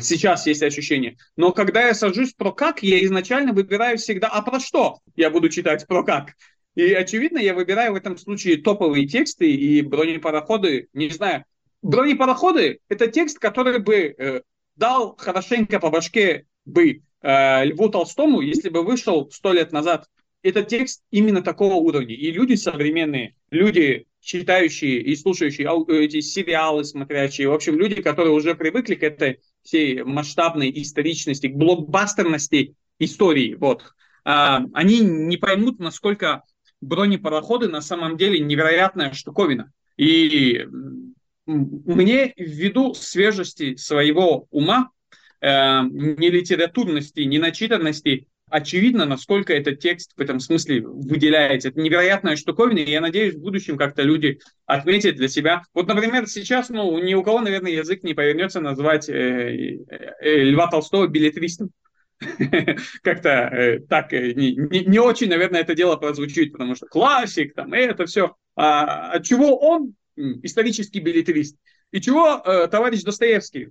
Сейчас 0.00 0.46
есть 0.46 0.62
ощущение. 0.62 1.16
Но 1.36 1.52
когда 1.52 1.86
я 1.86 1.94
сажусь 1.94 2.32
про 2.32 2.52
как, 2.52 2.82
я 2.82 3.04
изначально 3.04 3.52
выбираю 3.52 3.98
всегда, 3.98 4.28
а 4.28 4.40
про 4.42 4.58
что 4.58 5.00
я 5.16 5.30
буду 5.30 5.48
читать 5.48 5.86
про 5.86 6.02
как. 6.02 6.32
И, 6.74 6.92
очевидно, 6.92 7.38
я 7.38 7.54
выбираю 7.54 7.92
в 7.92 7.96
этом 7.96 8.18
случае 8.18 8.56
топовые 8.56 9.06
тексты 9.06 9.50
и 9.50 9.80
бронепароходы, 9.82 10.88
не 10.92 11.08
знаю. 11.08 11.44
Бронепароходы– 11.82 12.80
это 12.88 13.06
текст, 13.06 13.38
который 13.38 13.78
бы 13.78 14.14
э, 14.16 14.40
дал 14.74 15.14
хорошенько 15.16 15.78
по 15.78 15.90
башке 15.90 16.46
бы 16.64 17.02
э, 17.22 17.64
Льву 17.66 17.90
Толстому, 17.90 18.40
если 18.40 18.70
бы 18.70 18.82
вышел 18.82 19.30
сто 19.30 19.52
лет 19.52 19.70
назад. 19.70 20.06
Это 20.42 20.62
текст 20.62 21.02
именно 21.10 21.42
такого 21.42 21.74
уровня. 21.74 22.14
И 22.14 22.30
люди 22.30 22.54
современные, 22.54 23.34
люди, 23.50 24.06
читающие 24.20 25.00
и 25.00 25.14
слушающие 25.14 25.68
эти 26.04 26.20
сериалы, 26.20 26.84
смотрящие, 26.84 27.48
в 27.48 27.54
общем, 27.54 27.78
люди, 27.78 28.02
которые 28.02 28.32
уже 28.32 28.54
привыкли 28.54 28.94
к 28.96 29.02
этой 29.02 29.40
всей 29.62 30.02
масштабной 30.02 30.72
историчности, 30.74 31.46
к 31.46 31.54
блокбастерности 31.54 32.74
истории, 32.98 33.54
вот, 33.54 33.82
э, 33.82 34.58
они 34.72 35.00
не 35.00 35.36
поймут, 35.36 35.78
насколько 35.78 36.42
бронепароходы 36.84 37.68
на 37.68 37.80
самом 37.80 38.16
деле 38.16 38.38
невероятная 38.40 39.12
штуковина. 39.12 39.72
И 39.96 40.66
мне 41.46 42.32
ввиду 42.36 42.94
свежести 42.94 43.76
своего 43.76 44.46
ума, 44.50 44.90
э, 45.40 45.82
не 45.82 46.30
литературности, 46.30 47.20
не 47.20 47.38
начитанности, 47.38 48.26
очевидно, 48.48 49.04
насколько 49.04 49.52
этот 49.52 49.80
текст 49.80 50.12
в 50.16 50.20
этом 50.20 50.40
смысле 50.40 50.82
выделяется. 50.86 51.68
Это 51.68 51.80
невероятная 51.80 52.36
штуковина, 52.36 52.78
и 52.78 52.90
я 52.90 53.00
надеюсь, 53.00 53.34
в 53.34 53.40
будущем 53.40 53.76
как-то 53.76 54.02
люди 54.02 54.38
отметят 54.66 55.16
для 55.16 55.28
себя. 55.28 55.62
Вот, 55.74 55.88
например, 55.88 56.26
сейчас, 56.26 56.68
ну, 56.68 56.98
ни 56.98 57.14
у 57.14 57.22
кого, 57.22 57.40
наверное, 57.40 57.72
язык 57.72 58.02
не 58.02 58.14
повернется 58.14 58.60
назвать 58.60 59.08
э, 59.08 59.78
э, 59.88 60.44
Льва 60.44 60.68
Толстого 60.68 61.06
билетристом. 61.08 61.70
Как-то 63.02 63.28
э, 63.28 63.80
так 63.80 64.12
э, 64.12 64.32
не, 64.34 64.54
не, 64.54 64.84
не 64.84 64.98
очень, 64.98 65.28
наверное, 65.28 65.60
это 65.60 65.74
дело 65.74 65.96
прозвучит, 65.96 66.52
потому 66.52 66.74
что 66.74 66.86
классик, 66.86 67.54
там, 67.54 67.72
это 67.72 68.06
все. 68.06 68.34
А 68.56 69.12
от 69.12 69.24
чего 69.24 69.58
он 69.58 69.94
исторический 70.16 71.00
билетрист? 71.00 71.56
И 71.90 72.00
чего 72.00 72.42
э, 72.44 72.66
товарищ 72.68 73.02
Достоевский? 73.02 73.68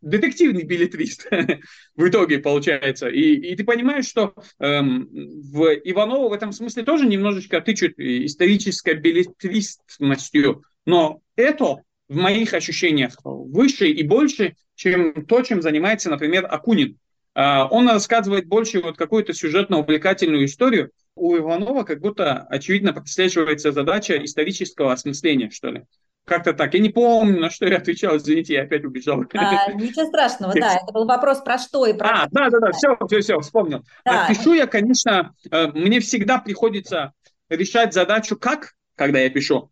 Детективный 0.00 0.62
билетрист 0.62 1.26
в 1.94 2.08
итоге 2.08 2.38
получается. 2.38 3.08
И, 3.08 3.34
и 3.34 3.54
ты 3.54 3.64
понимаешь, 3.64 4.06
что 4.06 4.34
эм, 4.60 5.08
в 5.12 5.74
Иваново 5.84 6.30
в 6.30 6.32
этом 6.32 6.52
смысле 6.52 6.84
тоже 6.84 7.06
немножечко 7.06 7.60
тычут 7.60 7.98
исторической 7.98 8.94
билетристностью. 8.94 10.62
Но 10.86 11.20
это 11.36 11.82
в 12.08 12.16
моих 12.16 12.54
ощущениях 12.54 13.16
выше 13.24 13.88
и 13.88 14.02
больше, 14.02 14.56
чем 14.74 15.26
то, 15.26 15.42
чем 15.42 15.60
занимается, 15.60 16.08
например, 16.08 16.46
Акунин. 16.48 16.98
Э, 17.34 17.64
он 17.70 17.88
рассказывает 17.88 18.46
больше 18.46 18.80
вот 18.80 18.96
какую-то 18.96 19.32
сюжетно-увлекательную 19.32 20.44
историю. 20.44 20.90
У 21.16 21.36
Иванова 21.36 21.84
как 21.84 22.00
будто, 22.00 22.46
очевидно, 22.50 22.92
прослеживается 22.92 23.72
задача 23.72 24.22
исторического 24.24 24.92
осмысления, 24.92 25.50
что 25.50 25.70
ли. 25.70 25.84
Как-то 26.24 26.54
так. 26.54 26.72
Я 26.72 26.80
не 26.80 26.88
помню, 26.88 27.38
на 27.38 27.50
что 27.50 27.66
я 27.66 27.76
отвечал. 27.76 28.16
Извините, 28.16 28.54
я 28.54 28.62
опять 28.62 28.84
убежал. 28.84 29.22
А, 29.34 29.72
ничего 29.72 30.06
страшного, 30.06 30.54
да. 30.54 30.76
Это 30.76 30.92
был 30.92 31.04
вопрос 31.04 31.40
про 31.42 31.58
что 31.58 31.86
и 31.86 31.92
про... 31.92 32.08
А, 32.08 32.28
да, 32.30 32.48
да, 32.48 32.60
да, 32.60 32.72
все, 32.72 32.96
все, 33.06 33.20
все, 33.20 33.40
вспомнил. 33.40 33.84
Да. 34.04 34.26
Пишу 34.28 34.54
я, 34.54 34.66
конечно, 34.66 35.34
э, 35.50 35.66
мне 35.68 36.00
всегда 36.00 36.38
приходится 36.38 37.12
решать 37.50 37.92
задачу 37.92 38.36
«как», 38.36 38.72
когда 38.96 39.18
я 39.20 39.28
пишу. 39.28 39.70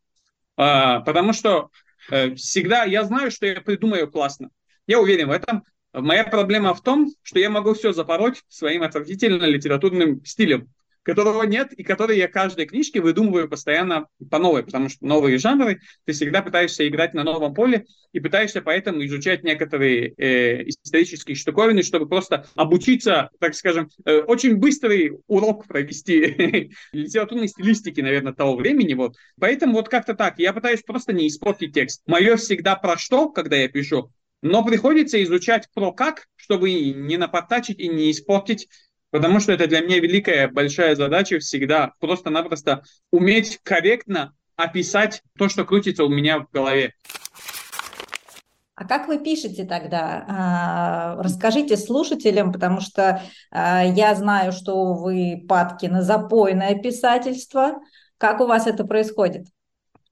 А, 0.58 1.00
потому 1.00 1.32
что 1.32 1.70
э, 2.10 2.34
всегда 2.34 2.84
я 2.84 3.04
знаю, 3.04 3.30
что 3.30 3.46
я 3.46 3.60
придумаю 3.62 4.10
классно. 4.10 4.50
Я 4.86 5.00
уверен 5.00 5.28
в 5.28 5.32
этом. 5.32 5.64
Моя 5.92 6.24
проблема 6.24 6.74
в 6.74 6.82
том, 6.82 7.12
что 7.22 7.38
я 7.38 7.50
могу 7.50 7.74
все 7.74 7.92
запороть 7.92 8.42
своим 8.48 8.82
отвратительно 8.82 9.44
литературным 9.44 10.24
стилем 10.24 10.68
которого 11.02 11.42
нет, 11.42 11.72
и 11.72 11.82
который 11.82 12.16
я 12.16 12.28
каждой 12.28 12.66
книжке 12.66 13.00
выдумываю 13.00 13.48
постоянно 13.48 14.06
по 14.30 14.38
новой, 14.38 14.62
потому 14.64 14.88
что 14.88 15.04
новые 15.04 15.38
жанры, 15.38 15.80
ты 16.04 16.12
всегда 16.12 16.42
пытаешься 16.42 16.86
играть 16.86 17.14
на 17.14 17.24
новом 17.24 17.54
поле 17.54 17.86
и 18.12 18.20
пытаешься 18.20 18.62
поэтому 18.62 19.04
изучать 19.04 19.42
некоторые 19.42 20.14
э, 20.16 20.68
исторические 20.68 21.34
штуковины, 21.34 21.82
чтобы 21.82 22.08
просто 22.08 22.46
обучиться, 22.54 23.30
так 23.40 23.54
скажем, 23.54 23.88
э, 24.04 24.18
очень 24.20 24.56
быстрый 24.56 25.18
урок 25.26 25.66
провести 25.66 26.70
литературной 26.92 27.48
стилистики, 27.48 28.00
наверное, 28.00 28.32
того 28.32 28.56
времени. 28.56 28.94
Вот. 28.94 29.16
Поэтому 29.40 29.74
вот 29.74 29.88
как-то 29.88 30.14
так. 30.14 30.38
Я 30.38 30.52
пытаюсь 30.52 30.82
просто 30.82 31.12
не 31.12 31.26
испортить 31.26 31.74
текст. 31.74 32.02
Мое 32.06 32.36
всегда 32.36 32.76
про 32.76 32.96
что, 32.96 33.28
когда 33.28 33.56
я 33.56 33.68
пишу, 33.68 34.12
но 34.42 34.64
приходится 34.64 35.22
изучать 35.22 35.68
про 35.72 35.92
как, 35.92 36.28
чтобы 36.36 36.72
не 36.72 37.16
напортачить 37.16 37.78
и 37.78 37.88
не 37.88 38.10
испортить 38.10 38.68
Потому 39.12 39.40
что 39.40 39.52
это 39.52 39.66
для 39.66 39.82
меня 39.82 40.00
великая, 40.00 40.48
большая 40.48 40.96
задача 40.96 41.38
всегда 41.38 41.92
просто-напросто 42.00 42.82
уметь 43.10 43.60
корректно 43.62 44.34
описать 44.56 45.22
то, 45.38 45.50
что 45.50 45.66
крутится 45.66 46.04
у 46.04 46.08
меня 46.08 46.38
в 46.38 46.50
голове. 46.50 46.94
А 48.74 48.86
как 48.86 49.08
вы 49.08 49.18
пишете 49.18 49.64
тогда? 49.64 50.24
А, 50.26 51.22
расскажите 51.22 51.76
слушателям, 51.76 52.52
потому 52.52 52.80
что 52.80 53.22
а, 53.50 53.84
я 53.84 54.14
знаю, 54.14 54.50
что 54.52 54.94
вы 54.94 55.44
падки 55.46 55.86
на 55.86 56.02
запойное 56.02 56.74
писательство. 56.76 57.80
Как 58.16 58.40
у 58.40 58.46
вас 58.46 58.66
это 58.66 58.84
происходит? 58.84 59.46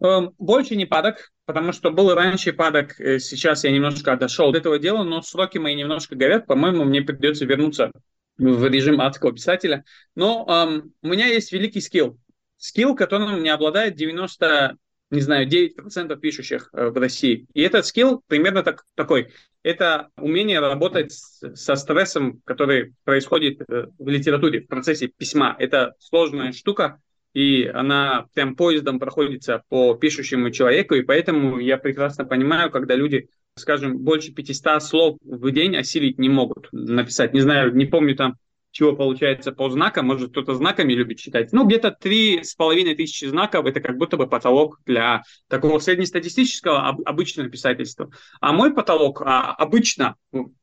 Эм, 0.03 0.35
больше 0.39 0.77
не 0.77 0.87
падок, 0.87 1.31
потому 1.45 1.73
что 1.73 1.91
был 1.91 2.15
раньше 2.15 2.55
падок, 2.55 2.99
э, 2.99 3.19
сейчас 3.19 3.65
я 3.65 3.71
немножко 3.71 4.13
отошел 4.13 4.49
от 4.49 4.57
этого 4.57 4.79
дела, 4.79 5.05
но 5.05 5.21
сроки 5.21 5.59
мои 5.59 5.75
немножко 5.75 6.17
горят. 6.17 6.47
По-моему, 6.47 6.85
мне 6.85 7.03
придется 7.03 7.45
вернуться 7.45 7.93
в 8.39 8.67
режим 8.67 9.01
адского 9.03 9.33
писателя. 9.33 9.85
Но 10.15 10.47
эм, 10.49 10.95
у 11.03 11.09
меня 11.09 11.27
есть 11.27 11.53
великий 11.53 11.83
скилл. 11.83 12.19
Скилл, 12.57 12.95
которым 12.97 13.43
не 13.43 13.51
обладает 13.51 13.95
90, 13.97 14.77
не 15.11 15.21
знаю, 15.21 15.47
9% 15.47 16.17
пишущих 16.17 16.71
э, 16.73 16.89
в 16.89 16.97
России. 16.97 17.47
И 17.53 17.61
этот 17.61 17.85
скилл 17.85 18.23
примерно 18.27 18.63
так, 18.63 18.87
такой. 18.95 19.29
Это 19.63 20.09
умение 20.17 20.61
работать 20.61 21.13
со 21.13 21.75
стрессом, 21.77 22.41
который 22.47 22.95
происходит 23.05 23.61
э, 23.69 23.89
в 23.99 24.09
литературе, 24.09 24.63
в 24.63 24.67
процессе 24.67 25.09
письма. 25.09 25.55
Это 25.59 25.95
сложная 25.99 26.53
штука, 26.53 27.01
и 27.35 27.65
она 27.65 28.27
прям 28.35 28.57
поездом 28.57 28.99
проходится 28.99 29.63
по 29.69 29.95
пишущему 29.95 30.51
человеку, 30.51 30.95
и 30.95 31.03
поэтому 31.03 31.59
я 31.59 31.79
прекрасно 31.79 32.25
понимаю, 32.25 32.71
когда 32.71 32.95
люди 32.95 33.29
скажем, 33.57 33.99
больше 33.99 34.33
500 34.33 34.83
слов 34.83 35.19
в 35.23 35.51
день 35.51 35.77
осилить 35.77 36.19
не 36.19 36.29
могут 36.29 36.69
написать. 36.73 37.33
Не 37.33 37.41
знаю, 37.41 37.75
не 37.75 37.87
помню 37.87 38.17
там, 38.17 38.37
чего 38.71 38.95
получается 38.95 39.53
по 39.53 39.69
знакам, 39.71 40.07
может 40.07 40.31
кто-то 40.31 40.55
знаками 40.55 40.93
любит 40.93 41.19
читать. 41.19 41.53
Ну, 41.53 41.67
где-то 41.67 41.91
три 41.91 42.43
с 42.43 42.55
половиной 42.55 42.95
тысячи 42.95 43.25
знаков, 43.25 43.67
это 43.67 43.81
как 43.81 43.97
будто 43.97 44.17
бы 44.17 44.27
потолок 44.27 44.79
для 44.87 45.23
такого 45.49 45.79
среднестатистического 45.79 46.89
обычного 47.05 47.49
писательства. 47.49 48.11
А 48.41 48.53
мой 48.53 48.73
потолок 48.73 49.23
а, 49.23 49.53
обычно, 49.55 50.17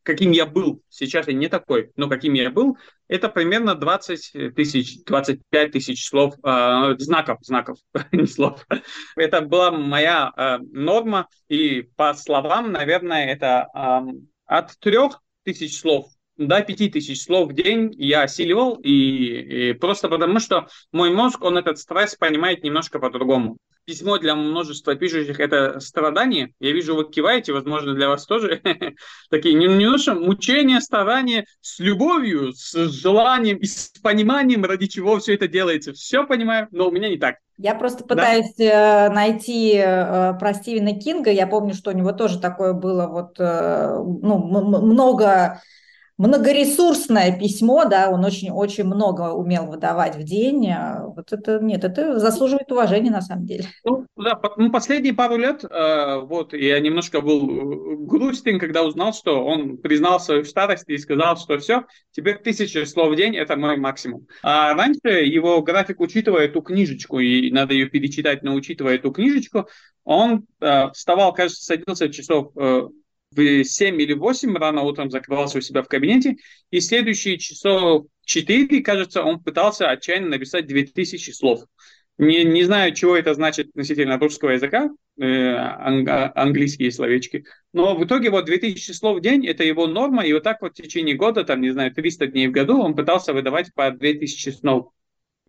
каким 0.04 0.32
я 0.32 0.46
был, 0.46 0.82
сейчас 0.90 1.28
я 1.28 1.34
не 1.34 1.50
такой, 1.50 1.92
но 1.96 2.08
каким 2.08 2.34
я 2.34 2.50
был, 2.50 2.78
это 3.08 3.30
примерно 3.30 3.76
20 3.76 4.54
тысяч, 4.56 5.04
25 5.06 5.72
тысяч 5.72 6.08
слов, 6.08 6.36
э, 6.44 6.96
знаков, 6.98 7.40
знаков, 7.42 7.78
не 8.12 8.28
слов. 8.28 8.66
Это 9.16 9.42
была 9.42 9.72
моя 9.72 10.32
э, 10.36 10.58
норма, 10.72 11.28
и 11.48 11.84
по 11.96 12.14
словам, 12.14 12.72
наверное, 12.72 13.28
это 13.28 13.68
э, 13.74 14.12
от 14.46 14.78
трех 14.80 15.22
тысяч 15.44 15.80
слов 15.80 16.08
до 16.38 16.62
5000 16.62 17.22
слов 17.22 17.50
в 17.50 17.54
день 17.54 17.94
я 17.98 18.24
осиливал, 18.24 18.76
и, 18.76 19.70
и 19.70 19.74
просто 19.74 20.10
потому, 20.10 20.40
что 20.40 20.68
мой 20.92 21.12
мозг, 21.12 21.44
он 21.44 21.58
этот 21.58 21.78
стресс 21.80 22.16
понимает 22.16 22.64
немножко 22.64 23.00
по-другому. 23.00 23.58
Письмо 23.86 24.18
для 24.18 24.36
множества 24.36 24.96
пишущих– 24.96 25.40
это 25.42 25.80
страдание. 25.80 26.54
Я 26.60 26.74
вижу, 26.74 26.94
вы 26.94 27.10
киваете, 27.10 27.54
возможно, 27.54 27.94
для 27.94 28.10
вас 28.10 28.26
тоже 28.26 28.62
такие 29.30 29.56
немножко 29.56 30.14
мучения, 30.14 30.82
страдания 30.82 31.46
с 31.62 31.80
любовью, 31.80 32.52
с 32.52 32.74
желанием 32.74 33.58
и 33.58 33.66
с 33.66 33.94
пониманием, 34.04 34.66
ради 34.66 34.88
чего 34.88 35.18
все 35.20 35.36
это 35.36 35.48
делается. 35.48 35.94
Все 35.94 36.28
понимаю, 36.28 36.68
но 36.72 36.90
у 36.90 36.92
меня 36.92 37.08
не 37.08 37.18
так. 37.18 37.38
Я 37.58 37.74
просто 37.74 38.04
пытаюсь 38.04 38.54
да? 38.58 39.08
Э, 39.08 39.10
найти 39.10 39.76
э, 39.78 40.34
про 40.38 40.54
Стивена 40.54 40.94
Кинга. 40.94 41.32
Я 41.32 41.48
помню, 41.48 41.74
что 41.74 41.90
у 41.90 41.94
него 41.94 42.12
тоже 42.12 42.40
такое 42.40 42.74
было 42.74 43.08
вот 43.08 43.40
э, 43.40 43.96
ну, 43.96 44.38
много 44.38 45.62
многоресурсное 46.18 47.38
письмо, 47.38 47.86
да, 47.86 48.10
он 48.10 48.26
очень-очень 48.26 48.86
много 48.86 49.34
умел 49.34 49.68
выдавать 49.68 50.16
в 50.16 50.24
день. 50.24 50.70
А 50.72 51.06
вот 51.06 51.32
это, 51.32 51.60
нет, 51.60 51.84
это 51.84 52.20
заслуживает 52.20 52.72
уважения 52.72 53.12
на 53.12 53.22
самом 53.22 53.46
деле. 53.46 53.66
Ну, 53.84 54.06
да, 54.16 54.40
ну, 54.58 54.72
последние 54.72 55.14
пару 55.14 55.38
лет, 55.38 55.64
э, 55.64 56.20
вот, 56.22 56.54
я 56.54 56.80
немножко 56.80 57.22
был 57.22 57.50
э, 57.50 57.96
грустен, 58.06 58.60
когда 58.60 58.84
узнал, 58.84 59.14
что 59.14 59.46
он 59.46 59.78
признал 59.78 60.20
свою 60.20 60.44
старость 60.44 60.86
и 60.88 60.98
сказал, 60.98 61.38
что 61.38 61.60
все, 61.60 61.86
теперь 62.12 62.40
тысяча 62.40 62.86
слов 62.86 63.14
в 63.14 63.16
день– 63.16 63.36
это 63.38 63.56
мой 63.56 63.78
максимум. 63.78 64.28
А 64.42 64.74
раньше 64.74 65.24
его 65.24 65.62
график, 65.62 66.00
учитывая 66.00 66.46
эту 66.46 66.62
книжечку, 66.62 67.20
и 67.20 67.52
надо 67.52 67.74
ее 67.74 67.88
перечитать, 67.88 68.42
но 68.42 68.56
учитывая 68.56 68.96
эту 68.96 69.12
книжечку, 69.12 69.68
он 70.04 70.48
э, 70.62 70.90
вставал, 70.94 71.34
кажется, 71.34 71.64
садился 71.64 72.10
часов 72.10 72.52
в 73.32 73.64
7 73.64 74.02
или 74.02 74.14
8 74.14 74.56
рано 74.58 74.82
утром 74.82 75.12
закрывался 75.12 75.58
у 75.58 75.62
себя 75.62 75.84
в 75.84 75.88
кабинете, 75.88 76.38
и 76.72 76.80
следующие 76.80 77.38
часов 77.38 78.08
4, 78.26 78.82
кажется, 78.82 79.24
он 79.24 79.42
пытался 79.42 79.90
отчаянно 79.90 80.30
написать 80.30 80.68
2000 80.68 81.32
слов. 81.32 81.62
Не, 82.18 82.44
не 82.44 82.64
знаю, 82.64 82.96
чего 82.96 83.16
это 83.16 83.36
значит 83.36 83.70
относительно 83.70 84.18
русского 84.18 84.52
языка, 84.52 84.90
э, 85.20 85.54
анг, 85.54 86.10
английские 86.34 86.92
словечки, 86.92 87.46
но 87.74 87.96
в 87.96 88.04
итоге 88.06 88.32
вот 88.32 88.46
2000 88.46 88.92
слов 88.94 89.18
в 89.20 89.22
день– 89.22 89.46
это 89.48 89.64
его 89.64 89.86
норма, 89.86 90.26
и 90.26 90.34
вот 90.34 90.42
так 90.42 90.62
вот 90.62 90.72
в 90.72 90.82
течение 90.82 91.16
года, 91.16 91.44
там, 91.44 91.62
не 91.62 91.70
знаю, 91.70 91.94
300 91.94 92.28
дней 92.28 92.48
в 92.48 92.52
году 92.52 92.82
он 92.82 92.96
пытался 92.96 93.34
выдавать 93.34 93.72
по 93.76 93.92
2000 93.92 94.50
слов. 94.50 94.90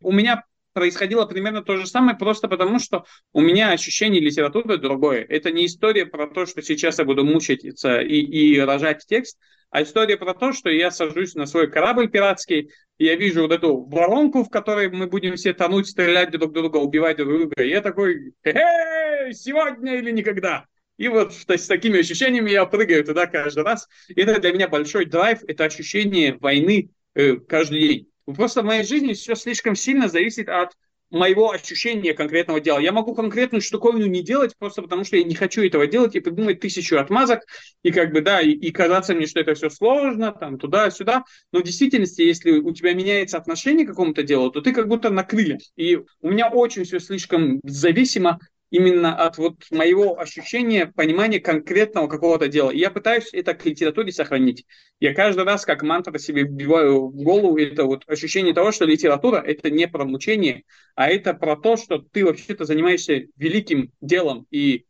У 0.02 0.12
меня 0.12 0.44
происходило 0.78 1.26
примерно 1.26 1.62
то 1.62 1.76
же 1.76 1.86
самое, 1.86 2.16
просто 2.16 2.46
потому 2.46 2.78
что 2.78 3.04
у 3.32 3.40
меня 3.40 3.72
ощущение 3.72 4.20
литературы 4.20 4.78
другое. 4.78 5.26
Это 5.28 5.50
не 5.50 5.66
история 5.66 6.06
про 6.06 6.28
то, 6.28 6.46
что 6.46 6.62
сейчас 6.62 7.00
я 7.00 7.04
буду 7.04 7.24
мучиться 7.24 8.00
и, 8.00 8.20
и 8.20 8.60
рожать 8.60 9.04
текст, 9.06 9.38
а 9.70 9.82
история 9.82 10.16
про 10.16 10.34
то, 10.34 10.52
что 10.52 10.70
я 10.70 10.92
сажусь 10.92 11.34
на 11.34 11.46
свой 11.46 11.68
корабль 11.68 12.08
пиратский, 12.08 12.70
и 12.98 13.04
я 13.04 13.16
вижу 13.16 13.42
вот 13.42 13.52
эту 13.52 13.84
воронку, 13.86 14.44
в 14.44 14.50
которой 14.50 14.88
мы 14.88 15.08
будем 15.08 15.34
все 15.34 15.52
тонуть, 15.52 15.88
стрелять 15.88 16.30
друг 16.30 16.52
друга, 16.52 16.76
убивать 16.76 17.16
друг 17.16 17.28
друга. 17.28 17.62
И 17.64 17.68
я 17.68 17.80
такой, 17.80 18.34
эй, 18.44 19.34
сегодня 19.34 19.96
или 19.96 20.12
никогда. 20.12 20.64
И 20.96 21.08
вот 21.08 21.34
то 21.44 21.54
есть, 21.54 21.64
с 21.64 21.68
такими 21.68 21.98
ощущениями 21.98 22.50
я 22.50 22.64
прыгаю 22.66 23.04
туда 23.04 23.26
каждый 23.26 23.64
раз. 23.64 23.88
И 24.08 24.20
это 24.20 24.40
для 24.40 24.52
меня 24.52 24.68
большой 24.68 25.06
драйв, 25.06 25.40
это 25.48 25.64
ощущение 25.64 26.36
войны 26.38 26.90
э, 27.14 27.36
каждый 27.36 27.80
день. 27.80 28.08
Просто 28.34 28.62
в 28.62 28.66
моей 28.66 28.84
жизни 28.84 29.12
все 29.14 29.34
слишком 29.34 29.74
сильно 29.74 30.08
зависит 30.08 30.48
от 30.48 30.72
моего 31.10 31.50
ощущения 31.50 32.12
конкретного 32.12 32.60
дела. 32.60 32.78
Я 32.78 32.92
могу 32.92 33.14
конкретную 33.14 33.62
штуковину 33.62 34.06
не 34.06 34.22
делать, 34.22 34.54
просто 34.58 34.82
потому 34.82 35.04
что 35.04 35.16
я 35.16 35.24
не 35.24 35.34
хочу 35.34 35.64
этого 35.64 35.86
делать 35.86 36.14
и 36.14 36.20
придумать 36.20 36.60
тысячу 36.60 36.98
отмазок, 36.98 37.40
и 37.82 37.90
как 37.90 38.12
бы, 38.12 38.20
да, 38.20 38.40
и, 38.40 38.50
и 38.50 38.70
казаться 38.70 39.14
мне, 39.14 39.26
что 39.26 39.40
это 39.40 39.54
все 39.54 39.70
сложно, 39.70 40.32
там, 40.32 40.58
туда-сюда. 40.58 41.24
Но 41.52 41.60
в 41.60 41.62
действительности, 41.62 42.22
если 42.22 42.52
у 42.52 42.72
тебя 42.72 42.92
меняется 42.92 43.38
отношение 43.38 43.86
к 43.86 43.90
какому-то 43.90 44.22
делу, 44.22 44.50
то 44.50 44.60
ты 44.60 44.72
как 44.72 44.88
будто 44.88 45.10
на 45.10 45.24
крыльях. 45.24 45.60
И 45.76 45.98
у 46.20 46.30
меня 46.30 46.50
очень 46.50 46.84
все 46.84 47.00
слишком 47.00 47.60
зависимо 47.64 48.38
именно 48.70 49.16
от 49.16 49.38
вот 49.38 49.64
моего 49.70 50.18
ощущения, 50.18 50.86
понимания 50.86 51.40
конкретного 51.40 52.08
какого-то 52.08 52.48
дела. 52.48 52.70
И 52.70 52.78
я 52.78 52.90
пытаюсь 52.90 53.28
это 53.32 53.54
к 53.54 53.64
литературе 53.64 54.12
сохранить. 54.12 54.66
Я 55.00 55.14
каждый 55.14 55.44
раз 55.44 55.64
как 55.64 55.82
мантра 55.82 56.18
себе 56.18 56.42
вбиваю 56.42 57.08
в 57.08 57.22
голову 57.22 57.56
это 57.58 57.84
вот 57.84 58.04
ощущение 58.06 58.54
того, 58.54 58.72
что 58.72 58.84
литература– 58.84 59.36
это 59.46 59.70
не 59.70 59.88
про 59.88 60.04
мучение, 60.04 60.64
а 60.94 61.08
это 61.08 61.34
про 61.34 61.56
то, 61.56 61.76
что 61.76 61.98
ты 61.98 62.24
вообще-то 62.24 62.64
занимаешься 62.64 63.26
великим 63.36 63.92
делом. 64.00 64.46
И 64.50 64.84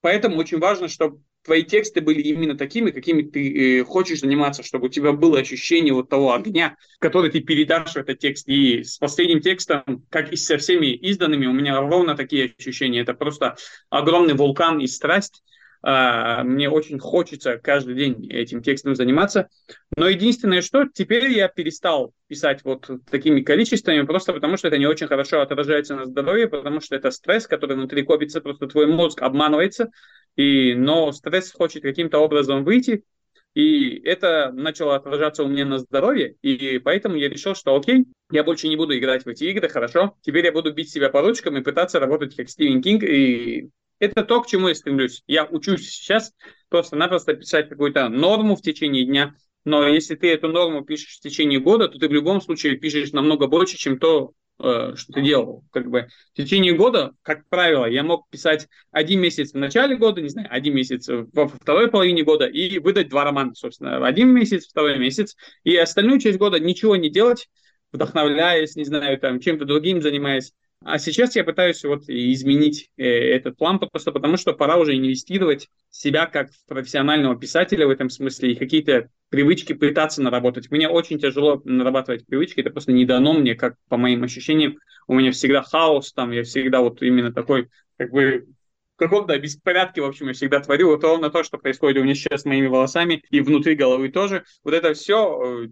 поэтому 0.00 0.36
очень 0.38 0.58
важно, 0.58 0.88
чтобы 0.88 1.22
твои 1.44 1.62
тексты 1.62 2.00
были 2.00 2.20
именно 2.22 2.56
такими, 2.56 2.90
какими 2.90 3.22
ты 3.22 3.80
э, 3.80 3.84
хочешь 3.84 4.20
заниматься, 4.20 4.62
чтобы 4.62 4.86
у 4.86 4.88
тебя 4.88 5.12
было 5.12 5.38
ощущение 5.38 5.92
вот 5.92 6.08
того 6.08 6.32
огня, 6.32 6.76
который 6.98 7.30
ты 7.30 7.40
передашь 7.40 7.92
в 7.92 7.96
этот 7.96 8.18
текст. 8.18 8.48
И 8.48 8.82
с 8.82 8.98
последним 8.98 9.40
текстом, 9.40 10.04
как 10.10 10.32
и 10.32 10.36
со 10.36 10.56
всеми 10.58 10.86
изданными, 10.86 11.46
у 11.46 11.52
меня 11.52 11.80
ровно 11.80 12.16
такие 12.16 12.54
ощущения. 12.58 13.00
Это 13.00 13.14
просто 13.14 13.56
огромный 13.90 14.34
вулкан 14.34 14.80
и 14.80 14.86
страсть. 14.86 15.42
А, 15.86 16.42
мне 16.44 16.70
очень 16.70 16.98
хочется 16.98 17.58
каждый 17.58 17.94
день 17.94 18.26
этим 18.30 18.62
текстом 18.62 18.94
заниматься. 18.94 19.50
Но 19.98 20.08
единственное, 20.08 20.62
что 20.62 20.86
теперь 20.86 21.30
я 21.30 21.46
перестал 21.48 22.14
писать 22.26 22.64
вот 22.64 22.88
такими 23.10 23.42
количествами, 23.42 24.00
просто 24.06 24.32
потому 24.32 24.56
что 24.56 24.68
это 24.68 24.78
не 24.78 24.86
очень 24.86 25.08
хорошо 25.08 25.42
отражается 25.42 25.94
на 25.94 26.06
здоровье, 26.06 26.48
потому 26.48 26.80
что 26.80 26.96
это 26.96 27.10
стресс, 27.10 27.46
который 27.46 27.76
внутри 27.76 28.02
копится, 28.02 28.40
просто 28.40 28.66
твой 28.66 28.86
мозг 28.86 29.20
обманывается, 29.20 29.90
и, 30.36 30.72
но 30.74 31.12
стресс 31.12 31.52
хочет 31.52 31.82
каким-то 31.82 32.18
образом 32.18 32.64
выйти, 32.64 33.04
и 33.52 34.00
это 34.04 34.52
начало 34.54 34.96
отражаться 34.96 35.44
у 35.44 35.48
меня 35.48 35.66
на 35.66 35.78
здоровье, 35.78 36.36
и 36.40 36.78
поэтому 36.78 37.16
я 37.16 37.28
решил, 37.28 37.54
что 37.54 37.76
окей, 37.76 38.06
я 38.32 38.42
больше 38.42 38.68
не 38.68 38.76
буду 38.76 38.96
играть 38.96 39.26
в 39.26 39.28
эти 39.28 39.44
игры, 39.44 39.68
хорошо. 39.68 40.16
Теперь 40.22 40.46
я 40.46 40.52
буду 40.52 40.72
бить 40.72 40.90
себя 40.90 41.10
по 41.10 41.20
ручкам 41.20 41.58
и 41.58 41.62
пытаться 41.62 42.00
работать 42.00 42.34
как 42.34 42.48
Стивен 42.48 42.80
Кинг, 42.80 43.02
и 43.02 43.68
это 44.04 44.24
то, 44.24 44.40
к 44.40 44.46
чему 44.46 44.68
я 44.68 44.74
стремлюсь. 44.74 45.22
Я 45.26 45.44
учусь 45.44 45.88
сейчас 45.88 46.32
просто-напросто 46.68 47.34
писать 47.34 47.68
какую-то 47.68 48.08
норму 48.08 48.56
в 48.56 48.62
течение 48.62 49.04
дня, 49.04 49.34
но 49.64 49.86
если 49.86 50.14
ты 50.14 50.32
эту 50.32 50.48
норму 50.48 50.84
пишешь 50.84 51.16
в 51.16 51.20
течение 51.20 51.60
года, 51.60 51.88
то 51.88 51.98
ты 51.98 52.08
в 52.08 52.12
любом 52.12 52.40
случае 52.40 52.76
пишешь 52.76 53.12
намного 53.12 53.46
больше, 53.46 53.76
чем 53.76 53.98
то, 53.98 54.34
Э, 54.60 54.92
что 54.94 55.12
ты 55.12 55.22
делал. 55.22 55.64
Как 55.72 55.90
бы 55.90 56.06
в 56.32 56.36
течение 56.36 56.74
года, 56.74 57.14
как 57.22 57.48
правило, 57.48 57.86
я 57.86 58.04
мог 58.04 58.28
писать 58.30 58.68
один 58.92 59.20
месяц 59.20 59.52
в 59.52 59.58
начале 59.58 59.96
года, 59.96 60.20
не 60.20 60.28
знаю, 60.28 60.46
один 60.48 60.76
месяц 60.76 61.08
во 61.08 61.48
второй 61.48 61.90
половине 61.90 62.22
года 62.22 62.46
и 62.46 62.78
выдать 62.78 63.08
два 63.08 63.24
романа, 63.24 63.54
собственно, 63.54 64.06
один 64.06 64.28
месяц, 64.28 64.68
второй 64.68 64.96
месяц, 64.98 65.36
и 65.64 65.76
остальную 65.76 66.20
часть 66.20 66.38
года 66.38 66.60
ничего 66.60 66.94
не 66.94 67.10
делать, 67.10 67.48
вдохновляясь, 67.90 68.76
не 68.76 68.84
знаю, 68.84 69.18
там, 69.18 69.40
чем-то 69.40 69.64
другим 69.64 70.00
занимаясь. 70.00 70.52
А 70.84 70.98
сейчас 70.98 71.34
я 71.34 71.44
пытаюсь 71.44 71.82
вот 71.82 72.04
изменить 72.08 72.90
э, 72.98 73.04
этот 73.04 73.56
план 73.56 73.78
просто 73.78 74.12
потому, 74.12 74.36
что 74.36 74.52
пора 74.52 74.76
уже 74.76 74.94
инвестировать 74.94 75.70
себя 75.90 76.26
как 76.26 76.50
профессионального 76.68 77.36
писателя 77.36 77.86
в 77.86 77.90
этом 77.90 78.10
смысле 78.10 78.52
и 78.52 78.54
какие-то 78.54 79.08
привычки 79.30 79.72
пытаться 79.72 80.20
наработать. 80.20 80.70
Мне 80.70 80.88
очень 80.88 81.18
тяжело 81.18 81.62
нарабатывать 81.64 82.26
привычки, 82.26 82.60
это 82.60 82.70
просто 82.70 82.92
не 82.92 83.06
дано 83.06 83.32
мне, 83.32 83.54
как 83.54 83.76
по 83.88 83.96
моим 83.96 84.24
ощущениям. 84.24 84.76
У 85.06 85.14
меня 85.14 85.32
всегда 85.32 85.62
хаос, 85.62 86.12
там 86.12 86.32
я 86.32 86.42
всегда 86.42 86.82
вот 86.82 87.00
именно 87.00 87.32
такой, 87.32 87.70
как 87.96 88.10
бы 88.10 88.46
в 88.94 88.98
каком-то 88.98 89.38
беспорядке, 89.38 90.02
в 90.02 90.04
общем, 90.04 90.28
я 90.28 90.34
всегда 90.34 90.60
творю. 90.60 90.90
Вот 90.90 91.02
ровно 91.02 91.30
то, 91.30 91.42
что 91.42 91.56
происходит 91.56 92.00
у 92.00 92.04
меня 92.04 92.14
сейчас 92.14 92.42
с 92.42 92.44
моими 92.44 92.66
волосами 92.66 93.24
и 93.30 93.40
внутри 93.40 93.74
головы 93.74 94.10
тоже. 94.10 94.44
Вот 94.62 94.74
это 94.74 94.92
все 94.92 95.64
э, 95.64 95.68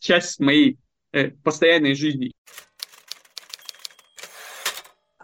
часть 0.00 0.40
моей 0.40 0.78
э, 1.12 1.30
постоянной 1.44 1.94
жизни. 1.94 2.32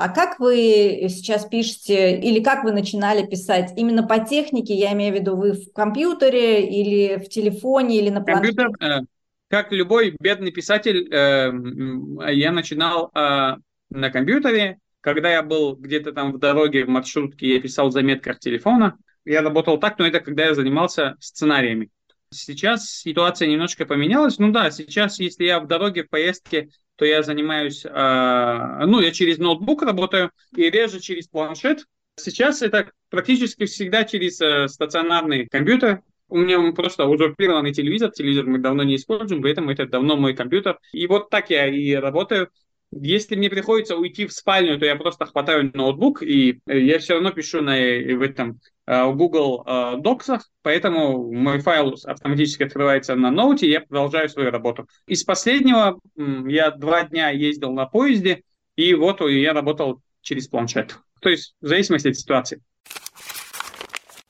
А 0.03 0.09
как 0.09 0.41
вы 0.41 1.07
сейчас 1.09 1.47
пишете, 1.47 2.19
или 2.19 2.43
как 2.43 2.65
вы 2.65 2.73
начинали 2.73 3.25
писать? 3.25 3.73
Именно 3.77 4.03
по 4.05 4.19
технике, 4.19 4.75
я 4.75 4.93
имею 4.95 5.15
в 5.15 5.21
виду, 5.21 5.37
вы 5.37 5.53
в 5.53 5.73
компьютере 5.73 6.67
или 6.67 7.25
в 7.25 7.29
телефоне, 7.29 7.99
или 7.99 8.11
на 8.11 8.21
планшете? 8.21 8.57
Компьютер, 8.57 8.85
э, 8.85 9.05
как 9.47 9.71
любой 9.71 10.17
бедный 10.19 10.51
писатель, 10.51 11.09
э, 11.09 12.33
я 12.33 12.51
начинал 12.51 13.13
э, 13.15 13.55
на 13.91 14.11
компьютере. 14.11 14.79
Когда 15.01 15.31
я 15.31 15.45
был 15.45 15.77
где-то 15.77 16.11
там 16.11 16.33
в 16.33 16.39
дороге, 16.41 16.85
в 16.85 16.89
маршрутке, 16.89 17.55
я 17.55 17.61
писал 17.61 17.87
в 17.87 17.93
заметках 17.93 18.41
телефона. 18.41 18.97
Я 19.25 19.43
работал 19.43 19.79
так, 19.79 20.01
но 20.01 20.07
это 20.09 20.19
когда 20.19 20.47
я 20.47 20.55
занимался 20.55 21.15
сценариями. 21.21 21.91
Сейчас 22.33 22.91
ситуация 22.91 23.49
немножко 23.49 23.87
поменялась. 23.87 24.39
Ну 24.39 24.51
да, 24.51 24.71
сейчас, 24.71 25.19
если 25.21 25.45
я 25.45 25.61
в 25.61 25.67
дороге, 25.67 26.05
в 26.05 26.09
поездке, 26.09 26.71
то 26.97 27.05
я 27.05 27.23
занимаюсь, 27.23 27.85
э, 27.85 28.85
ну, 28.87 29.01
я 29.01 29.11
через 29.13 29.39
ноутбук 29.39 29.83
работаю 29.83 30.31
и 30.57 30.71
реже 30.71 31.01
через 31.01 31.29
планшет. 31.29 31.87
Сейчас 32.17 32.63
это 32.63 32.91
практически 33.11 33.65
всегда 33.67 34.05
через 34.05 34.41
э, 34.41 34.69
стационарный 34.69 35.47
компьютер. 35.47 36.03
У 36.29 36.39
меня 36.39 36.73
просто 36.73 37.07
узурпированный 37.07 37.73
телевизор, 37.73 38.11
телевизор 38.11 38.47
мы 38.47 38.59
давно 38.59 38.83
не 38.83 38.97
используем, 38.97 39.43
поэтому 39.43 39.71
это 39.71 39.87
давно 39.87 40.17
мой 40.17 40.35
компьютер. 40.35 40.79
И 40.93 41.07
вот 41.07 41.29
так 41.29 41.51
я 41.51 41.67
и 41.67 41.93
работаю. 41.95 42.49
Если 42.91 43.37
мне 43.37 43.49
приходится 43.49 43.97
уйти 43.97 44.27
в 44.27 44.33
спальню, 44.33 44.79
то 44.79 44.85
я 44.85 44.97
просто 44.97 45.25
хватаю 45.25 45.71
ноутбук, 45.75 46.23
и 46.23 46.61
я 46.67 46.99
все 46.99 47.15
равно 47.15 47.31
пишу 47.31 47.63
на, 47.63 47.73
в 47.73 48.23
этом 48.23 48.61
Э, 48.82 48.82
в 49.07 49.17
Google 49.17 49.65
э, 49.67 49.97
Docs, 49.99 50.41
поэтому 50.63 51.33
мой 51.33 51.61
файл 51.61 51.95
автоматически 52.05 52.65
открывается 52.65 53.15
на 53.15 53.31
ноуте, 53.31 53.67
и 53.67 53.71
я 53.71 53.81
продолжаю 53.81 54.29
свою 54.29 54.51
работу. 54.51 54.89
Из 55.07 55.25
последнего 55.25 55.99
я 56.17 56.71
два 56.71 57.05
дня 57.05 57.31
ездил 57.31 57.73
на 57.73 57.87
поезде, 57.87 58.43
и 58.77 58.95
вот 58.95 59.21
я 59.21 59.53
работал 59.53 60.01
через 60.21 60.49
планшет. 60.49 60.99
То 61.21 61.29
есть 61.29 61.55
в 61.61 61.67
зависимости 61.67 62.09
от 62.09 62.17
ситуации. 62.17 62.61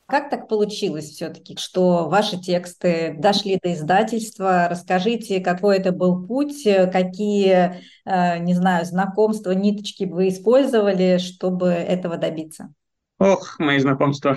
Как 0.07 0.29
так 0.29 0.46
получилось 0.46 1.07
все-таки, 1.07 1.57
что 1.57 2.09
ваши 2.11 2.38
тексты 2.38 3.14
дошли 3.18 3.59
до 3.62 3.72
издательства? 3.72 4.68
Расскажите, 4.68 5.40
какой 5.40 5.79
это 5.79 5.90
был 5.90 6.27
путь, 6.27 6.64
какие, 6.92 7.81
э, 8.05 8.38
не 8.40 8.53
знаю, 8.53 8.85
знакомства, 8.85 9.53
ниточки 9.53 10.05
вы 10.05 10.29
использовали, 10.29 11.16
чтобы 11.16 11.68
этого 11.68 12.18
добиться? 12.18 12.75
Ох, 13.23 13.61
мои 13.61 13.79
знакомства. 13.79 14.37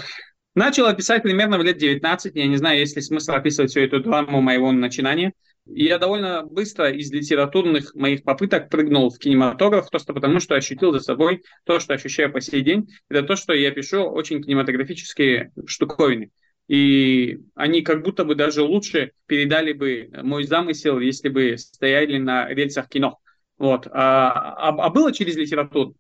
Начал 0.54 0.96
писать 0.96 1.24
примерно 1.24 1.58
в 1.58 1.64
лет 1.64 1.78
19. 1.78 2.36
Я 2.36 2.46
не 2.46 2.56
знаю, 2.56 2.78
есть 2.78 2.96
ли 2.96 3.02
смысл 3.02 3.32
описывать 3.32 3.72
всю 3.72 3.80
эту 3.80 4.00
драму 4.00 4.42
моего 4.42 4.72
начинания. 4.72 5.34
Я 5.66 5.98
довольно 5.98 6.44
быстро 6.46 6.92
из 6.92 7.12
литературных 7.12 7.96
моих 7.96 8.22
попыток 8.22 8.70
прыгнул 8.70 9.10
в 9.10 9.18
кинематограф, 9.18 9.90
просто 9.90 10.14
потому 10.14 10.40
что 10.40 10.54
ощутил 10.54 10.94
за 10.94 11.00
собой 11.00 11.42
то, 11.64 11.80
что 11.80 11.96
ощущаю 11.96 12.32
по 12.32 12.42
сей 12.42 12.62
день. 12.62 12.88
Это 13.10 13.24
то, 13.24 13.36
что 13.36 13.54
я 13.54 13.72
пишу 13.72 14.04
очень 14.04 14.44
кинематографические 14.44 15.52
штуковины. 15.66 16.30
И 16.68 17.40
они 17.56 17.82
как 17.82 18.04
будто 18.04 18.24
бы 18.24 18.36
даже 18.36 18.62
лучше 18.62 19.14
передали 19.26 19.74
бы 19.74 20.12
мой 20.22 20.44
замысел, 20.44 21.00
если 21.00 21.30
бы 21.30 21.58
стояли 21.58 22.20
на 22.20 22.48
рельсах 22.50 22.88
кино. 22.88 23.18
Вот. 23.58 23.88
А, 23.88 24.30
а, 24.30 24.68
а 24.70 24.90
было 24.92 25.12
через 25.12 25.36
литературу 25.38 25.96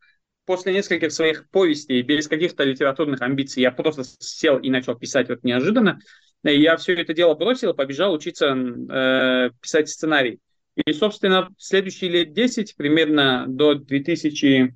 после 0.46 0.74
нескольких 0.74 1.12
своих 1.12 1.50
повестей, 1.50 2.02
без 2.02 2.28
каких-то 2.28 2.64
литературных 2.64 3.22
амбиций, 3.22 3.62
я 3.62 3.72
просто 3.72 4.04
сел 4.20 4.58
и 4.58 4.70
начал 4.70 4.96
писать 4.96 5.30
вот 5.30 5.44
неожиданно. 5.44 6.00
Я 6.44 6.78
все 6.78 6.94
это 6.94 7.14
дело 7.14 7.34
бросил 7.34 7.74
побежал 7.74 8.14
учиться 8.14 8.56
э, 8.56 9.50
писать 9.60 9.90
сценарий. 9.90 10.40
И, 10.76 10.94
собственно, 10.94 11.50
следующие 11.58 12.12
лет 12.12 12.34
10, 12.34 12.76
примерно 12.76 13.46
до 13.48 13.76
2000 13.76 14.76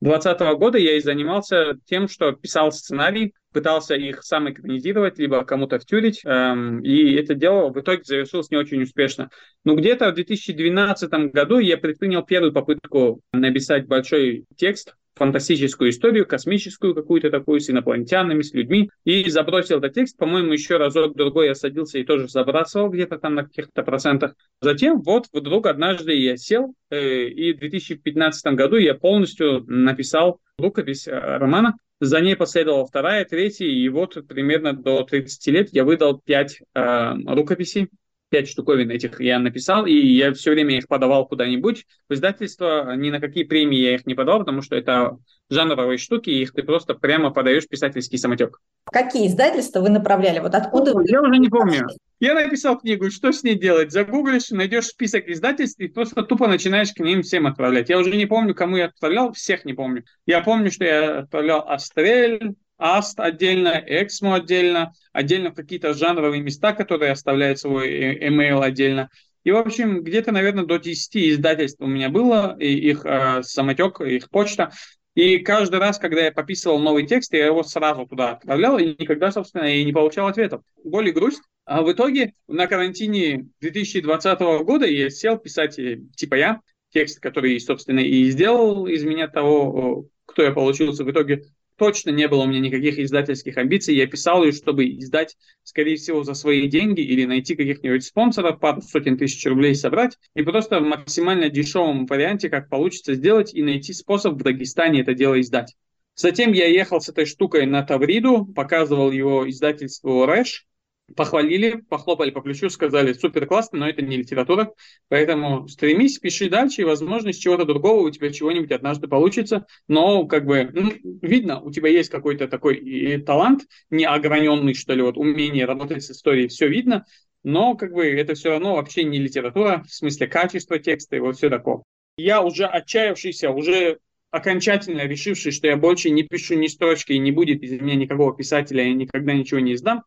2020 0.00 0.58
года 0.58 0.78
я 0.78 0.96
и 0.96 1.00
занимался 1.00 1.78
тем, 1.86 2.06
что 2.08 2.32
писал 2.32 2.70
сценарий, 2.70 3.34
пытался 3.56 3.94
их 3.94 4.22
сам 4.22 4.50
экранизировать, 4.50 5.18
либо 5.18 5.42
кому-то 5.42 5.78
втюрить, 5.78 6.20
эм, 6.26 6.80
и 6.80 7.14
это 7.14 7.34
дело 7.34 7.70
в 7.70 7.80
итоге 7.80 8.02
завершилось 8.04 8.50
не 8.50 8.58
очень 8.58 8.82
успешно. 8.82 9.30
Но 9.64 9.74
где-то 9.74 10.10
в 10.10 10.14
2012 10.14 11.32
году 11.32 11.58
я 11.58 11.78
предпринял 11.78 12.22
первую 12.22 12.52
попытку 12.52 13.22
написать 13.32 13.86
большой 13.86 14.44
текст, 14.56 14.94
фантастическую 15.16 15.90
историю, 15.90 16.26
космическую 16.26 16.94
какую-то 16.94 17.30
такую, 17.30 17.60
с 17.60 17.70
инопланетянами, 17.70 18.42
с 18.42 18.52
людьми, 18.52 18.90
и 19.04 19.28
забросил 19.30 19.78
этот 19.78 19.94
текст, 19.94 20.16
по-моему, 20.16 20.52
еще 20.52 20.76
разок-другой 20.76 21.46
я 21.46 21.54
садился 21.54 21.98
и 21.98 22.04
тоже 22.04 22.28
забрасывал 22.28 22.90
где-то 22.90 23.18
там 23.18 23.34
на 23.34 23.44
каких-то 23.44 23.82
процентах. 23.82 24.34
Затем 24.60 25.00
вот 25.02 25.26
вдруг 25.32 25.66
однажды 25.66 26.14
я 26.14 26.36
сел, 26.36 26.74
э, 26.90 27.24
и 27.28 27.54
в 27.54 27.58
2015 27.58 28.54
году 28.54 28.76
я 28.76 28.94
полностью 28.94 29.64
написал 29.66 30.40
рукопись 30.58 31.08
э, 31.08 31.12
романа, 31.18 31.76
за 31.98 32.20
ней 32.20 32.36
последовала 32.36 32.84
вторая, 32.84 33.24
третья, 33.24 33.64
и 33.64 33.88
вот 33.88 34.18
примерно 34.28 34.74
до 34.74 35.02
30 35.02 35.46
лет 35.46 35.68
я 35.72 35.84
выдал 35.84 36.20
пять 36.20 36.60
э, 36.74 37.14
рукописей, 37.26 37.88
пять 38.36 38.50
штуковин 38.50 38.90
этих 38.90 39.18
я 39.18 39.38
написал, 39.38 39.86
и 39.86 39.94
я 39.94 40.30
все 40.34 40.50
время 40.50 40.76
их 40.76 40.88
подавал 40.88 41.26
куда-нибудь. 41.26 41.86
В 42.06 42.12
издательство 42.12 42.94
ни 42.94 43.08
на 43.08 43.18
какие 43.18 43.44
премии 43.44 43.78
я 43.78 43.94
их 43.94 44.04
не 44.04 44.14
подавал, 44.14 44.40
потому 44.40 44.60
что 44.60 44.76
это 44.76 45.16
жанровые 45.48 45.96
штуки, 45.96 46.28
и 46.28 46.42
их 46.42 46.52
ты 46.52 46.62
просто 46.62 46.92
прямо 46.92 47.30
подаешь 47.30 47.66
писательский 47.66 48.18
самотек. 48.18 48.60
Какие 48.92 49.28
издательства 49.28 49.80
вы 49.80 49.88
направляли? 49.88 50.40
Вот 50.40 50.54
откуда 50.54 50.92
вы... 50.92 51.06
Я 51.08 51.22
уже 51.22 51.38
не 51.38 51.48
помню. 51.48 51.86
Я 52.20 52.34
написал 52.34 52.78
книгу, 52.78 53.10
что 53.10 53.32
с 53.32 53.42
ней 53.42 53.54
делать? 53.54 53.90
Загуглишь, 53.90 54.50
найдешь 54.50 54.88
список 54.88 55.28
издательств 55.28 55.80
и 55.80 55.88
просто 55.88 56.22
тупо 56.22 56.46
начинаешь 56.46 56.92
к 56.92 57.00
ним 57.00 57.22
всем 57.22 57.46
отправлять. 57.46 57.88
Я 57.88 57.98
уже 57.98 58.14
не 58.14 58.26
помню, 58.26 58.54
кому 58.54 58.76
я 58.76 58.86
отправлял, 58.86 59.32
всех 59.32 59.64
не 59.64 59.72
помню. 59.72 60.04
Я 60.26 60.42
помню, 60.42 60.70
что 60.70 60.84
я 60.84 61.18
отправлял 61.20 61.66
Астрель, 61.66 62.54
Аст 62.78 63.18
отдельно, 63.20 63.82
Эксмо 63.86 64.36
отдельно, 64.36 64.92
отдельно 65.12 65.50
какие-то 65.50 65.94
жанровые 65.94 66.42
места, 66.42 66.72
которые 66.72 67.12
оставляют 67.12 67.58
свой 67.58 67.88
э, 67.88 68.28
email 68.28 68.62
отдельно. 68.62 69.08
И, 69.44 69.50
в 69.50 69.56
общем, 69.56 70.02
где-то, 70.02 70.32
наверное, 70.32 70.64
до 70.64 70.76
10 70.76 71.16
издательств 71.16 71.80
у 71.80 71.86
меня 71.86 72.10
было, 72.10 72.56
и 72.58 72.74
их 72.74 73.06
э, 73.06 73.42
самотек, 73.42 74.00
их 74.00 74.28
почта. 74.28 74.72
И 75.14 75.38
каждый 75.38 75.78
раз, 75.78 75.98
когда 75.98 76.22
я 76.26 76.32
пописывал 76.32 76.78
новый 76.78 77.06
текст, 77.06 77.32
я 77.32 77.46
его 77.46 77.62
сразу 77.62 78.06
туда 78.06 78.32
отправлял, 78.32 78.76
и 78.76 78.94
никогда, 78.98 79.32
собственно, 79.32 79.64
и 79.64 79.82
не 79.84 79.92
получал 79.92 80.26
ответов. 80.26 80.62
Боль 80.84 81.08
и 81.08 81.12
грусть. 81.12 81.40
А 81.64 81.82
в 81.82 81.90
итоге 81.90 82.34
на 82.46 82.66
карантине 82.66 83.46
2020 83.60 84.40
года 84.64 84.84
я 84.84 85.08
сел 85.08 85.38
писать, 85.38 85.78
э, 85.78 86.00
типа 86.14 86.34
я, 86.34 86.60
текст, 86.92 87.20
который, 87.20 87.58
собственно, 87.58 88.00
и 88.00 88.30
сделал 88.30 88.86
из 88.86 89.04
меня 89.04 89.28
того, 89.28 90.06
кто 90.26 90.42
я 90.42 90.52
получился 90.52 91.04
в 91.04 91.10
итоге 91.10 91.44
точно 91.76 92.10
не 92.10 92.28
было 92.28 92.42
у 92.42 92.46
меня 92.46 92.60
никаких 92.60 92.98
издательских 92.98 93.56
амбиций. 93.56 93.94
Я 93.94 94.06
писал 94.06 94.44
ее, 94.44 94.52
чтобы 94.52 94.86
издать, 94.86 95.36
скорее 95.62 95.96
всего, 95.96 96.24
за 96.24 96.34
свои 96.34 96.68
деньги 96.68 97.00
или 97.00 97.24
найти 97.24 97.54
каких-нибудь 97.54 98.04
спонсоров, 98.04 98.60
пару 98.60 98.82
сотен 98.82 99.16
тысяч 99.16 99.44
рублей 99.46 99.74
собрать 99.74 100.18
и 100.34 100.42
просто 100.42 100.80
в 100.80 100.84
максимально 100.84 101.48
дешевом 101.48 102.06
варианте, 102.06 102.48
как 102.48 102.68
получится 102.68 103.14
сделать, 103.14 103.54
и 103.54 103.62
найти 103.62 103.92
способ 103.92 104.34
в 104.34 104.42
Дагестане 104.42 105.00
это 105.00 105.14
дело 105.14 105.40
издать. 105.40 105.74
Затем 106.14 106.52
я 106.52 106.66
ехал 106.66 107.00
с 107.00 107.10
этой 107.10 107.26
штукой 107.26 107.66
на 107.66 107.82
Тавриду, 107.82 108.46
показывал 108.46 109.10
его 109.10 109.48
издательству 109.48 110.24
Рэш, 110.24 110.66
похвалили, 111.14 111.82
похлопали 111.88 112.30
по 112.30 112.40
плечу, 112.40 112.68
сказали, 112.68 113.12
супер 113.12 113.46
классно, 113.46 113.80
но 113.80 113.88
это 113.88 114.02
не 114.02 114.16
литература, 114.16 114.72
поэтому 115.08 115.68
стремись, 115.68 116.18
пиши 116.18 116.50
дальше, 116.50 116.82
и, 116.82 116.84
возможно, 116.84 117.28
из 117.28 117.36
чего-то 117.36 117.64
другого 117.64 118.06
у 118.06 118.10
тебя 118.10 118.32
чего-нибудь 118.32 118.72
однажды 118.72 119.06
получится, 119.06 119.66
но, 119.86 120.26
как 120.26 120.46
бы, 120.46 120.68
ну, 120.72 120.92
видно, 121.22 121.60
у 121.60 121.70
тебя 121.70 121.90
есть 121.90 122.10
какой-то 122.10 122.48
такой 122.48 123.22
талант, 123.24 123.66
неограненный, 123.90 124.74
что 124.74 124.94
ли, 124.94 125.02
вот 125.02 125.16
умение 125.16 125.64
работать 125.64 126.02
с 126.02 126.10
историей, 126.10 126.48
все 126.48 126.68
видно, 126.68 127.04
но, 127.44 127.76
как 127.76 127.92
бы, 127.92 128.04
это 128.04 128.34
все 128.34 128.50
равно 128.50 128.74
вообще 128.74 129.04
не 129.04 129.18
литература, 129.18 129.84
в 129.86 129.94
смысле 129.94 130.26
качества 130.26 130.78
текста 130.80 131.16
и 131.16 131.20
вот 131.20 131.36
все 131.36 131.48
такое. 131.48 131.82
Я 132.16 132.42
уже 132.42 132.64
отчаявшийся, 132.64 133.50
уже 133.50 133.98
окончательно 134.30 135.06
решивший, 135.06 135.52
что 135.52 135.66
я 135.66 135.76
больше 135.76 136.10
не 136.10 136.22
пишу 136.24 136.54
ни 136.54 136.66
строчки 136.66 137.12
и 137.12 137.18
не 137.18 137.30
будет 137.30 137.62
из 137.62 137.80
меня 137.80 137.94
никакого 137.94 138.34
писателя, 138.36 138.84
я 138.84 138.92
никогда 138.92 139.32
ничего 139.32 139.60
не 139.60 139.74
издам, 139.74 140.02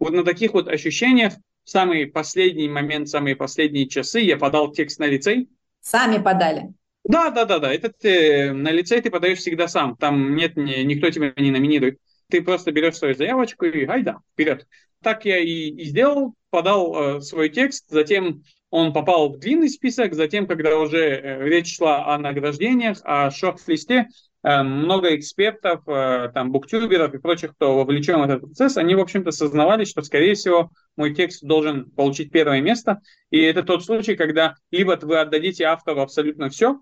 вот 0.00 0.12
на 0.12 0.24
таких 0.24 0.54
вот 0.54 0.66
ощущениях 0.66 1.34
в 1.64 1.70
самый 1.70 2.06
последний 2.06 2.68
момент, 2.68 3.08
самые 3.08 3.36
последние 3.36 3.86
часы 3.86 4.20
я 4.20 4.36
подал 4.36 4.72
текст 4.72 4.98
на 4.98 5.06
лицей. 5.06 5.48
Сами 5.80 6.20
подали? 6.20 6.72
Да, 7.04 7.30
да, 7.30 7.44
да, 7.44 7.58
да. 7.58 7.72
Это 7.72 7.90
ты, 7.90 8.52
на 8.52 8.70
лицей 8.70 9.00
ты 9.00 9.10
подаешь 9.10 9.38
всегда 9.38 9.68
сам. 9.68 9.96
Там 9.96 10.34
нет, 10.34 10.56
ни, 10.56 10.82
никто 10.82 11.10
тебя 11.10 11.32
не 11.36 11.50
номинирует. 11.50 11.98
Ты 12.28 12.42
просто 12.42 12.72
берешь 12.72 12.96
свою 12.96 13.14
заявочку 13.14 13.66
и 13.66 13.84
айда, 13.84 14.18
вперед. 14.32 14.66
Так 15.02 15.24
я 15.24 15.38
и, 15.38 15.68
и 15.68 15.84
сделал, 15.84 16.34
подал 16.50 17.18
э, 17.18 17.20
свой 17.20 17.48
текст, 17.48 17.86
затем 17.88 18.42
он 18.68 18.92
попал 18.92 19.30
в 19.30 19.38
длинный 19.38 19.68
список, 19.68 20.14
затем, 20.14 20.46
когда 20.46 20.78
уже 20.78 20.98
э, 20.98 21.48
речь 21.48 21.76
шла 21.76 22.14
о 22.14 22.18
награждениях, 22.18 23.00
о 23.02 23.30
шорт-листе, 23.30 24.00
Э, 24.00 24.29
много 24.42 25.14
экспертов, 25.16 25.82
э, 25.86 26.30
там, 26.32 26.50
буктюберов 26.50 27.12
и 27.14 27.18
прочих, 27.18 27.52
кто 27.52 27.76
вовлечен 27.76 28.18
в 28.18 28.22
этот 28.22 28.40
процесс, 28.40 28.76
они, 28.76 28.94
в 28.94 29.00
общем-то, 29.00 29.32
сознавали, 29.32 29.84
что, 29.84 30.02
скорее 30.02 30.34
всего, 30.34 30.70
мой 30.96 31.14
текст 31.14 31.42
должен 31.42 31.90
получить 31.90 32.32
первое 32.32 32.60
место. 32.60 33.00
И 33.30 33.40
это 33.40 33.62
тот 33.62 33.84
случай, 33.84 34.16
когда 34.16 34.54
либо 34.70 34.98
вы 35.02 35.18
отдадите 35.18 35.64
автору 35.64 36.00
абсолютно 36.00 36.48
все, 36.48 36.80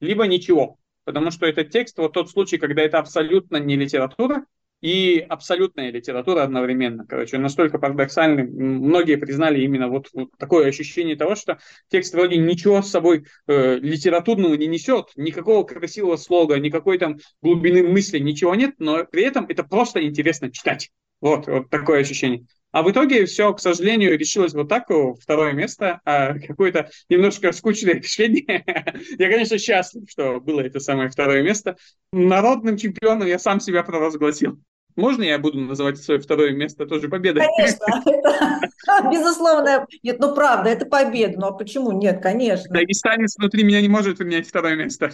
либо 0.00 0.26
ничего. 0.26 0.78
Потому 1.04 1.30
что 1.30 1.46
этот 1.46 1.70
текст, 1.70 1.98
вот 1.98 2.12
тот 2.12 2.30
случай, 2.30 2.58
когда 2.58 2.82
это 2.82 2.98
абсолютно 2.98 3.56
не 3.56 3.76
литература, 3.76 4.44
и 4.80 5.24
абсолютная 5.28 5.90
литература 5.90 6.42
одновременно. 6.42 7.06
Короче, 7.06 7.38
настолько 7.38 7.78
парадоксальный. 7.78 8.44
Многие 8.44 9.16
признали 9.16 9.60
именно 9.62 9.88
вот, 9.88 10.08
вот 10.12 10.30
такое 10.38 10.68
ощущение 10.68 11.16
того, 11.16 11.34
что 11.34 11.58
текст 11.88 12.14
вроде 12.14 12.38
ничего 12.38 12.82
с 12.82 12.90
собой 12.90 13.26
э, 13.46 13.76
литературного 13.76 14.54
не 14.54 14.66
несет, 14.66 15.08
никакого 15.16 15.64
красивого 15.64 16.16
слога, 16.16 16.58
никакой 16.58 16.98
там 16.98 17.18
глубины 17.42 17.82
мысли, 17.82 18.18
ничего 18.18 18.54
нет, 18.54 18.74
но 18.78 19.04
при 19.04 19.22
этом 19.24 19.46
это 19.48 19.64
просто 19.64 20.02
интересно 20.02 20.50
читать. 20.50 20.90
Вот, 21.20 21.46
вот 21.46 21.68
такое 21.68 22.00
ощущение. 22.00 22.46
А 22.72 22.82
в 22.82 22.90
итоге 22.90 23.26
все, 23.26 23.52
к 23.52 23.60
сожалению, 23.60 24.16
решилось 24.16 24.54
вот 24.54 24.68
так, 24.68 24.88
второе 25.20 25.52
место, 25.52 26.00
а 26.04 26.38
какое-то 26.38 26.90
немножко 27.08 27.52
скучное 27.52 27.94
решение. 27.94 28.64
я, 29.18 29.30
конечно, 29.30 29.58
счастлив, 29.58 30.08
что 30.08 30.40
было 30.40 30.60
это 30.60 30.80
самое 30.80 31.08
второе 31.08 31.42
место. 31.42 31.76
Народным 32.12 32.76
чемпионом 32.76 33.26
я 33.26 33.38
сам 33.38 33.60
себя 33.60 33.82
провозгласил. 33.82 34.60
Можно 34.96 35.22
я 35.22 35.38
буду 35.38 35.58
называть 35.60 35.98
свое 35.98 36.20
второе 36.20 36.50
место 36.50 36.86
тоже 36.86 37.08
победой? 37.08 37.42
Конечно, 37.56 37.86
это, 38.06 39.10
безусловно. 39.10 39.86
Нет, 40.02 40.18
ну 40.18 40.34
правда, 40.34 40.70
это 40.70 40.86
победа. 40.86 41.38
Ну 41.38 41.46
а 41.46 41.52
почему 41.52 41.92
нет, 41.92 42.22
конечно. 42.22 42.72
Дагестанец 42.72 43.36
внутри 43.38 43.64
меня 43.64 43.80
не 43.80 43.88
может 43.88 44.18
принять 44.18 44.48
второе 44.48 44.76
место. 44.76 45.12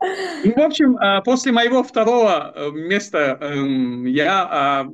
Ну, 0.00 0.52
в 0.54 0.60
общем, 0.60 0.96
а, 0.98 1.22
после 1.22 1.52
моего 1.52 1.82
второго 1.82 2.52
э, 2.54 2.70
места 2.72 3.38
эм, 3.40 4.04
я 4.04 4.46
а, 4.50 4.86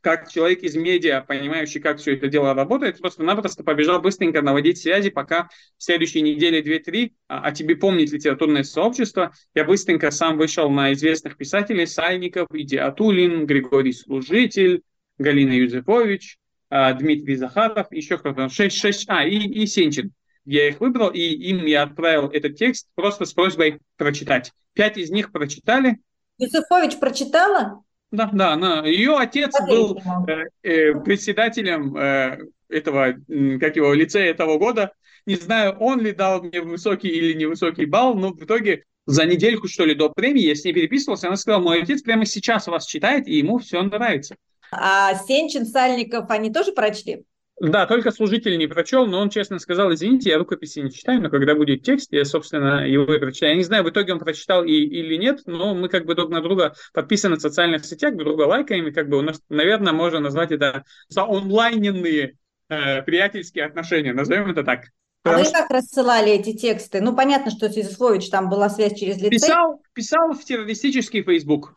как 0.00 0.30
человек 0.30 0.62
из 0.62 0.76
медиа, 0.76 1.22
понимающий, 1.22 1.80
как 1.80 1.98
все 1.98 2.14
это 2.14 2.28
дело 2.28 2.54
работает, 2.54 2.98
просто-напросто 2.98 3.64
побежал 3.64 4.00
быстренько 4.00 4.42
наводить 4.42 4.78
связи, 4.78 5.10
пока 5.10 5.48
в 5.76 5.82
следующей 5.82 6.22
неделе 6.22 6.62
две-три 6.62 7.16
о 7.26 7.38
а, 7.38 7.48
а 7.48 7.52
тебе 7.52 7.76
помнит 7.76 8.10
литературное 8.12 8.62
сообщество. 8.62 9.32
Я 9.54 9.64
быстренько 9.64 10.10
сам 10.10 10.36
вышел 10.38 10.70
на 10.70 10.92
известных 10.92 11.36
писателей, 11.36 11.86
Сальников, 11.86 12.48
Идиатулин, 12.52 13.46
Григорий 13.46 13.92
Служитель, 13.92 14.82
Галина 15.18 15.52
Юзефович, 15.52 16.38
а, 16.70 16.92
Дмитрий 16.92 17.36
Захаров, 17.36 17.90
еще 17.90 18.18
кто-то, 18.18 18.48
шесть, 18.48 18.76
шесть, 18.76 19.08
а, 19.08 19.24
и, 19.24 19.36
и 19.36 19.66
Сенчин. 19.66 20.12
Я 20.44 20.68
их 20.68 20.80
выбрал, 20.80 21.10
и 21.10 21.20
им 21.20 21.66
я 21.66 21.82
отправил 21.82 22.28
этот 22.28 22.56
текст 22.56 22.88
просто 22.94 23.24
с 23.24 23.34
просьбой 23.34 23.80
прочитать. 23.96 24.52
Пять 24.72 24.96
из 24.96 25.10
них 25.10 25.32
прочитали. 25.32 25.98
Юзефович 26.38 26.98
прочитала? 26.98 27.82
Да, 28.10 28.30
да, 28.32 28.52
она, 28.54 28.86
ее 28.86 29.16
отец 29.16 29.52
был 29.66 30.00
э, 30.26 30.44
э, 30.62 30.94
председателем 31.00 31.96
э, 31.96 32.38
этого, 32.68 33.14
как 33.60 33.76
его, 33.76 33.92
лицея 33.92 34.30
этого 34.30 34.58
года. 34.58 34.92
Не 35.26 35.36
знаю, 35.36 35.76
он 35.78 36.00
ли 36.00 36.12
дал 36.12 36.42
мне 36.42 36.62
высокий 36.62 37.08
или 37.08 37.34
невысокий 37.34 37.84
балл, 37.84 38.14
но 38.14 38.32
в 38.32 38.42
итоге 38.42 38.84
за 39.04 39.26
недельку, 39.26 39.68
что 39.68 39.84
ли, 39.84 39.94
до 39.94 40.08
премии 40.08 40.46
я 40.46 40.54
с 40.54 40.64
ней 40.64 40.72
переписывался, 40.72 41.28
она 41.28 41.36
сказала, 41.36 41.62
мой 41.62 41.82
отец 41.82 42.02
прямо 42.02 42.24
сейчас 42.24 42.66
вас 42.66 42.86
читает, 42.86 43.26
и 43.26 43.38
ему 43.38 43.58
все 43.58 43.82
нравится. 43.82 44.36
А 44.70 45.14
Сенчин, 45.14 45.66
Сальников, 45.66 46.30
они 46.30 46.52
тоже 46.52 46.72
прочли? 46.72 47.24
Да, 47.60 47.86
только 47.86 48.12
служитель 48.12 48.56
не 48.56 48.68
прочел, 48.68 49.06
но 49.06 49.20
он 49.20 49.30
честно 49.30 49.58
сказал, 49.58 49.92
извините, 49.92 50.30
я 50.30 50.38
рукописи 50.38 50.78
не 50.78 50.92
читаю, 50.92 51.20
но 51.20 51.28
когда 51.28 51.56
будет 51.56 51.82
текст, 51.82 52.12
я, 52.12 52.24
собственно, 52.24 52.86
его 52.86 53.12
и 53.12 53.18
прочитаю. 53.18 53.52
Я 53.52 53.58
не 53.58 53.64
знаю, 53.64 53.82
в 53.82 53.90
итоге 53.90 54.12
он 54.12 54.20
прочитал 54.20 54.64
и, 54.64 54.72
или 54.72 55.16
нет, 55.16 55.40
но 55.46 55.74
мы 55.74 55.88
как 55.88 56.04
бы 56.04 56.14
друг 56.14 56.30
на 56.30 56.40
друга 56.40 56.74
подписаны 56.92 57.36
в 57.36 57.40
социальных 57.40 57.84
сетях, 57.84 58.14
друг 58.14 58.28
друга 58.28 58.42
лайкаем, 58.42 58.86
и 58.86 58.92
как 58.92 59.08
бы 59.08 59.18
у 59.18 59.22
нас, 59.22 59.40
наверное, 59.48 59.92
можно 59.92 60.20
назвать 60.20 60.52
это 60.52 60.84
онлайненные 61.16 62.36
э, 62.68 63.02
приятельские 63.02 63.64
отношения, 63.64 64.12
назовем 64.12 64.50
это 64.50 64.62
так. 64.62 64.84
А 65.24 65.36
вы 65.36 65.44
как 65.50 65.70
рассылали 65.70 66.30
эти 66.30 66.56
тексты? 66.56 67.00
Ну, 67.00 67.14
понятно, 67.14 67.50
что 67.50 67.68
Сизислович 67.68 68.30
там 68.30 68.48
была 68.48 68.68
связь 68.68 68.98
через 68.98 69.16
лицей. 69.16 69.30
Писал, 69.30 69.82
писал 69.92 70.32
в 70.32 70.44
террористический 70.44 71.22
Facebook. 71.22 71.74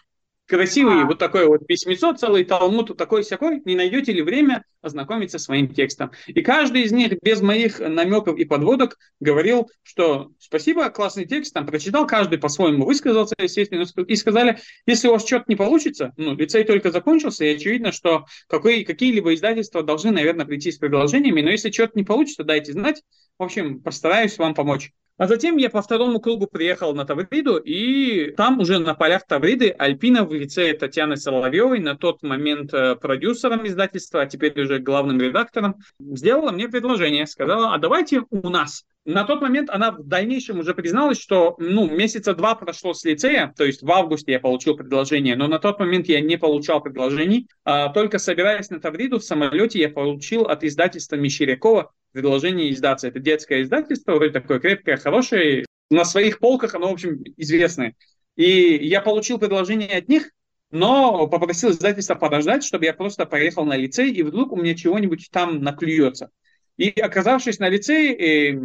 Красивый 0.51 1.03
а. 1.03 1.05
вот 1.05 1.17
такой 1.17 1.47
вот 1.47 1.65
письмецо, 1.65 2.13
целый 2.13 2.43
талмуд 2.43 2.97
такой-сякой, 2.97 3.61
не 3.63 3.75
найдете 3.75 4.11
ли 4.11 4.21
время 4.21 4.65
ознакомиться 4.81 5.39
с 5.39 5.45
своим 5.45 5.73
текстом. 5.73 6.11
И 6.27 6.41
каждый 6.41 6.81
из 6.81 6.91
них 6.91 7.13
без 7.21 7.41
моих 7.41 7.79
намеков 7.79 8.37
и 8.37 8.43
подводок 8.43 8.97
говорил, 9.21 9.69
что 9.81 10.31
спасибо, 10.39 10.89
классный 10.89 11.25
текст, 11.25 11.53
там 11.53 11.65
прочитал, 11.65 12.05
каждый 12.05 12.37
по-своему 12.37 12.85
высказался, 12.85 13.33
естественно, 13.41 13.85
и 14.05 14.15
сказали, 14.17 14.59
если 14.85 15.07
у 15.07 15.11
вас 15.13 15.25
что-то 15.25 15.45
не 15.47 15.55
получится, 15.55 16.11
ну, 16.17 16.35
лицей 16.35 16.65
только 16.65 16.91
закончился, 16.91 17.45
и 17.45 17.55
очевидно, 17.55 17.93
что 17.93 18.25
какие, 18.47 18.83
какие-либо 18.83 19.33
издательства 19.33 19.83
должны, 19.83 20.11
наверное, 20.11 20.45
прийти 20.45 20.71
с 20.71 20.77
предложениями, 20.77 21.41
но 21.41 21.49
если 21.51 21.71
что-то 21.71 21.93
не 21.95 22.03
получится, 22.03 22.43
дайте 22.43 22.73
знать. 22.73 23.01
В 23.39 23.43
общем, 23.43 23.79
постараюсь 23.79 24.37
вам 24.37 24.53
помочь. 24.53 24.91
А 25.17 25.27
затем 25.27 25.57
я 25.57 25.69
по 25.69 25.81
второму 25.81 26.19
кругу 26.19 26.47
приехал 26.47 26.95
на 26.95 27.05
Тавриду, 27.05 27.57
и 27.57 28.31
там 28.31 28.59
уже 28.59 28.79
на 28.79 28.95
полях 28.95 29.27
Тавриды 29.27 29.69
Альпина 29.69 30.25
в 30.25 30.33
лице 30.33 30.73
Татьяны 30.73 31.15
Соловьевой, 31.15 31.79
на 31.79 31.95
тот 31.95 32.23
момент 32.23 32.73
э, 32.73 32.95
продюсером 32.95 33.67
издательства, 33.67 34.21
а 34.21 34.25
теперь 34.25 34.59
уже 34.59 34.79
главным 34.79 35.19
редактором, 35.19 35.75
сделала 35.99 36.51
мне 36.51 36.67
предложение, 36.67 37.27
сказала, 37.27 37.73
а 37.73 37.77
давайте 37.77 38.23
у 38.29 38.49
нас. 38.49 38.85
На 39.03 39.23
тот 39.23 39.41
момент 39.41 39.71
она 39.71 39.91
в 39.91 40.03
дальнейшем 40.03 40.59
уже 40.59 40.75
призналась, 40.75 41.19
что 41.19 41.55
ну, 41.57 41.89
месяца 41.89 42.35
два 42.35 42.53
прошло 42.53 42.93
с 42.93 43.03
лицея, 43.03 43.51
то 43.57 43.63
есть 43.63 43.81
в 43.81 43.91
августе 43.91 44.33
я 44.33 44.39
получил 44.39 44.75
предложение, 44.75 45.35
но 45.35 45.47
на 45.47 45.57
тот 45.57 45.79
момент 45.79 46.07
я 46.07 46.21
не 46.21 46.37
получал 46.37 46.81
предложений. 46.81 47.47
А 47.63 47.89
только 47.89 48.19
собираясь 48.19 48.69
на 48.69 48.79
Тавриду 48.79 49.17
в 49.17 49.23
самолете, 49.23 49.79
я 49.79 49.89
получил 49.89 50.43
от 50.43 50.63
издательства 50.63 51.15
Мещерякова 51.15 51.91
предложение 52.11 52.71
издаться. 52.71 53.07
Это 53.07 53.19
детское 53.19 53.63
издательство, 53.63 54.13
вроде 54.13 54.31
такое 54.31 54.59
крепкое, 54.59 54.97
хорошее. 54.97 55.65
На 55.89 56.05
своих 56.05 56.39
полках 56.39 56.75
оно, 56.75 56.89
в 56.89 56.93
общем, 56.93 57.23
известное. 57.37 57.95
И 58.35 58.77
я 58.87 59.01
получил 59.01 59.37
предложение 59.39 59.97
от 59.97 60.07
них, 60.07 60.31
но 60.71 61.27
попросил 61.27 61.71
издательство 61.71 62.15
подождать, 62.15 62.63
чтобы 62.63 62.85
я 62.85 62.93
просто 62.93 63.25
поехал 63.25 63.65
на 63.65 63.75
лицей, 63.75 64.11
и 64.11 64.23
вдруг 64.23 64.53
у 64.53 64.55
меня 64.55 64.73
чего-нибудь 64.73 65.29
там 65.31 65.61
наклюется. 65.61 66.29
И 66.77 66.89
оказавшись 66.99 67.59
на 67.59 67.67
лицее, 67.69 68.53
э, 68.53 68.59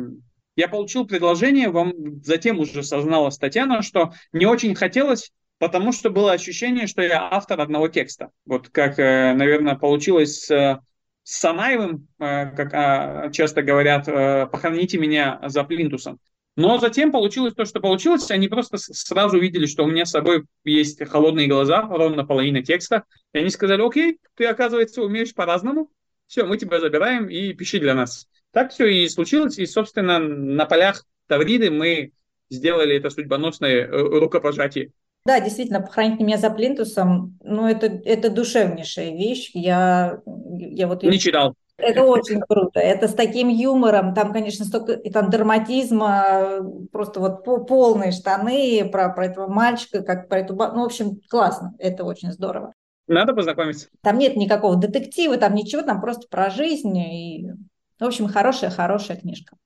я 0.55 0.69
получил 0.69 1.07
предложение, 1.07 1.69
вам 1.69 2.23
затем 2.23 2.61
уже 2.61 2.83
созналась 2.83 3.39
Татьяна, 3.39 3.83
что 3.83 4.13
не 4.33 4.47
очень 4.47 4.75
хотелось, 4.75 5.33
потому 5.59 5.93
что 5.93 6.11
было 6.11 6.33
ощущение, 6.33 6.87
что 6.87 7.03
я 7.03 7.29
автор 7.31 7.61
одного 7.61 7.89
текста. 7.89 8.31
Вот 8.47 8.69
как, 8.69 8.99
э, 8.99 9.35
наверное, 9.35 9.75
получилось 9.75 10.45
с 10.45 10.81
с 11.27 11.41
Санаевым, 11.41 12.07
э, 12.21 12.51
как 12.55 12.73
а, 12.73 13.31
часто 13.33 13.63
говорят, 13.63 14.07
э, 14.07 14.47
похороните 14.47 14.97
меня 14.97 15.41
за 15.47 15.65
плинтусом. 15.65 16.21
Но 16.55 16.79
затем 16.79 17.11
получилось 17.11 17.53
то, 17.53 17.65
что 17.65 17.81
получилось. 17.81 18.31
Они 18.31 18.47
просто 18.47 18.79
сразу 18.79 19.37
увидели, 19.37 19.67
что 19.67 19.83
у 19.83 19.89
меня 19.89 20.07
с 20.07 20.13
собой 20.13 20.45
есть 20.63 21.05
холодные 21.05 21.49
глаза, 21.49 21.83
ровно 21.83 22.25
половина 22.25 22.63
текста. 22.63 23.03
И 23.33 23.39
они 23.39 23.51
сказали, 23.51 23.83
окей, 23.85 24.21
ты, 24.37 24.47
оказывается, 24.47 25.03
умеешь 25.03 25.35
по-разному. 25.35 25.91
Все, 26.29 26.45
мы 26.45 26.59
тебя 26.59 26.79
забираем 26.79 27.29
и 27.29 27.53
пиши 27.55 27.81
для 27.81 27.95
нас. 27.95 28.29
Так 28.53 28.71
все 28.71 28.87
и 28.87 29.09
случилось. 29.09 29.59
И, 29.59 29.67
собственно, 29.67 30.21
на 30.21 30.65
полях 30.65 31.05
Тавриды 31.27 31.73
мы 31.73 32.13
сделали 32.51 32.95
это 32.95 33.11
судьбоносное 33.11 33.85
э, 33.85 33.89
рукопожатие. 33.91 34.93
Да, 35.27 35.41
действительно, 35.41 35.81
похоронить 35.81 36.21
меня 36.21 36.37
за 36.37 36.51
плинтусом, 36.51 37.37
ну, 37.43 37.67
это, 37.67 37.87
это 37.87 38.31
душевнейшая 38.31 39.11
вещь. 39.11 39.51
Я, 39.55 40.21
я 40.25 40.87
вот... 40.87 41.03
Не 41.03 41.19
читал. 41.19 41.55
Это 41.79 42.05
очень 42.05 42.41
круто. 42.41 42.79
Это 42.79 43.09
с 43.09 43.13
таким 43.13 43.49
юмором. 43.49 44.15
Там, 44.15 44.33
конечно, 44.33 44.65
столько 44.65 44.93
и 44.93 45.11
там 45.11 45.29
драматизма, 45.29 46.61
просто 46.93 47.19
вот 47.19 47.45
полные 47.67 48.13
штаны 48.13 48.89
про, 48.91 49.09
про 49.11 49.27
этого 49.27 49.49
мальчика, 49.49 50.03
как 50.03 50.29
про 50.29 50.39
эту... 50.39 50.55
Ну, 50.55 50.83
в 50.83 50.85
общем, 50.87 51.21
классно. 51.29 51.75
Это 51.81 52.05
очень 52.05 52.31
здорово. 52.31 52.73
Надо 53.09 53.35
познакомиться. 53.35 53.89
Там 54.03 54.19
нет 54.19 54.37
никакого 54.37 54.77
детектива, 54.77 55.37
там 55.37 55.55
ничего, 55.55 55.83
там 55.83 56.01
просто 56.01 56.29
про 56.31 56.51
жизнь. 56.51 56.97
И, 56.97 57.51
в 57.99 58.05
общем, 58.05 58.29
хорошая-хорошая 58.29 59.17
книжка. 59.17 59.57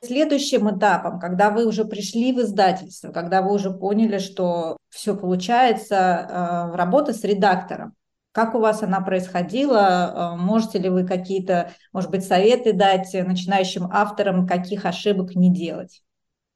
Следующим 0.00 0.76
этапом, 0.76 1.18
когда 1.18 1.50
вы 1.50 1.66
уже 1.66 1.84
пришли 1.84 2.32
в 2.32 2.40
издательство, 2.40 3.10
когда 3.10 3.42
вы 3.42 3.54
уже 3.54 3.70
поняли, 3.70 4.18
что 4.18 4.76
все 4.90 5.16
получается, 5.16 5.96
э, 6.72 6.76
работа 6.76 7.12
с 7.12 7.24
редактором, 7.24 7.94
как 8.32 8.54
у 8.54 8.60
вас 8.60 8.84
она 8.84 9.00
происходила? 9.00 10.34
Э, 10.34 10.36
можете 10.36 10.78
ли 10.78 10.88
вы 10.88 11.04
какие-то, 11.04 11.72
может 11.92 12.10
быть, 12.10 12.24
советы 12.24 12.72
дать 12.72 13.12
начинающим 13.12 13.88
авторам, 13.90 14.46
каких 14.46 14.84
ошибок 14.84 15.34
не 15.34 15.52
делать? 15.52 16.02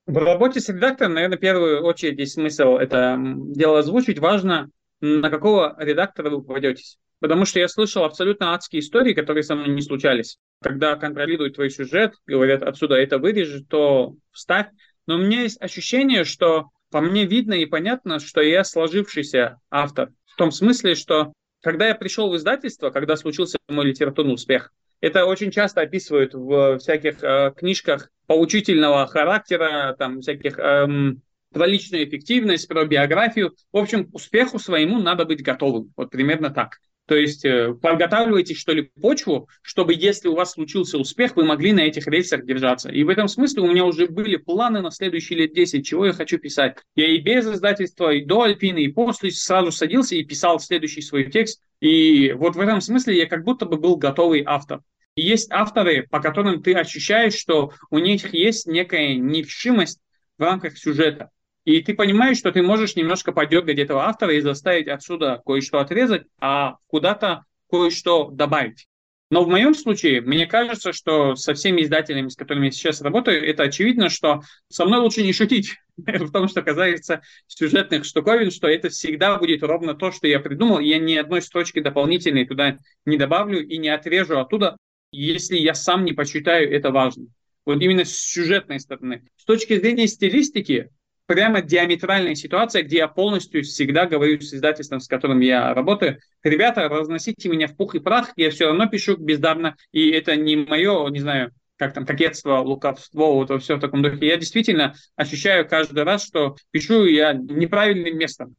В 0.07 0.17
работе 0.17 0.61
с 0.61 0.69
редактором, 0.69 1.15
наверное, 1.15 1.39
в 1.39 1.41
первую 1.41 1.85
очередь 1.85 2.15
здесь 2.15 2.35
смысл 2.35 2.77
это 2.77 3.17
дело 3.19 3.81
озвучить. 3.81 4.19
Важно, 4.19 4.69
на 5.01 5.31
какого 5.31 5.77
редактора 5.79 6.31
вы 6.31 6.43
попадетесь. 6.43 6.99
Потому 7.23 7.45
что 7.45 7.61
я 7.61 7.69
слышал 7.69 8.03
абсолютно 8.03 8.53
адские 8.53 8.81
истории, 8.81 9.15
которые 9.15 9.45
со 9.45 9.55
мной 9.55 9.69
не 9.69 9.81
случались. 9.81 10.39
Когда 10.61 10.97
контролируют 10.97 11.55
твой 11.55 11.71
сюжет, 11.71 12.15
говорят, 12.27 12.65
отсюда 12.65 12.97
это 12.97 13.19
вырежи, 13.19 13.65
то 13.65 14.17
вставь. 14.33 14.67
Но 15.07 15.15
у 15.15 15.19
меня 15.19 15.43
есть 15.43 15.63
ощущение, 15.63 16.25
что 16.25 16.71
по 16.91 17.01
мне 17.01 17.25
видно 17.25 17.55
и 17.55 17.65
понятно, 17.65 18.19
что 18.19 18.41
я 18.41 18.65
сложившийся 18.65 19.61
автор. 19.71 20.11
В 20.27 20.35
том 20.35 20.51
смысле, 20.51 20.97
что 20.97 21.33
когда 21.63 21.87
я 21.87 21.95
пришел 21.95 22.29
в 22.29 22.37
издательство, 22.37 22.91
когда 22.91 23.15
случился 23.15 23.57
мой 23.69 23.87
литературный 23.87 24.35
успех, 24.35 24.73
это 25.01 25.25
очень 25.25 25.53
часто 25.53 25.83
описывают 25.83 26.35
в 26.35 26.79
всяких 26.79 27.23
э, 27.23 27.53
книжках 27.57 28.11
поучительного 28.27 29.07
характера, 29.07 29.95
там 29.97 30.23
всяких 30.23 30.59
эм, 30.59 31.23
про 31.53 31.67
личную 31.67 32.05
эффективность, 32.05 32.67
про 32.67 32.85
биографию. 32.85 33.55
В 33.71 33.77
общем, 33.77 34.09
успеху 34.13 34.59
своему 34.59 34.99
надо 34.99 35.25
быть 35.25 35.45
готовым. 35.45 35.93
Вот 35.97 36.11
примерно 36.11 36.51
так. 36.51 36.79
То 37.07 37.17
есть 37.17 37.45
э, 37.45 37.75
подготавливайте, 37.75 38.55
что 38.55 38.73
ли, 38.73 38.91
почву, 39.01 39.49
чтобы, 39.61 39.93
если 39.95 40.29
у 40.29 40.35
вас 40.35 40.53
случился 40.53 40.99
успех, 40.99 41.37
вы 41.37 41.45
могли 41.45 41.73
на 41.73 41.81
этих 41.81 42.07
рельсах 42.07 42.45
держаться. 42.45 42.91
И 42.91 43.03
в 43.03 43.09
этом 43.09 43.27
смысле 43.29 43.63
у 43.63 43.67
меня 43.67 43.85
уже 43.85 44.07
были 44.07 44.37
планы 44.37 44.81
на 44.81 44.91
следующие 44.91 45.41
лет 45.41 45.53
10, 45.53 45.85
чего 45.85 46.07
я 46.07 46.13
хочу 46.13 46.39
писать. 46.39 46.77
Я 46.95 47.09
и 47.09 47.19
без 47.19 47.47
издательства, 47.47 48.13
и 48.13 48.25
до 48.25 48.43
Альпины, 48.43 48.85
и 48.85 48.89
после 48.89 49.31
сразу 49.33 49.73
садился 49.73 50.15
и 50.15 50.25
писал 50.25 50.61
следующий 50.61 51.03
свой 51.03 51.31
текст. 51.31 51.61
И 51.81 52.33
вот 52.33 52.55
в 52.55 52.61
этом 52.61 52.81
смысле 52.81 53.19
я 53.19 53.27
как 53.27 53.45
будто 53.45 53.67
бы 53.67 53.77
был 53.77 53.97
готовый 53.97 54.45
автор. 54.47 54.81
И 55.17 55.23
есть 55.23 55.51
авторы, 55.51 56.07
по 56.09 56.21
которым 56.21 56.63
ты 56.63 56.73
ощущаешь, 56.75 57.35
что 57.35 57.73
у 57.91 57.99
них 57.99 58.33
есть 58.33 58.67
некая 58.67 59.17
невшимость 59.17 60.01
в 60.39 60.43
рамках 60.43 60.79
сюжета. 60.79 61.31
И 61.65 61.81
ты 61.81 61.95
понимаешь, 61.95 62.39
что 62.39 62.51
ты 62.51 62.63
можешь 62.63 62.97
немножко 62.97 63.33
подергать 63.33 63.79
этого 63.79 64.05
автора 64.05 64.35
и 64.35 64.41
заставить 64.41 64.89
отсюда 64.89 65.41
кое-что 65.47 65.79
отрезать, 65.79 66.25
а 66.41 66.77
куда-то 66.89 67.45
кое-что 67.71 68.31
добавить. 68.31 68.89
Но 69.33 69.45
в 69.45 69.49
моем 69.49 69.75
случае, 69.75 70.21
мне 70.21 70.47
кажется, 70.47 70.93
что 70.93 71.37
со 71.37 71.55
всеми 71.55 71.81
издателями, 71.81 72.29
с 72.29 72.37
которыми 72.37 72.67
я 72.67 72.71
сейчас 72.71 73.01
работаю, 73.01 73.49
это 73.49 73.63
очевидно, 73.63 74.11
что 74.11 74.43
со 74.69 74.85
мной 74.85 75.01
лучше 75.01 75.23
не 75.23 75.33
шутить 75.33 75.79
в 75.97 76.31
том, 76.31 76.49
что 76.49 76.61
касается 76.61 77.23
сюжетных 77.47 78.05
штуковин, 78.05 78.51
что 78.51 78.69
это 78.69 78.91
всегда 78.91 79.39
будет 79.39 79.63
ровно 79.63 79.95
то, 79.95 80.13
что 80.13 80.27
я 80.27 80.39
придумал, 80.39 80.81
я 80.81 80.99
ни 80.99 81.15
одной 81.15 81.41
строчки 81.41 81.81
дополнительной 81.81 82.45
туда 82.45 82.77
не 83.07 83.17
добавлю 83.17 83.67
и 83.67 83.79
не 83.79 83.89
отрежу 83.89 84.39
оттуда, 84.39 84.77
если 85.13 85.57
я 85.57 85.73
сам 85.73 86.05
не 86.05 86.13
посчитаю 86.13 86.71
это 86.71 86.91
важным. 86.91 87.33
Вот 87.65 87.81
именно 87.81 88.05
с 88.05 88.15
сюжетной 88.15 88.81
стороны. 88.81 89.23
С 89.37 89.47
точки 89.47 89.79
зрения 89.79 90.09
стилистики, 90.09 90.91
прямо 91.27 91.63
диаметральная 91.63 92.35
ситуация, 92.35 92.83
где 92.83 92.99
я 92.99 93.09
полностью 93.09 93.63
всегда 93.63 94.07
говорю 94.07 94.41
с 94.41 94.53
издательством, 94.53 95.01
с 95.01 95.09
которым 95.09 95.41
я 95.41 95.73
работаю, 95.75 96.19
ребята, 96.43 96.89
разносите 96.89 97.49
меня 97.49 97.67
в 97.67 97.77
пух 97.77 97.95
и 97.95 98.01
прах, 98.01 98.33
я 98.37 98.51
все 98.51 98.67
равно 98.67 98.87
пишу 98.87 99.17
бездарно, 99.17 99.77
и 99.93 100.11
это 100.11 100.37
не 100.37 100.57
мое, 100.57 101.09
не 101.09 101.21
знаю, 101.21 101.53
как 101.77 101.95
там, 101.95 102.07
кокетство, 102.07 102.59
лукавство, 102.59 103.27
вот 103.27 103.63
все 103.63 103.77
в 103.77 103.81
таком 103.81 104.03
духе. 104.03 104.27
Я 104.27 104.37
действительно 104.37 104.95
ощущаю 105.17 105.69
каждый 105.69 106.05
раз, 106.05 106.25
что 106.25 106.57
пишу 106.71 107.07
я 107.07 107.33
неправильным 107.33 108.17
местом. 108.17 108.55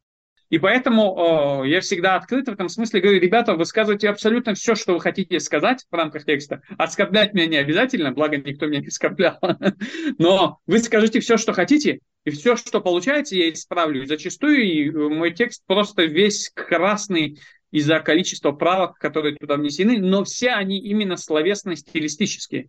И 0.50 0.58
поэтому 0.58 1.62
э, 1.64 1.68
я 1.68 1.80
всегда 1.80 2.16
открыт 2.16 2.46
в 2.46 2.52
этом 2.52 2.68
смысле. 2.68 3.00
Говорю, 3.00 3.20
ребята, 3.20 3.54
высказывайте 3.54 4.08
абсолютно 4.08 4.54
все, 4.54 4.74
что 4.74 4.94
вы 4.94 5.00
хотите 5.00 5.40
сказать 5.40 5.84
в 5.90 5.94
рамках 5.94 6.24
текста. 6.24 6.62
Оскорблять 6.78 7.34
меня 7.34 7.46
не 7.46 7.56
обязательно, 7.56 8.12
благо 8.12 8.36
никто 8.36 8.66
меня 8.66 8.80
не 8.80 8.88
оскорблял. 8.88 9.38
Но 10.18 10.58
вы 10.66 10.78
скажите 10.78 11.20
все, 11.20 11.36
что 11.36 11.52
хотите, 11.52 12.00
и 12.24 12.30
все, 12.30 12.56
что 12.56 12.80
получается, 12.80 13.36
я 13.36 13.52
исправлю. 13.52 14.02
И 14.02 14.06
зачастую 14.06 14.92
э, 14.92 15.08
мой 15.14 15.32
текст 15.32 15.62
просто 15.66 16.04
весь 16.04 16.50
красный 16.54 17.38
из-за 17.70 17.98
количества 18.00 18.52
правок, 18.52 18.98
которые 18.98 19.36
туда 19.36 19.56
внесены, 19.56 19.98
но 19.98 20.24
все 20.24 20.50
они 20.50 20.78
именно 20.78 21.16
словесно-стилистические. 21.16 22.68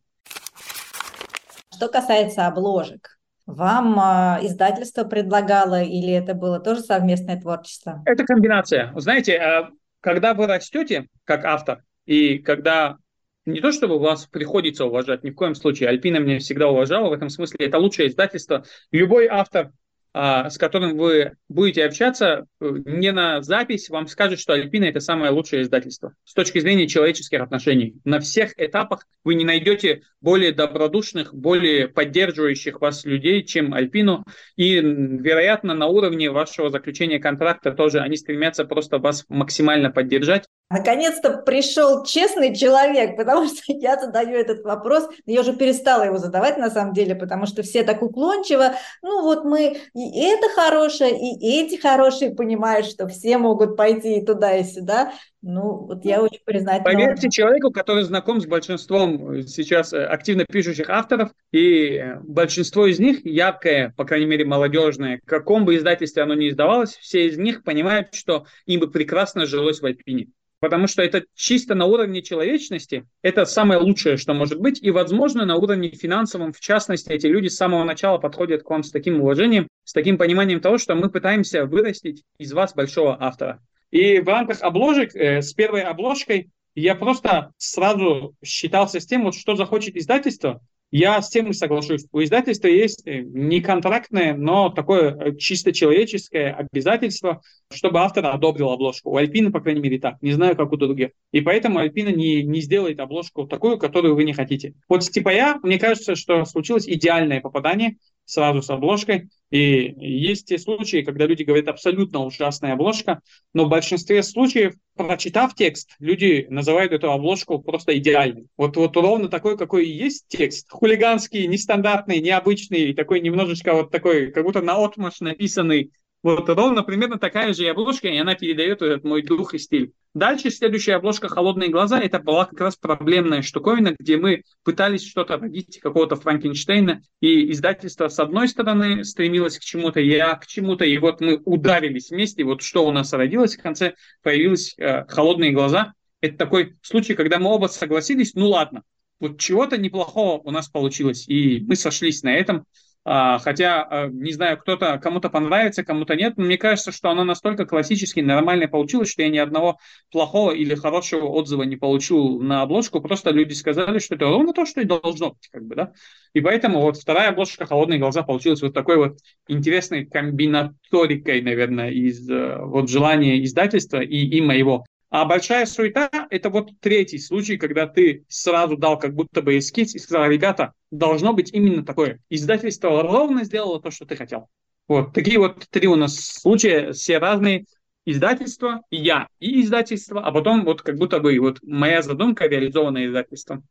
Что 1.76 1.90
касается 1.90 2.48
обложек, 2.48 3.15
вам 3.46 4.00
э, 4.00 4.46
издательство 4.46 5.04
предлагало 5.04 5.82
или 5.82 6.12
это 6.12 6.34
было 6.34 6.60
тоже 6.60 6.82
совместное 6.82 7.40
творчество? 7.40 8.02
Это 8.06 8.24
комбинация. 8.24 8.92
Знаете, 8.96 9.34
э, 9.34 9.70
когда 10.02 10.34
вы 10.34 10.48
растете 10.48 11.08
как 11.24 11.46
автор, 11.46 11.84
и 12.06 12.40
когда 12.40 12.98
не 13.46 13.62
то, 13.62 13.72
чтобы 13.72 14.00
вас 14.00 14.26
приходится 14.26 14.86
уважать, 14.86 15.24
ни 15.24 15.30
в 15.30 15.36
коем 15.36 15.54
случае. 15.54 15.90
Альпина 15.90 16.18
меня 16.18 16.40
всегда 16.40 16.68
уважала 16.68 17.10
в 17.10 17.14
этом 17.14 17.30
смысле. 17.30 17.68
Это 17.68 17.78
лучшее 17.78 18.10
издательство. 18.10 18.66
Любой 18.92 19.28
автор 19.28 19.72
с 20.16 20.58
которым 20.58 20.98
вы 20.98 21.34
будете 21.50 21.84
общаться, 21.84 22.46
э, 22.62 22.72
не 22.86 23.12
на 23.12 23.42
запись, 23.42 23.90
вам 23.90 24.08
скажет, 24.08 24.40
что 24.40 24.54
Альпина– 24.54 24.86
это 24.86 25.02
самое 25.02 25.30
лучшее 25.30 25.64
издательство 25.64 26.14
с 26.24 26.34
точки 26.34 26.60
зрения 26.60 26.88
человеческих 26.88 27.42
отношений. 27.42 27.96
На 28.06 28.22
всех 28.22 28.54
этапах 28.56 29.06
вы 29.26 29.36
не 29.36 29.44
найдете 29.44 30.04
более 30.22 30.54
добродушных, 30.54 31.34
более 31.36 31.90
поддерживающих 31.90 32.80
вас 32.80 33.04
людей, 33.04 33.44
чем 33.44 33.74
Альпину. 33.74 34.24
И, 34.56 34.80
вероятно, 34.80 35.74
на 35.74 35.88
уровне 35.88 36.32
вашего 36.32 36.70
заключения 36.70 37.20
контракта 37.20 37.72
тоже 37.72 38.00
они 38.00 38.16
стремятся 38.16 38.64
просто 38.64 39.00
вас 39.00 39.26
максимально 39.28 39.92
поддержать. 39.92 40.46
Наконец-то 40.72 41.38
пришел 41.38 42.04
честный 42.04 42.56
человек, 42.56 43.16
потому 43.18 43.48
что 43.48 43.62
я 43.68 44.00
задаю 44.00 44.36
этот 44.36 44.64
вопрос, 44.64 45.08
я 45.28 45.42
уже 45.42 45.56
перестала 45.56 46.04
его 46.04 46.18
задавать 46.18 46.58
на 46.58 46.72
самом 46.72 46.94
деле, 46.94 47.14
потому 47.14 47.46
что 47.46 47.62
все 47.62 47.84
так 47.84 48.02
уклончиво, 48.02 48.74
ну 49.04 49.22
вот 49.22 49.46
мы 49.46 49.78
и 49.94 50.22
это 50.22 50.50
хорошее, 50.56 51.12
и 51.20 51.62
эти 51.62 51.80
хорошие 51.80 52.34
понимают, 52.34 52.88
что 52.88 53.08
все 53.08 53.38
могут 53.38 53.78
пойти 53.78 54.18
и 54.18 54.26
туда, 54.26 54.58
и 54.58 54.64
сюда. 54.64 55.12
Ну, 55.48 55.86
вот 55.86 56.04
я 56.04 56.24
очень 56.24 56.40
признательна. 56.44 56.86
Поверьте 56.86 57.30
человеку, 57.30 57.70
который 57.70 58.02
знаком 58.02 58.42
с 58.42 58.48
большинством 58.48 59.44
сейчас 59.44 59.94
э, 59.94 60.04
активно 60.04 60.44
пишущих 60.44 60.90
авторов, 60.90 61.30
и 61.52 61.98
э, 61.98 62.20
большинство 62.24 62.88
из 62.88 62.98
них 62.98 63.24
яркое, 63.24 63.94
по 63.96 64.06
крайней 64.06 64.26
мере, 64.26 64.44
молодежное, 64.44 65.20
в 65.24 65.30
каком 65.30 65.66
бы 65.66 65.76
издательстве 65.76 66.24
оно 66.24 66.34
ни 66.34 66.50
издавалось, 66.50 66.96
все 66.96 67.28
из 67.28 67.38
них 67.38 67.64
понимают, 67.64 68.16
что 68.16 68.48
им 68.66 68.80
бы 68.80 68.90
прекрасно 68.90 69.46
жилось 69.46 69.82
в 69.82 69.86
Альпине 69.86 70.30
потому 70.66 70.88
что 70.88 71.04
это 71.04 71.26
чисто 71.36 71.76
на 71.76 71.86
уровне 71.86 72.24
человечности, 72.24 73.06
это 73.22 73.46
самое 73.46 73.80
лучшее, 73.80 74.18
что 74.18 74.34
может 74.34 74.60
быть, 74.60 74.82
и, 74.82 74.90
возможно, 74.90 75.46
на 75.46 75.58
уровне 75.58 75.92
финансовом, 75.92 76.54
в 76.54 76.60
частности, 76.60 77.12
эти 77.12 77.28
люди 77.28 77.50
с 77.50 77.56
самого 77.56 77.84
начала 77.84 78.18
подходят 78.18 78.64
к 78.64 78.70
вам 78.72 78.82
с 78.82 78.90
таким 78.90 79.22
уважением, 79.22 79.68
с 79.84 79.94
таким 79.94 80.18
пониманием 80.18 80.62
того, 80.62 80.80
что 80.80 80.96
мы 80.96 81.12
пытаемся 81.12 81.68
вырастить 81.68 82.24
из 82.40 82.52
вас 82.52 82.74
большого 82.74 83.16
автора. 83.20 83.62
И 83.92 84.18
в 84.22 84.28
рамках 84.28 84.64
обложек, 84.64 85.16
э, 85.16 85.44
с 85.44 85.54
первой 85.54 85.84
обложкой, 85.84 86.50
я 86.74 86.96
просто 86.96 87.52
сразу 87.58 88.34
считался 88.44 89.00
с 89.00 89.06
тем, 89.06 89.24
вот 89.24 89.36
что 89.36 89.56
захочет 89.56 89.96
издательство, 89.96 90.62
я 90.98 91.22
с 91.22 91.30
тем 91.30 91.52
соглашусь. 91.52 92.06
У 92.14 92.24
издательства 92.24 92.70
есть 92.70 93.06
э, 93.06 93.20
не 93.20 93.60
контрактное, 93.60 94.34
но 94.34 94.70
такое 94.70 95.14
э, 95.14 95.36
чисто 95.36 95.74
человеческое 95.74 96.54
обязательство, 96.54 97.42
чтобы 97.70 98.00
автор 98.00 98.26
одобрил 98.28 98.70
обложку. 98.70 99.10
У 99.10 99.18
Альпина, 99.18 99.52
по 99.52 99.60
крайней 99.60 99.82
мере, 99.82 100.00
так. 100.00 100.16
Не 100.22 100.32
знаю, 100.32 100.56
как 100.56 100.72
у 100.72 100.78
других. 100.78 101.10
И 101.34 101.42
поэтому 101.42 101.80
Альпина 101.80 102.10
не, 102.10 102.44
не 102.44 102.62
сделает 102.62 103.02
обложку 103.02 103.46
такую, 103.46 103.78
которую 103.78 104.16
вы 104.16 104.24
не 104.24 104.32
хотите. 104.32 104.74
Вот 104.88 105.04
с 105.04 105.10
типа 105.10 105.30
я, 105.34 105.60
мне 105.64 105.78
кажется, 105.80 106.16
что 106.16 106.46
случилось 106.46 106.88
идеальное 106.88 107.42
попадание 107.42 107.98
сразу 108.26 108.62
с 108.62 108.70
обложкой. 108.70 109.30
И 109.52 109.94
есть 109.98 110.48
те 110.48 110.58
случаи, 110.58 111.04
когда 111.04 111.26
люди 111.26 111.44
говорят 111.44 111.68
абсолютно 111.68 112.26
ужасная 112.26 112.74
обложка, 112.74 113.22
но 113.54 113.66
в 113.66 113.70
большинстве 113.70 114.24
случаев, 114.24 114.74
прочитав 114.96 115.56
текст, 115.56 115.96
люди 116.00 116.48
называют 116.50 116.92
эту 116.92 117.12
обложку 117.12 117.60
просто 117.60 117.98
идеальной. 117.98 118.48
Вот, 118.58 118.76
вот 118.76 118.98
ровно 118.98 119.30
такой, 119.30 119.58
какой 119.58 119.86
и 119.86 119.96
есть 119.96 120.26
текст. 120.28 120.68
Хулиганский, 120.70 121.48
нестандартный, 121.48 122.20
необычный, 122.20 122.94
такой 122.94 123.22
немножечко 123.22 123.74
вот 123.74 123.92
такой, 123.92 124.32
как 124.32 124.44
будто 124.44 124.62
на 124.62 124.84
отмаш 124.84 125.22
написанный 125.22 125.92
вот 126.26 126.50
ровно 126.50 126.82
примерно 126.82 127.20
такая 127.20 127.54
же 127.54 127.68
обложка, 127.68 128.08
и 128.08 128.18
она 128.18 128.34
передает 128.34 128.82
этот 128.82 129.04
мой 129.04 129.22
дух 129.22 129.54
и 129.54 129.60
стиль. 129.60 129.94
Дальше 130.16 130.50
следующая 130.50 130.96
обложка 130.96 131.30
«Холодные 131.30 131.70
глаза» 131.70 132.00
это 132.00 132.18
была 132.18 132.46
как 132.46 132.60
раз 132.62 132.76
проблемная 132.78 133.44
штуковина, 133.44 133.96
где 134.00 134.18
мы 134.18 134.42
пытались 134.64 135.08
что-то 135.08 135.38
родить, 135.38 135.80
какого-то 135.80 136.16
Франкенштейна, 136.16 137.04
и 137.22 137.52
издательство 137.52 138.08
с 138.08 138.18
одной 138.18 138.48
стороны 138.48 139.04
стремилось 139.04 139.60
к 139.60 139.62
чему-то, 139.62 140.00
я 140.00 140.34
к 140.34 140.48
чему-то, 140.48 140.84
и 140.84 140.98
вот 140.98 141.22
мы 141.22 141.40
ударились 141.46 142.10
вместе, 142.10 142.44
вот 142.44 142.64
что 142.64 142.88
у 142.88 142.92
нас 142.92 143.14
родилось 143.14 143.56
в 143.56 143.62
конце, 143.62 143.94
появились 144.24 144.74
э, 144.80 145.06
«Холодные 145.08 145.52
глаза». 145.52 145.94
Это 146.22 146.38
такой 146.38 146.74
случай, 146.82 147.14
когда 147.14 147.38
мы 147.38 147.52
оба 147.52 147.68
согласились, 147.68 148.34
ну 148.34 148.50
ладно, 148.50 148.82
вот 149.20 149.40
чего-то 149.40 149.78
неплохого 149.78 150.42
у 150.44 150.50
нас 150.50 150.70
получилось, 150.70 151.28
и 151.28 151.60
мы 151.68 151.76
сошлись 151.76 152.24
на 152.24 152.36
этом, 152.36 152.66
хотя, 153.06 153.84
а, 153.84 154.08
не 154.08 154.32
знаю, 154.32 154.58
кто-то, 154.58 154.98
кому-то 154.98 155.30
понравится, 155.30 155.84
кому-то 155.84 156.16
нет, 156.16 156.38
но 156.38 156.46
мне 156.46 156.58
кажется, 156.58 156.92
что 156.92 157.12
оно 157.12 157.24
настолько 157.24 157.66
классически 157.66 158.20
нормально 158.20 158.68
получилось, 158.68 159.12
что 159.12 159.22
я 159.22 159.30
ни 159.30 159.38
одного 159.38 159.78
плохого 160.12 160.52
или 160.52 160.74
хорошего 160.74 161.28
отзыва 161.28 161.64
не 161.64 161.76
получил 161.76 162.40
на 162.42 162.64
обложку, 162.64 163.02
просто 163.02 163.30
люди 163.30 163.54
сказали, 163.54 164.00
что 164.00 164.16
это 164.16 164.26
ровно 164.26 164.54
то, 164.54 164.66
что 164.66 164.82
и 164.82 164.86
должно 164.86 165.32
быть, 165.32 165.48
как 165.52 165.64
бы, 165.66 165.76
да. 165.76 165.94
И 166.34 166.42
поэтому 166.42 166.82
вот 166.82 166.98
вторая 166.98 167.30
обложка 167.30 167.68
«Холодные 167.68 168.00
глаза» 168.00 168.24
получилась 168.24 168.62
вот 168.62 168.74
такой 168.74 168.98
вот 168.98 169.20
интересной 169.48 170.06
комбинаторикой, 170.06 171.42
наверное, 171.42 171.92
из 171.92 172.28
э, 172.30 172.58
вот 172.60 172.90
желания 172.90 173.44
издательства 173.44 174.02
и, 174.02 174.18
и 174.18 174.42
моего. 174.42 174.84
А 175.10 175.26
большая 175.26 175.66
суета– 175.66 176.10
это 176.30 176.50
вот 176.50 176.72
третий 176.80 177.20
случай, 177.20 177.58
когда 177.58 177.88
ты 177.88 178.26
сразу 178.28 178.76
дал 178.76 179.00
как 179.00 179.14
будто 179.14 179.42
бы 179.42 179.58
эскиз 179.58 179.96
и 179.96 180.00
сказал, 180.00 180.30
ребята, 180.30 180.74
должно 180.92 181.34
быть 181.34 181.54
именно 181.54 181.86
такое. 181.86 182.20
Издательство 182.30 183.02
ровно 183.02 183.44
сделало 183.44 183.82
то, 183.82 183.92
что 183.92 184.06
ты 184.06 184.16
хотел. 184.16 184.50
Вот 184.88 185.14
такие 185.14 185.40
вот 185.40 185.68
три 185.70 185.88
у 185.88 185.96
нас 185.96 186.16
случая, 186.16 186.92
все 186.92 187.18
разные. 187.18 187.66
Издательство, 188.08 188.84
и 188.92 188.98
я, 188.98 189.28
и 189.40 189.62
издательство, 189.62 190.22
а 190.22 190.32
потом 190.32 190.64
вот 190.64 190.84
как 190.84 190.96
будто 190.98 191.20
бы 191.20 191.40
вот 191.40 191.58
моя 191.64 192.04
задумка 192.04 192.46
реализованная 192.46 193.08
издательством. 193.08 193.64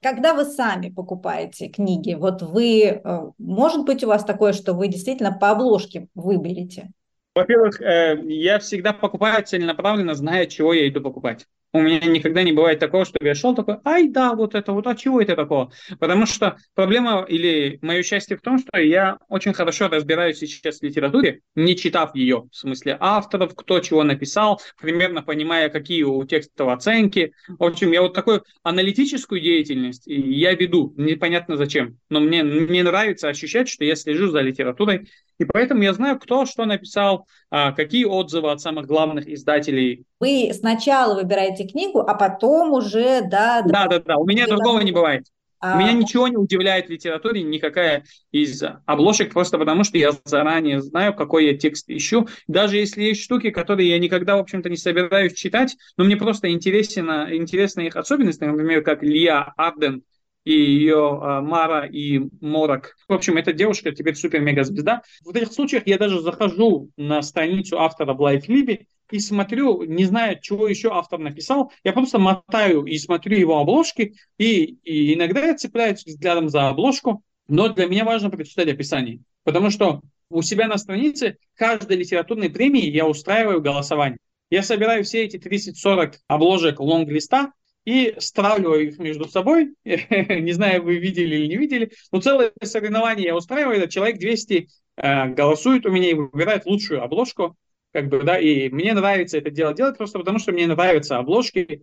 Когда 0.00 0.34
вы 0.34 0.44
сами 0.44 0.90
покупаете 0.90 1.66
книги, 1.68 2.14
вот 2.14 2.42
вы, 2.42 2.82
э, 2.82 3.20
может 3.38 3.84
быть 3.84 4.04
у 4.04 4.06
вас 4.06 4.24
такое, 4.24 4.52
что 4.52 4.72
вы 4.74 4.86
действительно 4.86 5.32
по 5.32 5.50
обложке 5.50 6.06
выберете? 6.14 6.92
Во-первых, 7.34 7.80
э, 7.80 8.20
я 8.26 8.58
всегда 8.58 8.92
покупаю 8.92 9.44
целенаправленно, 9.44 10.14
зная, 10.14 10.46
чего 10.46 10.72
я 10.72 10.88
иду 10.88 11.00
покупать. 11.00 11.46
У 11.72 11.82
меня 11.82 12.00
никогда 12.00 12.42
не 12.42 12.52
бывает 12.52 12.78
такого, 12.78 13.04
чтобы 13.04 13.26
я 13.26 13.34
шел 13.34 13.54
такой, 13.54 13.76
ай, 13.84 14.08
да, 14.08 14.34
вот 14.34 14.54
это 14.54 14.72
вот, 14.72 14.86
а 14.86 14.94
чего 14.94 15.20
это 15.20 15.36
такого? 15.36 15.70
Потому 16.00 16.24
что 16.24 16.56
проблема 16.74 17.26
или 17.28 17.78
мое 17.82 18.02
счастье 18.02 18.38
в 18.38 18.40
том, 18.40 18.58
что 18.58 18.78
я 18.78 19.18
очень 19.28 19.52
хорошо 19.52 19.88
разбираюсь 19.88 20.38
сейчас 20.38 20.78
в 20.78 20.82
литературе, 20.82 21.40
не 21.54 21.76
читав 21.76 22.14
ее, 22.14 22.44
в 22.50 22.56
смысле 22.56 22.96
авторов, 22.98 23.54
кто 23.54 23.80
чего 23.80 24.02
написал, 24.02 24.62
примерно 24.80 25.22
понимая, 25.22 25.68
какие 25.68 26.04
у 26.04 26.24
текстов 26.24 26.68
оценки. 26.68 27.32
В 27.48 27.62
общем, 27.62 27.92
я 27.92 28.00
вот 28.00 28.14
такую 28.14 28.44
аналитическую 28.62 29.40
деятельность 29.40 30.04
я 30.06 30.54
веду, 30.54 30.94
непонятно 30.96 31.58
зачем, 31.58 31.98
но 32.08 32.20
мне, 32.20 32.42
мне 32.42 32.82
нравится 32.82 33.28
ощущать, 33.28 33.68
что 33.68 33.84
я 33.84 33.94
слежу 33.94 34.28
за 34.28 34.40
литературой, 34.40 35.10
и 35.38 35.44
поэтому 35.44 35.82
я 35.82 35.92
знаю, 35.92 36.18
кто 36.18 36.46
что 36.46 36.64
написал, 36.64 37.26
а, 37.50 37.72
какие 37.72 38.04
отзывы 38.04 38.50
от 38.50 38.60
самых 38.60 38.86
главных 38.86 39.28
издателей. 39.28 40.04
Вы 40.20 40.50
сначала 40.52 41.14
выбираете 41.14 41.66
книгу, 41.66 42.00
а 42.00 42.14
потом 42.14 42.72
уже, 42.72 43.22
да... 43.22 43.62
Да, 43.62 43.86
да, 43.86 44.00
да, 44.00 44.16
у 44.16 44.26
меня 44.26 44.46
другого 44.46 44.80
не 44.80 44.92
бывает. 44.92 45.26
А... 45.60 45.76
Меня 45.76 45.92
ничего 45.92 46.28
не 46.28 46.36
удивляет 46.36 46.86
в 46.86 46.90
литературе, 46.90 47.42
никакая 47.42 48.04
из 48.30 48.62
обложек, 48.86 49.32
просто 49.32 49.58
потому 49.58 49.82
что 49.82 49.98
я 49.98 50.12
заранее 50.24 50.80
знаю, 50.80 51.14
какой 51.14 51.46
я 51.46 51.56
текст 51.56 51.88
ищу. 51.88 52.28
Даже 52.46 52.76
если 52.76 53.02
есть 53.02 53.22
штуки, 53.22 53.50
которые 53.50 53.88
я 53.88 53.98
никогда, 53.98 54.36
в 54.36 54.40
общем-то, 54.40 54.70
не 54.70 54.76
собираюсь 54.76 55.34
читать, 55.34 55.76
но 55.96 56.04
мне 56.04 56.16
просто 56.16 56.52
интересно, 56.52 57.28
интересна 57.32 57.80
их 57.80 57.96
особенность, 57.96 58.40
например, 58.40 58.82
как 58.82 59.02
Лия 59.02 59.52
Арден 59.56 60.04
и 60.48 60.52
ее 60.52 61.20
а, 61.20 61.42
Мара 61.42 61.84
и 61.84 62.20
Морок. 62.40 62.96
В 63.06 63.12
общем, 63.12 63.36
эта 63.36 63.52
девушка 63.52 63.92
теперь 63.92 64.14
супер-мега-звезда. 64.14 65.02
В 65.22 65.36
этих 65.36 65.52
случаях 65.52 65.82
я 65.86 65.98
даже 65.98 66.22
захожу 66.22 66.88
на 66.96 67.20
страницу 67.20 67.78
автора 67.78 68.14
в 68.14 68.22
LifeLib 68.22 68.86
и 69.10 69.18
смотрю, 69.18 69.82
не 69.82 70.06
знаю, 70.06 70.38
чего 70.40 70.66
еще 70.66 70.90
автор 70.90 71.18
написал, 71.18 71.70
я 71.84 71.92
просто 71.92 72.18
мотаю 72.18 72.84
и 72.84 72.96
смотрю 72.96 73.36
его 73.36 73.58
обложки, 73.58 74.14
и, 74.38 74.78
и 74.84 75.12
иногда 75.12 75.44
я 75.44 75.54
цепляюсь 75.54 76.06
взглядом 76.06 76.48
за 76.48 76.70
обложку, 76.70 77.22
но 77.46 77.68
для 77.68 77.86
меня 77.86 78.06
важно 78.06 78.30
прочитать 78.30 78.68
описание, 78.68 79.20
потому 79.44 79.68
что 79.68 80.00
у 80.30 80.40
себя 80.40 80.66
на 80.66 80.78
странице 80.78 81.36
каждой 81.56 81.98
литературной 81.98 82.48
премии 82.48 82.88
я 82.88 83.06
устраиваю 83.06 83.60
голосование. 83.60 84.18
Я 84.48 84.62
собираю 84.62 85.04
все 85.04 85.24
эти 85.24 85.36
30-40 85.36 86.14
обложек 86.26 86.80
лонг-листа, 86.80 87.52
и 87.88 88.14
стравливаю 88.18 88.88
их 88.88 88.98
между 88.98 89.26
собой. 89.28 89.74
не 89.84 90.52
знаю, 90.52 90.82
вы 90.82 90.98
видели 90.98 91.36
или 91.36 91.46
не 91.46 91.56
видели, 91.56 91.90
но 92.12 92.20
целое 92.20 92.52
соревнование 92.62 93.28
я 93.28 93.34
устраиваю, 93.34 93.88
человек 93.88 94.18
200 94.18 94.68
э, 94.96 95.28
голосует 95.28 95.86
у 95.86 95.90
меня 95.90 96.10
и 96.10 96.14
выбирает 96.14 96.66
лучшую 96.66 97.02
обложку, 97.02 97.56
как 97.94 98.10
бы, 98.10 98.22
да, 98.24 98.38
и 98.38 98.68
мне 98.68 98.92
нравится 98.92 99.38
это 99.38 99.50
дело 99.50 99.72
делать 99.72 99.96
просто 99.96 100.18
потому, 100.18 100.38
что 100.38 100.52
мне 100.52 100.66
нравятся 100.66 101.16
обложки. 101.16 101.80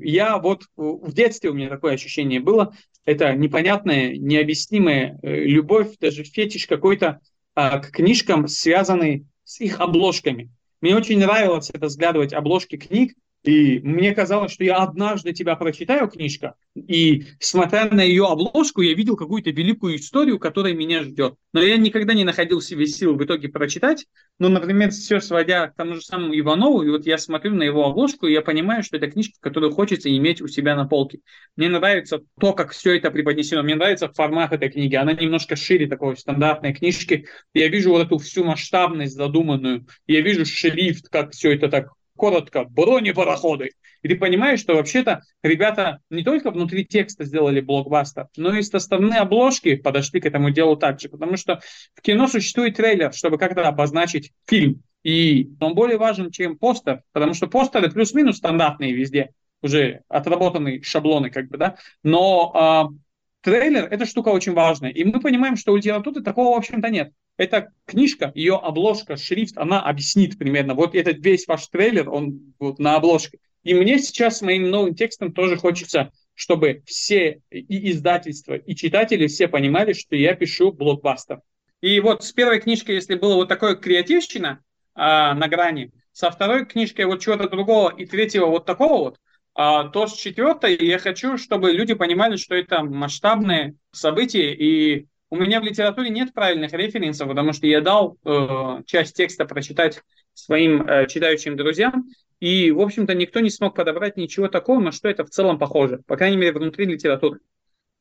Я 0.00 0.38
вот 0.38 0.64
в 0.74 1.12
детстве 1.12 1.50
у 1.50 1.54
меня 1.54 1.68
такое 1.68 1.94
ощущение 1.94 2.40
было, 2.40 2.74
это 3.04 3.32
непонятная, 3.34 4.16
необъяснимая 4.16 5.20
э, 5.22 5.44
любовь, 5.44 5.96
даже 6.00 6.24
фетиш 6.24 6.66
какой-то 6.66 7.20
э, 7.54 7.78
к 7.78 7.92
книжкам, 7.92 8.48
связанный 8.48 9.26
с 9.44 9.60
их 9.60 9.78
обложками. 9.78 10.50
Мне 10.80 10.96
очень 10.96 11.20
нравилось 11.20 11.70
это 11.72 11.86
взглядывать 11.86 12.32
обложки 12.32 12.76
книг, 12.76 13.14
И 13.48 13.80
мне 13.80 14.14
казалось, 14.14 14.52
что 14.52 14.62
я 14.62 14.76
однажды 14.76 15.32
тебя 15.32 15.56
прочитаю, 15.56 16.06
книжка, 16.08 16.54
и 16.74 17.24
смотря 17.40 17.88
на 17.88 18.02
ее 18.02 18.26
обложку, 18.26 18.82
я 18.82 18.92
видел 18.92 19.16
какую-то 19.16 19.48
великую 19.48 19.96
историю, 19.96 20.38
которая 20.38 20.74
меня 20.74 21.02
ждет. 21.02 21.34
Но 21.54 21.62
я 21.62 21.78
никогда 21.78 22.12
не 22.12 22.24
находил 22.24 22.60
себе 22.60 22.86
сил 22.86 23.16
в 23.16 23.24
итоге 23.24 23.48
прочитать. 23.48 24.04
Ну, 24.38 24.50
например, 24.50 24.90
все 24.90 25.18
сводя 25.20 25.68
к 25.68 25.76
тому 25.76 25.94
же 25.94 26.02
самому 26.02 26.38
Иванову, 26.38 26.82
и 26.82 26.90
вот 26.90 27.06
я 27.06 27.16
смотрю 27.16 27.54
на 27.54 27.62
его 27.62 27.86
обложку, 27.86 28.26
и 28.26 28.34
я 28.34 28.42
понимаю, 28.42 28.82
что 28.82 28.98
это 28.98 29.10
книжка, 29.10 29.38
которую 29.40 29.72
хочется 29.72 30.14
иметь 30.14 30.42
у 30.42 30.46
себя 30.46 30.76
на 30.76 30.86
полке. 30.86 31.20
Мне 31.56 31.70
нравится 31.70 32.20
то, 32.38 32.52
как 32.52 32.72
все 32.72 32.98
это 32.98 33.10
преподнесено. 33.10 33.62
Мне 33.62 33.76
нравится 33.76 34.12
формат 34.12 34.52
этой 34.52 34.68
книги. 34.68 34.94
Она 34.94 35.14
немножко 35.14 35.56
шире 35.56 35.86
такой 35.86 36.18
стандартной 36.18 36.74
книжки. 36.74 37.24
Я 37.54 37.68
вижу 37.68 37.92
вот 37.92 38.04
эту 38.04 38.18
всю 38.18 38.44
масштабность 38.44 39.14
задуманную. 39.14 39.86
Я 40.06 40.20
вижу 40.20 40.44
шрифт, 40.44 41.08
как 41.08 41.32
все 41.32 41.54
это 41.54 41.68
так 41.68 41.88
коротко, 42.18 42.64
бронепароходы. 42.64 43.70
И 44.02 44.08
ты 44.08 44.16
понимаешь, 44.16 44.60
что 44.60 44.74
вообще-то 44.74 45.22
ребята 45.42 46.00
не 46.10 46.22
только 46.22 46.50
внутри 46.50 46.84
текста 46.84 47.24
сделали 47.24 47.60
блокбастер, 47.60 48.28
но 48.36 48.54
и 48.56 48.62
с 48.62 48.72
основной 48.74 49.18
обложки 49.18 49.76
подошли 49.76 50.20
к 50.20 50.26
этому 50.26 50.50
делу 50.50 50.76
также. 50.76 51.08
Потому 51.08 51.36
что 51.36 51.60
в 51.94 52.02
кино 52.02 52.26
существует 52.26 52.76
трейлер, 52.76 53.12
чтобы 53.14 53.38
как-то 53.38 53.66
обозначить 53.66 54.32
фильм. 54.46 54.82
И 55.02 55.48
он 55.60 55.74
более 55.74 55.96
важен, 55.96 56.30
чем 56.30 56.58
постер, 56.58 57.02
потому 57.12 57.32
что 57.34 57.46
постеры 57.46 57.90
плюс-минус 57.90 58.38
стандартные 58.38 58.92
везде, 58.92 59.30
уже 59.62 60.02
отработанные 60.08 60.82
шаблоны, 60.82 61.30
как 61.30 61.48
бы, 61.48 61.56
да. 61.56 61.76
Но 62.02 62.90
э, 62.92 62.94
трейлер– 63.42 63.84
это 63.90 64.06
штука 64.06 64.28
очень 64.28 64.52
важная. 64.52 64.90
И 64.90 65.04
мы 65.04 65.20
понимаем, 65.20 65.56
что 65.56 65.72
у 65.72 65.76
литературы 65.76 66.22
такого, 66.22 66.54
в 66.54 66.58
общем-то, 66.58 66.90
нет. 66.90 67.12
Эта 67.38 67.72
книжка, 67.86 68.32
ее 68.34 68.56
обложка, 68.56 69.16
шрифт, 69.16 69.56
она 69.56 69.80
объяснит 69.80 70.36
примерно. 70.36 70.74
Вот 70.74 70.94
этот 70.94 71.24
весь 71.24 71.46
ваш 71.46 71.68
трейлер, 71.68 72.10
он 72.10 72.52
вот 72.58 72.78
на 72.80 72.96
обложке. 72.96 73.38
И 73.62 73.74
мне 73.74 73.98
сейчас 74.00 74.42
моим 74.42 74.70
новым 74.70 74.94
текстом 74.94 75.32
тоже 75.32 75.56
хочется, 75.56 76.10
чтобы 76.34 76.82
все 76.84 77.40
и 77.50 77.90
издательства, 77.90 78.54
и 78.54 78.74
читатели 78.74 79.26
все 79.28 79.48
понимали, 79.48 79.92
что 79.92 80.16
я 80.16 80.34
пишу 80.34 80.72
блокбастер. 80.72 81.40
И 81.80 82.00
вот 82.00 82.24
с 82.24 82.32
первой 82.32 82.60
книжкой, 82.60 82.96
если 82.96 83.14
было 83.14 83.34
вот 83.34 83.48
такое 83.48 83.76
креативщина 83.76 84.60
а, 84.94 85.34
на 85.34 85.46
грани, 85.48 85.92
со 86.12 86.32
второй 86.32 86.66
книжкой 86.66 87.04
вот 87.06 87.20
чего-то 87.20 87.48
другого, 87.48 87.90
и 87.90 88.04
третьего 88.04 88.46
вот 88.46 88.66
такого 88.66 88.98
вот, 88.98 89.20
а, 89.54 89.88
то 89.88 90.08
с 90.08 90.14
четвертой 90.14 90.76
я 90.76 90.98
хочу, 90.98 91.38
чтобы 91.38 91.70
люди 91.70 91.94
понимали, 91.94 92.36
что 92.36 92.56
это 92.56 92.82
масштабные 92.82 93.76
события, 93.92 94.52
и 94.54 95.06
у 95.30 95.36
меня 95.36 95.60
в 95.60 95.64
литературе 95.64 96.10
нет 96.10 96.32
правильных 96.32 96.72
референсов, 96.72 97.28
потому 97.28 97.52
что 97.52 97.66
я 97.66 97.80
дал 97.80 98.16
э, 98.24 98.82
часть 98.86 99.16
текста 99.16 99.44
прочитать 99.44 100.02
своим 100.34 100.82
э, 100.82 101.06
читающим 101.06 101.56
друзьям, 101.56 102.06
и, 102.40 102.70
в 102.70 102.80
общем-то, 102.80 103.14
никто 103.14 103.40
не 103.40 103.50
смог 103.50 103.74
подобрать 103.74 104.16
ничего 104.16 104.48
такого, 104.48 104.80
на 104.80 104.92
что 104.92 105.08
это 105.08 105.24
в 105.24 105.30
целом 105.30 105.58
похоже, 105.58 106.00
по 106.06 106.16
крайней 106.16 106.36
мере, 106.36 106.52
внутри 106.52 106.86
литературы. 106.86 107.40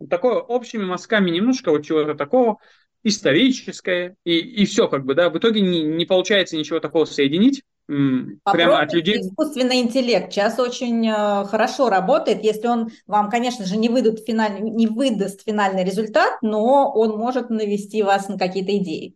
такое 0.09 0.35
общими 0.35 0.85
мазками 0.85 1.29
немножко 1.31 1.71
вот 1.71 1.85
чего-то 1.85 2.15
такого, 2.15 2.57
историческое, 3.03 4.15
и, 4.23 4.37
и 4.37 4.65
все 4.65 4.87
как 4.87 5.05
бы, 5.05 5.15
да, 5.15 5.29
в 5.29 5.37
итоге 5.37 5.61
не, 5.61 5.83
не 5.83 6.05
получается 6.05 6.57
ничего 6.57 6.79
такого 6.79 7.05
соединить, 7.05 7.63
прямо 7.87 8.79
от 8.79 8.93
людей. 8.93 9.21
Искусственный 9.21 9.79
интеллект 9.79 10.31
сейчас 10.31 10.59
очень 10.59 11.07
э, 11.07 11.45
хорошо 11.45 11.89
работает, 11.89 12.43
если 12.43 12.67
он 12.67 12.89
вам, 13.07 13.29
конечно 13.29 13.65
же, 13.65 13.77
не, 13.77 13.89
выдаст 13.89 14.25
финальный, 14.25 14.69
не 14.69 14.87
выдаст 14.87 15.43
финальный 15.45 15.83
результат, 15.83 16.41
но 16.41 16.91
он 16.91 17.17
может 17.17 17.49
навести 17.49 18.03
вас 18.03 18.27
на 18.27 18.37
какие-то 18.37 18.77
идеи. 18.77 19.15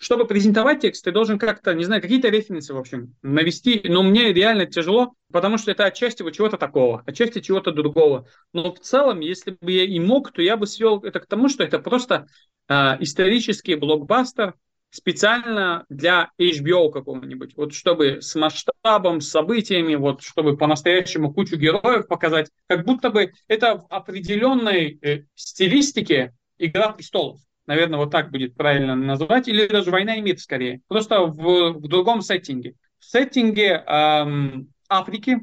Чтобы 0.00 0.26
презентовать 0.26 0.80
текст, 0.80 1.04
ты 1.04 1.10
должен 1.10 1.40
как-то, 1.40 1.74
не 1.74 1.84
знаю, 1.84 2.00
какие-то 2.00 2.28
референсы, 2.28 2.72
в 2.72 2.78
общем, 2.78 3.16
навести. 3.22 3.82
Но 3.84 4.04
мне 4.04 4.32
реально 4.32 4.66
тяжело, 4.66 5.14
потому 5.32 5.58
что 5.58 5.72
это 5.72 5.86
отчасти 5.86 6.22
вот 6.22 6.34
чего-то 6.34 6.56
такого, 6.56 7.02
отчасти 7.04 7.40
чего-то 7.40 7.72
другого. 7.72 8.28
Но 8.52 8.72
в 8.72 8.78
целом, 8.78 9.18
если 9.18 9.56
бы 9.60 9.72
я 9.72 9.84
и 9.84 9.98
мог, 9.98 10.30
то 10.30 10.40
я 10.40 10.56
бы 10.56 10.68
свел 10.68 11.00
это 11.00 11.18
к 11.18 11.26
тому, 11.26 11.48
что 11.48 11.64
это 11.64 11.80
просто 11.80 12.28
э, 12.68 12.74
исторический 13.00 13.74
блокбастер, 13.74 14.54
специально 14.90 15.84
для 15.88 16.30
HBO 16.38 16.90
какого-нибудь, 16.90 17.56
вот 17.56 17.74
чтобы 17.74 18.22
с 18.22 18.34
масштабом, 18.34 19.20
с 19.20 19.28
событиями, 19.28 19.94
вот 19.94 20.22
чтобы 20.22 20.56
по-настоящему 20.56 21.32
кучу 21.32 21.56
героев 21.56 22.06
показать, 22.08 22.50
как 22.66 22.84
будто 22.84 23.10
бы 23.10 23.32
это 23.48 23.78
в 23.78 23.86
определенной 23.90 24.98
э, 25.02 25.24
стилистике 25.34 26.34
«Игра 26.58 26.92
престолов». 26.92 27.40
Наверное, 27.66 27.98
вот 27.98 28.10
так 28.10 28.30
будет 28.30 28.54
правильно 28.54 28.96
назвать, 28.96 29.46
или 29.46 29.66
даже 29.66 29.90
«Война 29.90 30.16
и 30.16 30.22
мир» 30.22 30.38
скорее, 30.38 30.80
просто 30.88 31.20
в, 31.20 31.72
в 31.74 31.88
другом 31.88 32.22
сеттинге. 32.22 32.74
В 32.98 33.04
сеттинге 33.04 33.84
эм, 33.86 34.72
Африки, 34.88 35.38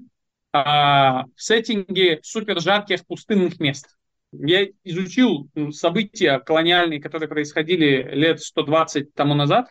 э, 0.54 0.58
в 0.58 1.26
сеттинге 1.36 2.20
супер 2.24 2.60
жарких 2.60 3.06
пустынных 3.06 3.60
мест. 3.60 3.96
Я 4.40 4.68
изучил 4.84 5.50
события 5.72 6.40
колониальные, 6.40 7.02
которые 7.02 7.30
происходили 7.30 8.10
лет 8.12 8.42
120 8.42 9.14
тому 9.14 9.34
назад, 9.34 9.70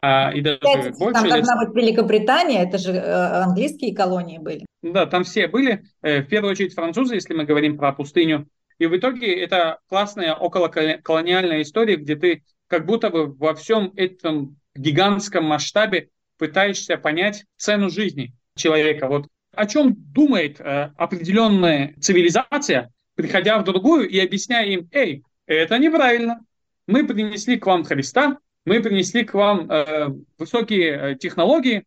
а, 0.00 0.30
и 0.32 0.40
даже 0.40 0.58
Кстати, 0.60 0.98
больше. 0.98 1.20
Там 1.20 1.28
должна 1.28 1.64
быть 1.64 1.74
Великобритания, 1.74 2.62
это 2.62 2.78
же 2.78 2.92
э, 2.92 3.42
английские 3.42 3.94
колонии 3.94 4.38
были. 4.38 4.64
Да, 4.82 5.06
там 5.06 5.24
все 5.24 5.48
были, 5.48 5.82
э, 6.02 6.22
в 6.22 6.28
первую 6.28 6.52
очередь 6.52 6.74
французы, 6.74 7.16
если 7.16 7.34
мы 7.34 7.44
говорим 7.44 7.76
про 7.76 7.92
пустыню. 7.92 8.46
И 8.78 8.86
в 8.86 8.96
итоге 8.96 9.42
это 9.42 9.78
классная 9.88 10.34
околоколониальная 10.34 11.62
история, 11.62 11.96
где 11.96 12.14
ты 12.14 12.44
как 12.68 12.86
будто 12.86 13.10
бы 13.10 13.26
во 13.34 13.54
всем 13.54 13.92
этом 13.96 14.56
гигантском 14.76 15.44
масштабе 15.44 16.10
пытаешься 16.38 16.96
понять 16.96 17.44
цену 17.56 17.90
жизни 17.90 18.32
человека. 18.54 19.08
Вот 19.08 19.26
о 19.52 19.66
чем 19.66 19.96
думает 19.96 20.60
э, 20.60 20.92
определенная 20.96 21.94
цивилизация, 22.00 22.92
приходя 23.18 23.58
в 23.58 23.64
другую 23.64 24.08
и 24.08 24.16
объясняя 24.20 24.64
им, 24.64 24.88
эй, 24.92 25.24
это 25.46 25.76
неправильно, 25.76 26.40
мы 26.86 27.04
принесли 27.04 27.58
к 27.58 27.66
вам 27.66 27.82
Христа, 27.82 28.38
мы 28.64 28.80
принесли 28.80 29.24
к 29.24 29.34
вам 29.34 29.68
э, 29.68 30.10
высокие 30.38 30.90
э, 30.90 31.14
технологии, 31.16 31.84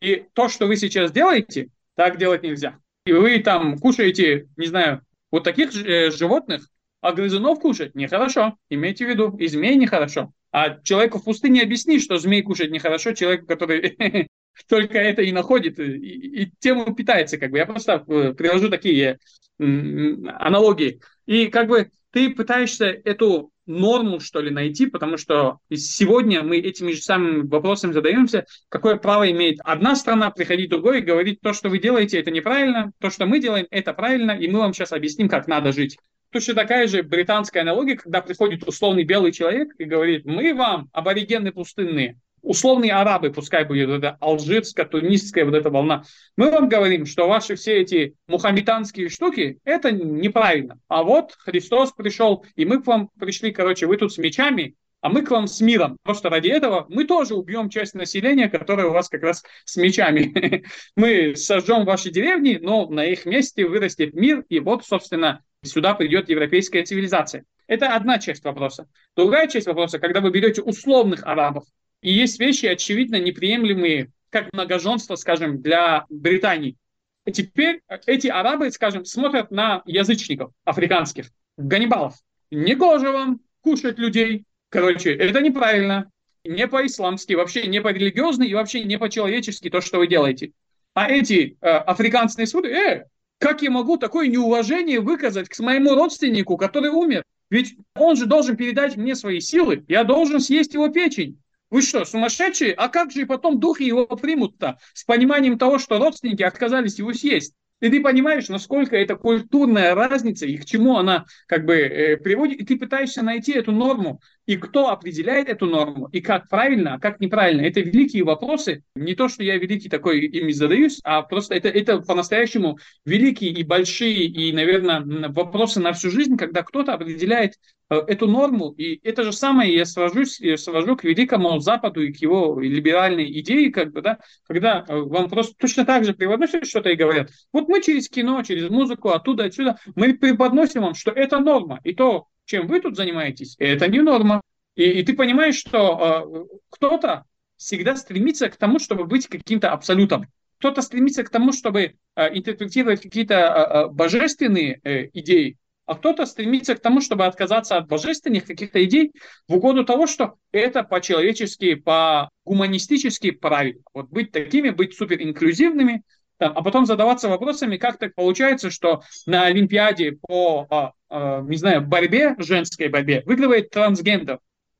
и 0.00 0.24
то, 0.32 0.48
что 0.48 0.66
вы 0.66 0.74
сейчас 0.74 1.12
делаете, 1.12 1.68
так 1.94 2.18
делать 2.18 2.42
нельзя. 2.42 2.80
И 3.06 3.12
вы 3.12 3.38
там 3.38 3.78
кушаете, 3.78 4.48
не 4.56 4.66
знаю, 4.66 5.02
вот 5.30 5.44
таких 5.44 5.70
э, 5.76 6.10
животных, 6.10 6.68
а 7.00 7.12
грызунов 7.12 7.60
кушать 7.60 7.94
нехорошо. 7.94 8.56
Имейте 8.68 9.06
в 9.06 9.08
виду, 9.08 9.36
и 9.36 9.46
змей 9.46 9.76
нехорошо. 9.76 10.32
А 10.50 10.80
человеку 10.82 11.20
в 11.20 11.24
пустыне 11.24 11.62
объясни, 11.62 12.00
что 12.00 12.18
змей 12.18 12.42
кушать 12.42 12.72
нехорошо, 12.72 13.12
человеку, 13.12 13.46
который 13.46 13.96
только 14.68 14.98
это 14.98 15.22
и 15.22 15.32
находит, 15.32 15.78
и, 15.78 16.42
и 16.42 16.52
тему 16.58 16.94
питается, 16.94 17.38
как 17.38 17.50
бы. 17.50 17.58
Я 17.58 17.66
просто 17.66 18.04
э, 18.06 18.34
привожу 18.34 18.68
такие 18.68 19.18
аналогии. 19.58 21.00
И 21.26 21.46
как 21.46 21.68
бы 21.68 21.90
ты 22.10 22.30
пытаешься 22.30 22.86
эту 22.86 23.52
норму, 23.66 24.20
что 24.20 24.40
ли, 24.40 24.50
найти, 24.50 24.86
потому 24.86 25.16
что 25.16 25.58
сегодня 25.72 26.42
мы 26.42 26.58
этими 26.58 26.92
же 26.92 27.00
самыми 27.00 27.46
вопросами 27.46 27.92
задаемся, 27.92 28.44
какое 28.68 28.96
право 28.96 29.30
имеет 29.30 29.58
одна 29.62 29.94
страна 29.94 30.30
приходить 30.30 30.70
другой 30.70 30.98
и 30.98 31.02
говорить, 31.02 31.40
то, 31.40 31.52
что 31.52 31.68
вы 31.68 31.78
делаете, 31.78 32.18
это 32.18 32.30
неправильно, 32.30 32.92
то, 32.98 33.08
что 33.10 33.26
мы 33.26 33.38
делаем, 33.40 33.66
это 33.70 33.92
правильно, 33.94 34.32
и 34.32 34.48
мы 34.48 34.58
вам 34.58 34.74
сейчас 34.74 34.92
объясним, 34.92 35.28
как 35.28 35.46
надо 35.46 35.72
жить. 35.72 35.96
Точно 36.32 36.54
такая 36.54 36.88
же 36.88 37.02
британская 37.02 37.60
аналогия, 37.60 37.96
когда 37.96 38.20
приходит 38.20 38.66
условный 38.66 39.04
белый 39.04 39.32
человек 39.32 39.68
и 39.78 39.84
говорит, 39.84 40.24
мы 40.24 40.54
вам, 40.54 40.88
аборигены 40.92 41.52
пустынные, 41.52 42.18
условные 42.42 42.92
арабы, 42.92 43.32
пускай 43.32 43.64
будет 43.64 43.88
эта 43.88 44.16
алжирская, 44.20 44.86
тунисская 44.86 45.44
вот 45.44 45.54
эта 45.54 45.70
волна, 45.70 46.04
мы 46.36 46.50
вам 46.50 46.68
говорим, 46.68 47.06
что 47.06 47.28
ваши 47.28 47.54
все 47.54 47.80
эти 47.80 48.14
мухаммеданские 48.26 49.08
штуки, 49.08 49.58
это 49.64 49.92
неправильно. 49.92 50.78
А 50.88 51.02
вот 51.02 51.32
Христос 51.38 51.92
пришел, 51.92 52.44
и 52.56 52.64
мы 52.64 52.82
к 52.82 52.86
вам 52.86 53.08
пришли, 53.18 53.52
короче, 53.52 53.86
вы 53.86 53.96
тут 53.96 54.12
с 54.12 54.18
мечами, 54.18 54.74
а 55.00 55.08
мы 55.08 55.22
к 55.22 55.30
вам 55.30 55.48
с 55.48 55.60
миром. 55.60 55.98
Просто 56.04 56.30
ради 56.30 56.48
этого 56.48 56.86
мы 56.88 57.04
тоже 57.04 57.34
убьем 57.34 57.68
часть 57.68 57.94
населения, 57.94 58.48
которое 58.48 58.86
у 58.86 58.92
вас 58.92 59.08
как 59.08 59.22
раз 59.22 59.42
с 59.64 59.76
мечами. 59.76 60.64
мы 60.96 61.34
сожжем 61.36 61.84
ваши 61.84 62.10
деревни, 62.10 62.58
но 62.60 62.88
на 62.88 63.04
их 63.04 63.26
месте 63.26 63.66
вырастет 63.66 64.14
мир, 64.14 64.44
и 64.48 64.60
вот, 64.60 64.84
собственно, 64.84 65.42
сюда 65.64 65.94
придет 65.94 66.28
европейская 66.28 66.84
цивилизация. 66.84 67.44
Это 67.66 67.94
одна 67.94 68.18
часть 68.18 68.44
вопроса. 68.44 68.88
Другая 69.16 69.48
часть 69.48 69.66
вопроса, 69.66 69.98
когда 69.98 70.20
вы 70.20 70.30
берете 70.30 70.62
условных 70.62 71.24
арабов, 71.24 71.64
и 72.02 72.12
есть 72.12 72.38
вещи, 72.38 72.66
очевидно, 72.66 73.16
неприемлемые, 73.16 74.10
как 74.30 74.52
многоженство, 74.52 75.14
скажем, 75.14 75.62
для 75.62 76.04
Британии. 76.10 76.76
И 77.24 77.32
теперь 77.32 77.80
эти 78.06 78.26
арабы, 78.26 78.70
скажем, 78.72 79.04
смотрят 79.04 79.50
на 79.50 79.82
язычников 79.86 80.52
африканских, 80.64 81.30
ганнибалов. 81.56 82.14
Негоже 82.50 83.12
вам 83.12 83.40
кушать 83.62 83.98
людей. 83.98 84.44
Короче, 84.68 85.14
это 85.14 85.40
неправильно. 85.40 86.10
Не 86.44 86.66
по-исламски, 86.66 87.34
вообще 87.34 87.68
не 87.68 87.80
по-религиозно 87.80 88.42
и 88.42 88.54
вообще 88.54 88.82
не 88.82 88.98
по-человечески 88.98 89.70
то, 89.70 89.80
что 89.80 89.98
вы 89.98 90.08
делаете. 90.08 90.50
А 90.94 91.08
эти 91.08 91.56
э, 91.60 91.68
африканские 91.68 92.48
суды, 92.48 92.68
э, 92.68 93.04
как 93.38 93.62
я 93.62 93.70
могу 93.70 93.96
такое 93.96 94.26
неуважение 94.26 95.00
выказать 95.00 95.48
к 95.48 95.58
моему 95.60 95.94
родственнику, 95.94 96.56
который 96.56 96.90
умер? 96.90 97.22
Ведь 97.48 97.76
он 97.94 98.16
же 98.16 98.26
должен 98.26 98.56
передать 98.56 98.96
мне 98.96 99.14
свои 99.14 99.38
силы, 99.38 99.84
я 99.86 100.02
должен 100.04 100.40
съесть 100.40 100.74
его 100.74 100.88
печень. 100.88 101.38
Вы 101.72 101.80
что, 101.80 102.04
сумасшедшие? 102.04 102.74
А 102.74 102.90
как 102.90 103.12
же 103.12 103.22
и 103.22 103.24
потом 103.24 103.58
духи 103.58 103.82
его 103.82 104.06
примут-то? 104.06 104.78
С 104.92 105.04
пониманием 105.04 105.56
того, 105.56 105.78
что 105.78 105.98
родственники 105.98 106.42
отказались 106.42 106.98
его 106.98 107.14
съесть. 107.14 107.54
И 107.80 107.88
ты 107.88 108.02
понимаешь, 108.02 108.50
насколько 108.50 108.94
это 108.94 109.16
культурная 109.16 109.94
разница 109.94 110.44
и 110.44 110.58
к 110.58 110.66
чему 110.66 110.98
она 110.98 111.24
как 111.46 111.64
бы 111.64 111.76
э, 111.76 112.16
приводит, 112.18 112.60
и 112.60 112.66
ты 112.66 112.78
пытаешься 112.78 113.22
найти 113.22 113.52
эту 113.52 113.72
норму, 113.72 114.20
и 114.46 114.56
кто 114.56 114.90
определяет 114.90 115.48
эту 115.48 115.66
норму, 115.66 116.08
и 116.12 116.20
как 116.20 116.48
правильно, 116.48 116.94
а 116.94 116.98
как 116.98 117.20
неправильно. 117.20 117.62
Это 117.62 117.80
великие 117.80 118.24
вопросы. 118.24 118.82
Не 118.94 119.14
то, 119.14 119.28
что 119.28 119.42
я 119.44 119.56
великий 119.56 119.88
такой 119.88 120.20
ими 120.26 120.52
задаюсь, 120.52 121.00
а 121.04 121.22
просто 121.22 121.54
это, 121.54 121.68
это 121.68 122.00
по-настоящему 122.00 122.78
великие 123.04 123.50
и 123.50 123.62
большие, 123.62 124.24
и, 124.24 124.52
наверное, 124.52 125.02
вопросы 125.28 125.80
на 125.80 125.92
всю 125.92 126.10
жизнь, 126.10 126.36
когда 126.36 126.62
кто-то 126.62 126.94
определяет 126.94 127.54
э, 127.90 127.96
эту 128.08 128.26
норму. 128.26 128.72
И 128.72 129.00
это 129.06 129.22
же 129.22 129.32
самое 129.32 129.72
я 129.72 129.84
свожусь, 129.84 130.40
я 130.40 130.56
свожу 130.56 130.96
к 130.96 131.04
великому 131.04 131.60
Западу 131.60 132.02
и 132.02 132.12
к 132.12 132.16
его 132.16 132.58
либеральной 132.60 133.30
идее, 133.40 133.70
как 133.70 133.92
бы, 133.92 134.02
да, 134.02 134.18
когда 134.48 134.84
э, 134.88 134.96
вам 134.96 135.28
просто 135.30 135.54
точно 135.56 135.84
так 135.84 136.04
же 136.04 136.14
преподносят 136.14 136.66
что-то 136.66 136.90
и 136.90 136.96
говорят, 136.96 137.30
вот 137.52 137.68
мы 137.68 137.80
через 137.80 138.08
кино, 138.08 138.42
через 138.42 138.68
музыку, 138.70 139.10
оттуда, 139.10 139.44
отсюда, 139.44 139.78
мы 139.94 140.14
преподносим 140.14 140.82
вам, 140.82 140.94
что 140.94 141.12
это 141.12 141.38
норма. 141.38 141.78
И 141.84 141.94
то, 141.94 142.26
чем 142.44 142.66
вы 142.66 142.80
тут 142.80 142.96
занимаетесь, 142.96 143.56
это 143.58 143.88
не 143.88 144.00
норма. 144.00 144.40
И, 144.74 144.84
и 144.84 145.02
ты 145.02 145.14
понимаешь, 145.14 145.56
что 145.56 146.48
э, 146.50 146.56
кто-то 146.70 147.24
всегда 147.56 147.96
стремится 147.96 148.48
к 148.48 148.56
тому, 148.56 148.78
чтобы 148.78 149.04
быть 149.04 149.28
каким-то 149.28 149.70
абсолютом. 149.70 150.26
Кто-то 150.58 150.82
стремится 150.82 151.24
к 151.24 151.30
тому, 151.30 151.52
чтобы 151.52 151.94
э, 152.16 152.36
интерпретировать 152.38 153.02
какие-то 153.02 153.34
э, 153.34 153.86
божественные 153.88 154.80
э, 154.82 155.08
идеи, 155.12 155.56
а 155.86 155.94
кто-то 155.96 156.26
стремится 156.26 156.74
к 156.74 156.80
тому, 156.80 157.00
чтобы 157.00 157.26
отказаться 157.26 157.76
от 157.76 157.88
божественных 157.88 158.46
каких-то 158.46 158.82
идей 158.84 159.12
в 159.48 159.56
угоду 159.56 159.84
того, 159.84 160.06
что 160.06 160.34
это 160.52 160.84
по-человечески, 160.84 161.74
по-гуманистически 161.74 163.32
правильно. 163.32 163.82
Вот 163.92 164.08
быть 164.08 164.30
такими, 164.32 164.70
быть 164.70 164.96
суперинклюзивными, 164.96 166.02
а 166.38 166.62
потом 166.62 166.86
задаваться 166.86 167.28
вопросами, 167.28 167.76
как 167.76 167.98
так 167.98 168.14
получается, 168.14 168.70
что 168.70 169.02
на 169.26 169.44
Олимпиаде 169.46 170.12
по, 170.12 170.94
не 171.12 171.56
знаю, 171.56 171.82
борьбе, 171.82 172.34
женской 172.38 172.88
борьбе, 172.88 173.22
выигрывает 173.26 173.70
трансгендер. 173.70 174.38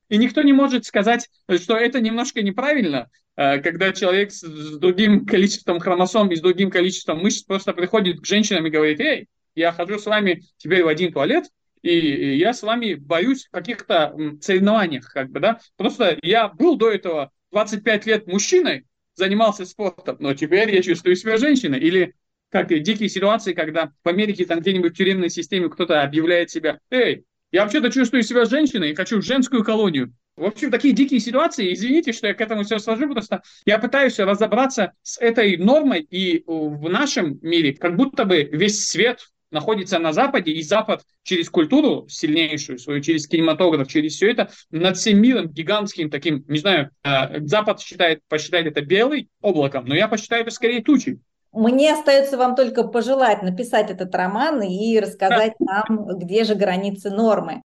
И 0.08 0.18
никто 0.18 0.42
не 0.42 0.52
может 0.52 0.84
сказать, 0.84 1.28
что 1.58 1.76
это 1.76 2.00
немножко 2.00 2.42
неправильно, 2.42 3.08
а, 3.34 3.58
когда 3.58 3.92
человек 3.92 4.30
с 4.30 4.78
другим 4.78 5.24
количеством 5.24 5.80
хромосом 5.80 6.30
и 6.30 6.36
с 6.36 6.40
другим 6.40 6.70
количеством 6.70 7.20
мышц 7.20 7.42
просто 7.42 7.72
приходит 7.72 8.20
к 8.20 8.26
женщинам 8.26 8.66
и 8.66 8.70
говорит, 8.70 9.00
эй, 9.00 9.28
я 9.54 9.72
хожу 9.72 9.98
с 9.98 10.06
вами 10.06 10.42
теперь 10.58 10.84
в 10.84 10.88
один 10.88 11.12
туалет, 11.12 11.46
и 11.82 12.36
я 12.36 12.52
с 12.52 12.62
вами 12.62 12.94
боюсь 12.94 13.46
в 13.46 13.50
каких-то 13.50 14.14
соревнованиях, 14.40 15.12
как 15.12 15.30
бы, 15.30 15.40
да. 15.40 15.60
Просто 15.76 16.18
я 16.22 16.48
был 16.48 16.76
до 16.76 16.90
этого 16.90 17.30
25 17.50 18.06
лет 18.06 18.26
мужчиной, 18.26 18.84
занимался 19.14 19.64
спортом, 19.66 20.16
но 20.20 20.34
теперь 20.34 20.74
я 20.74 20.82
чувствую 20.82 21.16
себя 21.16 21.36
женщиной. 21.38 21.80
Или 21.80 22.14
как 22.52 22.68
дикие 22.68 23.08
ситуации, 23.08 23.54
когда 23.54 23.90
в 24.04 24.08
Америке 24.08 24.44
там 24.44 24.60
где-нибудь 24.60 24.92
в 24.92 24.96
тюремной 24.96 25.30
системе 25.30 25.70
кто-то 25.70 26.02
объявляет 26.02 26.50
себя, 26.50 26.78
эй, 26.90 27.24
я 27.50 27.62
вообще-то 27.62 27.90
чувствую 27.90 28.22
себя 28.22 28.44
женщиной 28.44 28.90
и 28.90 28.94
хочу 28.94 29.22
женскую 29.22 29.64
колонию. 29.64 30.14
В 30.36 30.44
общем, 30.44 30.70
такие 30.70 30.94
дикие 30.94 31.20
ситуации, 31.20 31.72
извините, 31.72 32.12
что 32.12 32.26
я 32.26 32.34
к 32.34 32.40
этому 32.40 32.62
все 32.64 32.78
сложу, 32.78 33.08
просто 33.10 33.42
я 33.64 33.78
пытаюсь 33.78 34.18
разобраться 34.18 34.92
с 35.02 35.18
этой 35.18 35.56
нормой, 35.56 36.00
и 36.00 36.44
в 36.46 36.88
нашем 36.88 37.38
мире 37.42 37.74
как 37.74 37.96
будто 37.96 38.24
бы 38.24 38.42
весь 38.42 38.86
свет 38.86 39.28
находится 39.50 39.98
на 39.98 40.12
Западе, 40.12 40.52
и 40.52 40.62
Запад 40.62 41.02
через 41.22 41.48
культуру 41.50 42.06
сильнейшую 42.08 42.78
свою, 42.78 43.00
через 43.00 43.26
кинематограф, 43.26 43.88
через 43.88 44.14
все 44.14 44.30
это, 44.30 44.50
над 44.70 44.96
всем 44.96 45.20
миром 45.20 45.48
гигантским 45.48 46.10
таким, 46.10 46.44
не 46.48 46.58
знаю, 46.58 46.90
э, 47.04 47.40
Запад 47.46 47.80
считает, 47.80 48.20
посчитает 48.28 48.66
это 48.66 48.80
белый 48.80 49.28
облаком, 49.42 49.84
но 49.86 49.94
я 49.94 50.08
посчитаю 50.08 50.42
это 50.42 50.50
скорее 50.50 50.82
тучей. 50.82 51.20
Мне 51.52 51.92
остается 51.92 52.36
вам 52.36 52.54
только 52.54 52.84
пожелать 52.84 53.42
написать 53.42 53.90
этот 53.90 54.14
роман 54.14 54.62
и 54.62 54.98
рассказать 54.98 55.54
нам, 55.60 56.06
где 56.18 56.44
же 56.44 56.54
границы 56.54 57.10
нормы 57.10 57.62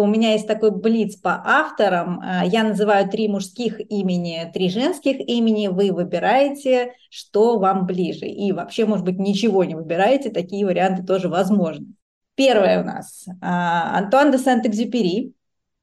у 0.00 0.06
меня 0.06 0.32
есть 0.32 0.46
такой 0.46 0.70
блиц 0.70 1.16
по 1.16 1.42
авторам. 1.44 2.20
А, 2.22 2.44
я 2.44 2.64
называю 2.64 3.08
три 3.08 3.28
мужских 3.28 3.80
имени, 3.90 4.50
три 4.52 4.68
женских 4.70 5.20
имени. 5.20 5.68
Вы 5.68 5.92
выбираете, 5.92 6.94
что 7.10 7.58
вам 7.58 7.86
ближе. 7.86 8.26
И 8.26 8.52
вообще, 8.52 8.86
может 8.86 9.04
быть, 9.04 9.18
ничего 9.18 9.64
не 9.64 9.74
выбираете. 9.74 10.30
Такие 10.30 10.64
варианты 10.64 11.04
тоже 11.04 11.28
возможны. 11.28 11.86
Первое 12.34 12.82
у 12.82 12.84
нас. 12.84 13.26
А, 13.40 13.98
Антуан 13.98 14.30
де 14.30 14.38
Сент-Экзюпери. 14.38 15.32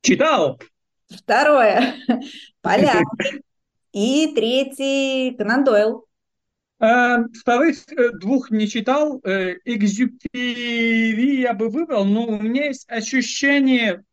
Читал. 0.01 0.59
Второе. 1.09 1.93
Поляк. 2.61 3.03
И 3.93 4.33
третий 4.35 5.35
Конан 5.37 5.63
Дойл. 5.63 6.06
Э, 6.79 7.23
вторых 7.33 7.77
э, 7.91 8.11
двух 8.11 8.51
не 8.51 8.67
читал. 8.67 9.19
Э, 9.23 9.55
Экзюпери 9.65 11.41
я 11.41 11.53
бы 11.53 11.69
выбрал, 11.69 12.05
но 12.05 12.25
у 12.25 12.39
меня 12.39 12.65
есть 12.65 12.89
ощущение, 12.89 14.03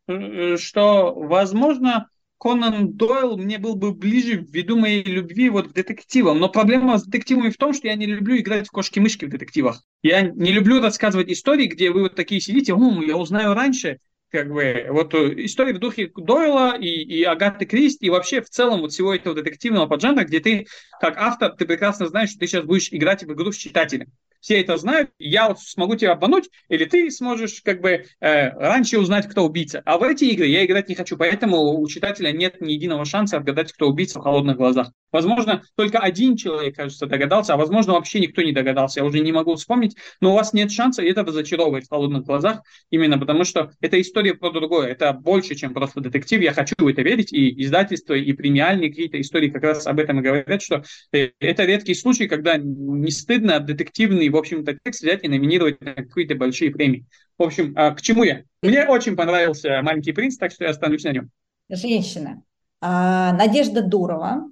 что, 0.57 1.13
возможно, 1.13 2.09
Конан 2.39 2.93
Дойл 2.93 3.37
мне 3.37 3.59
был 3.59 3.75
бы 3.75 3.93
ближе 3.93 4.45
ввиду 4.49 4.77
моей 4.77 5.03
любви 5.03 5.49
вот 5.49 5.69
к 5.69 5.73
детективам. 5.73 6.39
Но 6.39 6.49
проблема 6.49 6.97
с 6.97 7.05
детективами 7.05 7.49
в 7.49 7.57
том, 7.57 7.73
что 7.73 7.87
я 7.87 7.95
не 7.95 8.07
люблю 8.07 8.37
играть 8.37 8.67
в 8.67 8.71
кошки-мышки 8.71 9.25
в 9.25 9.29
детективах. 9.29 9.83
Я 10.01 10.21
не 10.21 10.51
люблю 10.51 10.81
рассказывать 10.81 11.31
истории, 11.31 11.67
где 11.67 11.91
вы 11.91 12.01
вот 12.01 12.15
такие 12.15 12.41
сидите, 12.41 12.73
о, 12.73 13.03
я 13.03 13.15
узнаю 13.15 13.53
раньше, 13.53 13.99
как 14.31 14.51
бы, 14.51 14.87
вот 14.89 15.13
э, 15.13 15.45
истории 15.45 15.73
в 15.73 15.79
духе 15.79 16.11
Дойла 16.15 16.77
и, 16.77 16.87
и 16.87 17.23
Агаты 17.23 17.65
Кристи, 17.65 18.07
и 18.07 18.09
вообще 18.09 18.41
в 18.41 18.49
целом 18.49 18.81
вот 18.81 18.91
всего 18.91 19.13
этого 19.13 19.35
детективного 19.35 19.87
поджанра, 19.87 20.23
где 20.23 20.39
ты, 20.39 20.67
как 20.99 21.17
автор, 21.17 21.51
ты 21.55 21.65
прекрасно 21.65 22.07
знаешь, 22.07 22.29
что 22.29 22.39
ты 22.39 22.47
сейчас 22.47 22.65
будешь 22.65 22.91
играть 22.91 23.23
в 23.23 23.31
игру 23.31 23.51
с 23.51 23.57
читателем 23.57 24.11
все 24.45 24.61
это 24.61 24.77
знают, 24.77 25.09
я 25.17 25.47
вот 25.47 25.59
смогу 25.59 25.95
тебя 25.95 26.11
обмануть, 26.11 26.51
или 26.69 26.85
ты 26.85 27.09
сможешь 27.09 27.61
как 27.63 27.81
бы 27.81 28.05
э, 28.19 28.49
раньше 28.51 28.99
узнать, 28.99 29.27
кто 29.27 29.43
убийца. 29.43 29.81
А 29.85 29.97
в 29.97 30.03
эти 30.03 30.25
игры 30.25 30.45
я 30.45 30.63
играть 30.63 30.87
не 30.87 30.93
хочу, 30.93 31.17
поэтому 31.17 31.79
у 31.79 31.87
читателя 31.87 32.31
нет 32.31 32.61
ни 32.61 32.73
единого 32.73 33.05
шанса 33.05 33.37
отгадать, 33.37 33.73
кто 33.73 33.89
убийца 33.89 34.19
в 34.19 34.21
холодных 34.21 34.57
глазах. 34.57 34.91
Возможно, 35.11 35.63
только 35.75 35.97
один 35.97 36.35
человек, 36.35 36.75
кажется, 36.75 37.07
догадался, 37.07 37.53
а 37.53 37.57
возможно, 37.57 37.93
вообще 37.93 38.19
никто 38.19 38.43
не 38.43 38.51
догадался, 38.51 38.99
я 38.99 39.05
уже 39.05 39.21
не 39.21 39.31
могу 39.31 39.55
вспомнить, 39.55 39.95
но 40.19 40.31
у 40.31 40.35
вас 40.35 40.53
нет 40.53 40.71
шанса, 40.71 41.01
и 41.01 41.09
это 41.09 41.23
разочаровывает 41.23 41.85
в 41.85 41.89
холодных 41.89 42.25
глазах, 42.25 42.61
именно 42.91 43.17
потому 43.17 43.45
что 43.45 43.71
это 43.79 43.99
история 43.99 44.35
про 44.35 44.51
другое, 44.51 44.89
это 44.89 45.13
больше, 45.13 45.55
чем 45.55 45.73
просто 45.73 46.01
детектив, 46.01 46.41
я 46.41 46.53
хочу 46.53 46.75
в 46.77 46.85
это 46.85 47.01
верить, 47.01 47.33
и 47.33 47.63
издательство, 47.63 48.13
и 48.13 48.31
премиальные 48.33 48.89
какие-то 48.89 49.19
истории 49.19 49.49
как 49.49 49.63
раз 49.63 49.87
об 49.87 49.99
этом 49.99 50.19
и 50.19 50.21
говорят, 50.21 50.61
что 50.61 50.83
э, 51.13 51.29
это 51.39 51.63
редкий 51.63 51.95
случай, 51.95 52.27
когда 52.27 52.57
не 52.57 53.09
стыдно 53.09 53.59
детективный 53.59 54.27
в 54.35 54.37
общем-то, 54.37 54.77
текст 54.83 55.01
взять 55.01 55.23
и 55.23 55.29
номинировать 55.29 55.79
на 55.81 55.93
какие-то 55.93 56.35
большие 56.35 56.69
премии. 56.69 57.05
В 57.37 57.43
общем, 57.43 57.73
а, 57.77 57.91
к 57.91 58.01
чему 58.01 58.23
я? 58.23 58.43
Мне 58.61 58.85
очень 58.85 59.15
понравился 59.15 59.81
«Маленький 59.81 60.11
принц», 60.11 60.37
так 60.37 60.51
что 60.51 60.65
я 60.65 60.71
остановлюсь 60.71 61.05
на 61.05 61.13
нем. 61.13 61.29
Женщина. 61.69 62.43
А, 62.81 63.31
Надежда 63.33 63.81
Дурова. 63.81 64.49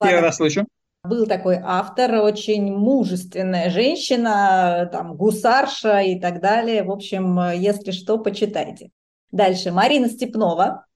Первый 0.00 0.20
раз 0.20 0.36
слышу. 0.36 0.66
Был 1.02 1.26
такой 1.26 1.58
автор, 1.62 2.14
очень 2.14 2.72
мужественная 2.72 3.70
женщина, 3.70 4.88
там, 4.90 5.16
гусарша 5.16 6.00
и 6.00 6.18
так 6.18 6.40
далее. 6.40 6.84
В 6.84 6.90
общем, 6.90 7.38
если 7.52 7.90
что, 7.90 8.18
почитайте. 8.18 8.90
Дальше. 9.32 9.72
Марина 9.72 10.08
Степнова. 10.08 10.86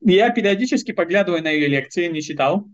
Я 0.00 0.30
периодически 0.30 0.92
поглядываю 0.92 1.42
на 1.42 1.50
ее 1.50 1.66
лекции, 1.66 2.06
не 2.06 2.20
читал. 2.20 2.66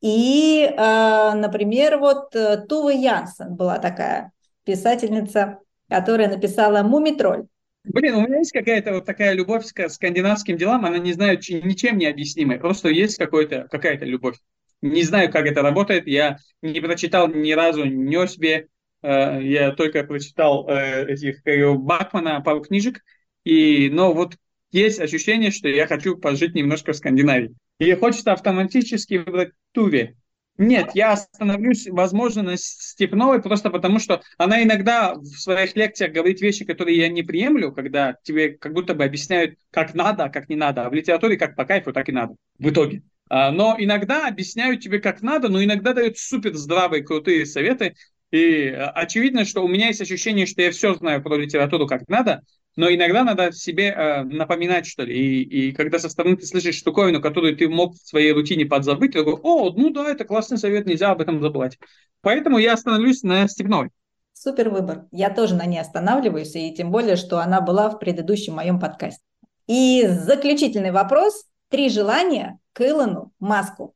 И, 0.00 0.68
а, 0.76 1.34
например, 1.34 1.98
вот 1.98 2.34
э, 2.34 2.64
Тува 2.68 2.90
Янсен 2.90 3.54
была 3.54 3.78
такая 3.78 4.32
писательница, 4.64 5.60
которая 5.88 6.28
написала 6.28 6.82
«Мумитроль». 6.82 7.46
Блин, 7.84 8.14
у 8.14 8.20
меня 8.22 8.38
есть 8.38 8.52
какая-то 8.52 8.94
вот 8.94 9.04
такая 9.04 9.34
любовь 9.34 9.70
к 9.72 9.88
скандинавским 9.90 10.56
делам, 10.56 10.86
она 10.86 10.98
не 10.98 11.12
знаю, 11.12 11.36
ничем 11.36 11.98
не 11.98 12.06
объяснимая, 12.06 12.58
просто 12.58 12.88
есть 12.88 13.18
какой-то, 13.18 13.68
какая-то 13.70 14.06
любовь. 14.06 14.36
Не 14.80 15.02
знаю, 15.02 15.30
как 15.30 15.46
это 15.46 15.60
работает, 15.62 16.06
я 16.06 16.38
не 16.62 16.80
прочитал 16.80 17.28
ни 17.28 17.52
разу 17.52 17.84
Нёсбе, 17.84 18.68
э, 19.02 19.42
я 19.42 19.72
только 19.72 20.02
прочитал 20.04 20.66
э, 20.68 21.12
этих 21.12 21.46
э, 21.46 21.72
Бакмана 21.74 22.40
пару 22.40 22.62
книжек, 22.62 23.02
и, 23.44 23.90
но 23.90 24.14
вот 24.14 24.36
есть 24.72 24.98
ощущение, 24.98 25.50
что 25.50 25.68
я 25.68 25.86
хочу 25.86 26.16
пожить 26.16 26.54
немножко 26.54 26.92
в 26.92 26.96
Скандинавии. 26.96 27.54
И 27.78 27.92
хочется 27.94 28.32
автоматически 28.32 29.14
выбрать 29.14 29.52
Туве. 29.72 30.16
Нет, 30.56 30.92
я 30.94 31.12
остановлюсь, 31.12 31.88
возможно, 31.88 32.42
на 32.42 32.56
Степновой, 32.56 33.42
просто 33.42 33.70
потому 33.70 33.98
что 33.98 34.22
она 34.38 34.62
иногда 34.62 35.14
в 35.14 35.26
своих 35.26 35.74
лекциях 35.74 36.12
говорит 36.12 36.40
вещи, 36.40 36.64
которые 36.64 36.96
я 36.96 37.08
не 37.08 37.24
приемлю, 37.24 37.72
когда 37.72 38.16
тебе 38.22 38.50
как 38.50 38.72
будто 38.72 38.94
бы 38.94 39.04
объясняют, 39.04 39.58
как 39.70 39.94
надо, 39.94 40.24
а 40.24 40.28
как 40.28 40.48
не 40.48 40.54
надо. 40.54 40.86
А 40.86 40.90
в 40.90 40.94
литературе 40.94 41.36
как 41.36 41.56
по 41.56 41.64
кайфу, 41.64 41.92
так 41.92 42.08
и 42.08 42.12
надо 42.12 42.36
в 42.58 42.70
итоге. 42.70 43.02
А, 43.28 43.50
но 43.50 43.74
иногда 43.78 44.28
объясняют 44.28 44.80
тебе, 44.80 45.00
как 45.00 45.22
надо, 45.22 45.48
но 45.48 45.62
иногда 45.62 45.92
дают 45.92 46.18
супер 46.18 46.54
здравые, 46.54 47.02
крутые 47.02 47.46
советы. 47.46 47.96
И 48.34 48.66
а, 48.66 48.90
очевидно, 48.90 49.44
что 49.44 49.64
у 49.64 49.68
меня 49.68 49.86
есть 49.86 50.00
ощущение, 50.00 50.46
что 50.46 50.60
я 50.60 50.72
все 50.72 50.94
знаю 50.94 51.22
про 51.22 51.36
литературу 51.36 51.86
как 51.86 52.08
надо, 52.08 52.42
Но 52.74 52.92
иногда 52.92 53.22
надо 53.22 53.52
себе 53.52 53.90
э, 53.90 54.24
напоминать, 54.24 54.86
что 54.86 55.04
ли. 55.04 55.14
И, 55.14 55.68
и 55.68 55.72
когда 55.72 56.00
со 56.00 56.08
стороны 56.08 56.36
ты 56.36 56.44
слышишь 56.44 56.74
штуковину, 56.74 57.22
которую 57.22 57.56
ты 57.56 57.68
мог 57.68 57.94
в 57.94 58.04
своей 58.04 58.32
рутине 58.32 58.66
подзабыть, 58.66 59.12
ты 59.12 59.20
такой, 59.20 59.34
о, 59.40 59.70
ну 59.70 59.90
да, 59.90 60.10
это 60.10 60.24
классный 60.24 60.58
совет, 60.58 60.84
нельзя 60.84 61.12
об 61.12 61.20
этом 61.20 61.40
забывать. 61.40 61.78
Поэтому 62.22 62.58
я 62.58 62.72
остановлюсь 62.72 63.22
на 63.22 63.46
степной. 63.46 63.90
Супер 64.32 64.70
выбор. 64.70 65.06
Я 65.12 65.30
тоже 65.30 65.54
на 65.54 65.66
ней 65.66 65.78
останавливаюсь, 65.78 66.56
и 66.56 66.74
тем 66.74 66.90
более, 66.90 67.14
что 67.14 67.38
она 67.38 67.60
была 67.60 67.88
в 67.88 68.00
предыдущем 68.00 68.54
моем 68.54 68.80
подкасте. 68.80 69.22
И 69.68 70.08
заключительный 70.08 70.90
вопрос. 70.90 71.44
Три 71.68 71.88
желания 71.88 72.58
к 72.72 72.80
Илону 72.80 73.32
Маску. 73.38 73.94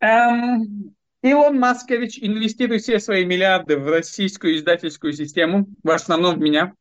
Эм, 0.00 0.94
Илон 1.26 1.58
Маскович 1.58 2.18
инвестирует 2.20 2.82
все 2.82 3.00
свои 3.00 3.24
миллиарды 3.24 3.76
в 3.76 3.88
российскую 3.88 4.56
издательскую 4.56 5.12
систему, 5.12 5.66
в 5.82 5.90
основном 5.90 6.36
в 6.36 6.38
меня. 6.38 6.72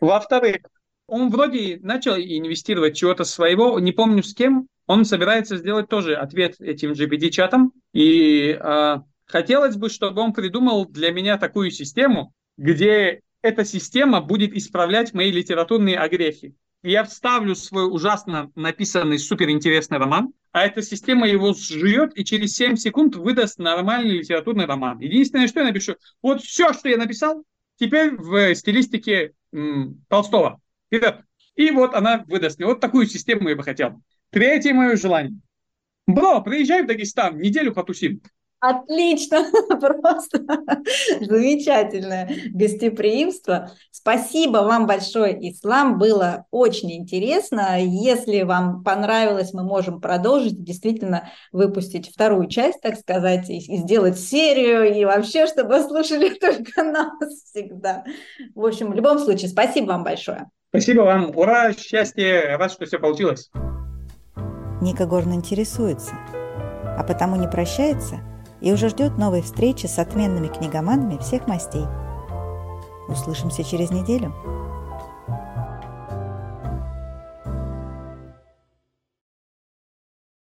Во-вторых, 0.00 0.58
он 1.06 1.30
вроде 1.30 1.78
начал 1.82 2.16
инвестировать 2.16 2.96
чего-то 2.96 3.24
своего, 3.24 3.78
не 3.78 3.92
помню 3.92 4.22
с 4.22 4.34
кем, 4.34 4.66
он 4.86 5.04
собирается 5.04 5.56
сделать 5.56 5.88
тоже 5.88 6.14
ответ 6.14 6.60
этим 6.60 6.92
GPT-чатам, 6.92 7.72
и 7.92 8.58
э, 8.58 8.96
хотелось 9.24 9.76
бы, 9.76 9.90
чтобы 9.90 10.22
он 10.22 10.32
придумал 10.32 10.86
для 10.86 11.10
меня 11.10 11.38
такую 11.38 11.70
систему, 11.70 12.32
где 12.56 13.20
эта 13.42 13.64
система 13.64 14.20
будет 14.20 14.54
исправлять 14.54 15.12
мои 15.12 15.30
литературные 15.30 15.98
огрехи. 15.98 16.54
Я 16.86 17.02
вставлю 17.02 17.56
свой 17.56 17.92
ужасно 17.92 18.52
написанный 18.54 19.18
суперинтересный 19.18 19.98
роман, 19.98 20.32
а 20.52 20.64
эта 20.66 20.82
система 20.82 21.26
его 21.26 21.52
сжует 21.52 22.16
и 22.16 22.24
через 22.24 22.54
7 22.54 22.76
секунд 22.76 23.16
выдаст 23.16 23.58
нормальный 23.58 24.18
литературный 24.18 24.66
роман. 24.66 25.00
Единственное, 25.00 25.48
что 25.48 25.58
я 25.58 25.66
напишу, 25.66 25.96
вот 26.22 26.42
все, 26.42 26.72
что 26.72 26.88
я 26.88 26.96
написал, 26.96 27.42
теперь 27.74 28.12
в 28.12 28.54
стилистике 28.54 29.32
м, 29.52 30.04
Толстого. 30.08 30.60
Вперед. 30.86 31.22
И 31.56 31.72
вот 31.72 31.92
она 31.92 32.24
выдаст 32.28 32.60
мне. 32.60 32.68
Вот 32.68 32.78
такую 32.78 33.06
систему 33.06 33.48
я 33.48 33.56
бы 33.56 33.64
хотел. 33.64 34.00
Третье 34.30 34.72
мое 34.72 34.94
желание. 34.94 35.40
Бро, 36.06 36.40
приезжай 36.40 36.84
в 36.84 36.86
Дагестан, 36.86 37.36
неделю 37.38 37.74
потусим. 37.74 38.20
Отлично, 38.60 39.44
просто 39.80 40.40
замечательное 41.20 42.30
гостеприимство. 42.54 43.70
Спасибо 43.90 44.58
вам 44.58 44.86
большое, 44.86 45.36
Ислам, 45.50 45.98
было 45.98 46.46
очень 46.50 46.92
интересно. 46.92 47.78
Если 47.78 48.42
вам 48.42 48.82
понравилось, 48.82 49.52
мы 49.52 49.62
можем 49.62 50.00
продолжить, 50.00 50.62
действительно 50.62 51.28
выпустить 51.52 52.10
вторую 52.10 52.48
часть, 52.48 52.80
так 52.80 52.96
сказать, 52.96 53.50
и, 53.50 53.58
и 53.58 53.76
сделать 53.76 54.18
серию, 54.18 54.90
и 54.90 55.04
вообще, 55.04 55.46
чтобы 55.46 55.80
слушали 55.82 56.30
только 56.40 56.82
нас 56.82 57.12
всегда. 57.44 58.04
В 58.54 58.64
общем, 58.64 58.90
в 58.90 58.94
любом 58.94 59.18
случае, 59.18 59.50
спасибо 59.50 59.88
вам 59.88 60.02
большое. 60.02 60.48
Спасибо 60.70 61.02
вам. 61.02 61.36
Ура, 61.36 61.74
счастье, 61.74 62.56
рад, 62.56 62.72
что 62.72 62.86
все 62.86 62.98
получилось. 62.98 63.50
Ника 64.80 65.06
Горн 65.06 65.34
интересуется, 65.34 66.14
а 66.96 67.04
потому 67.06 67.36
не 67.36 67.48
прощается– 67.48 68.20
и 68.60 68.72
уже 68.72 68.88
ждет 68.88 69.18
новой 69.18 69.42
встречи 69.42 69.86
с 69.86 69.98
отменными 69.98 70.48
книгоманами 70.48 71.18
всех 71.18 71.46
мастей. 71.46 71.84
Услышимся 73.08 73.62
через 73.62 73.90
неделю. 73.90 74.34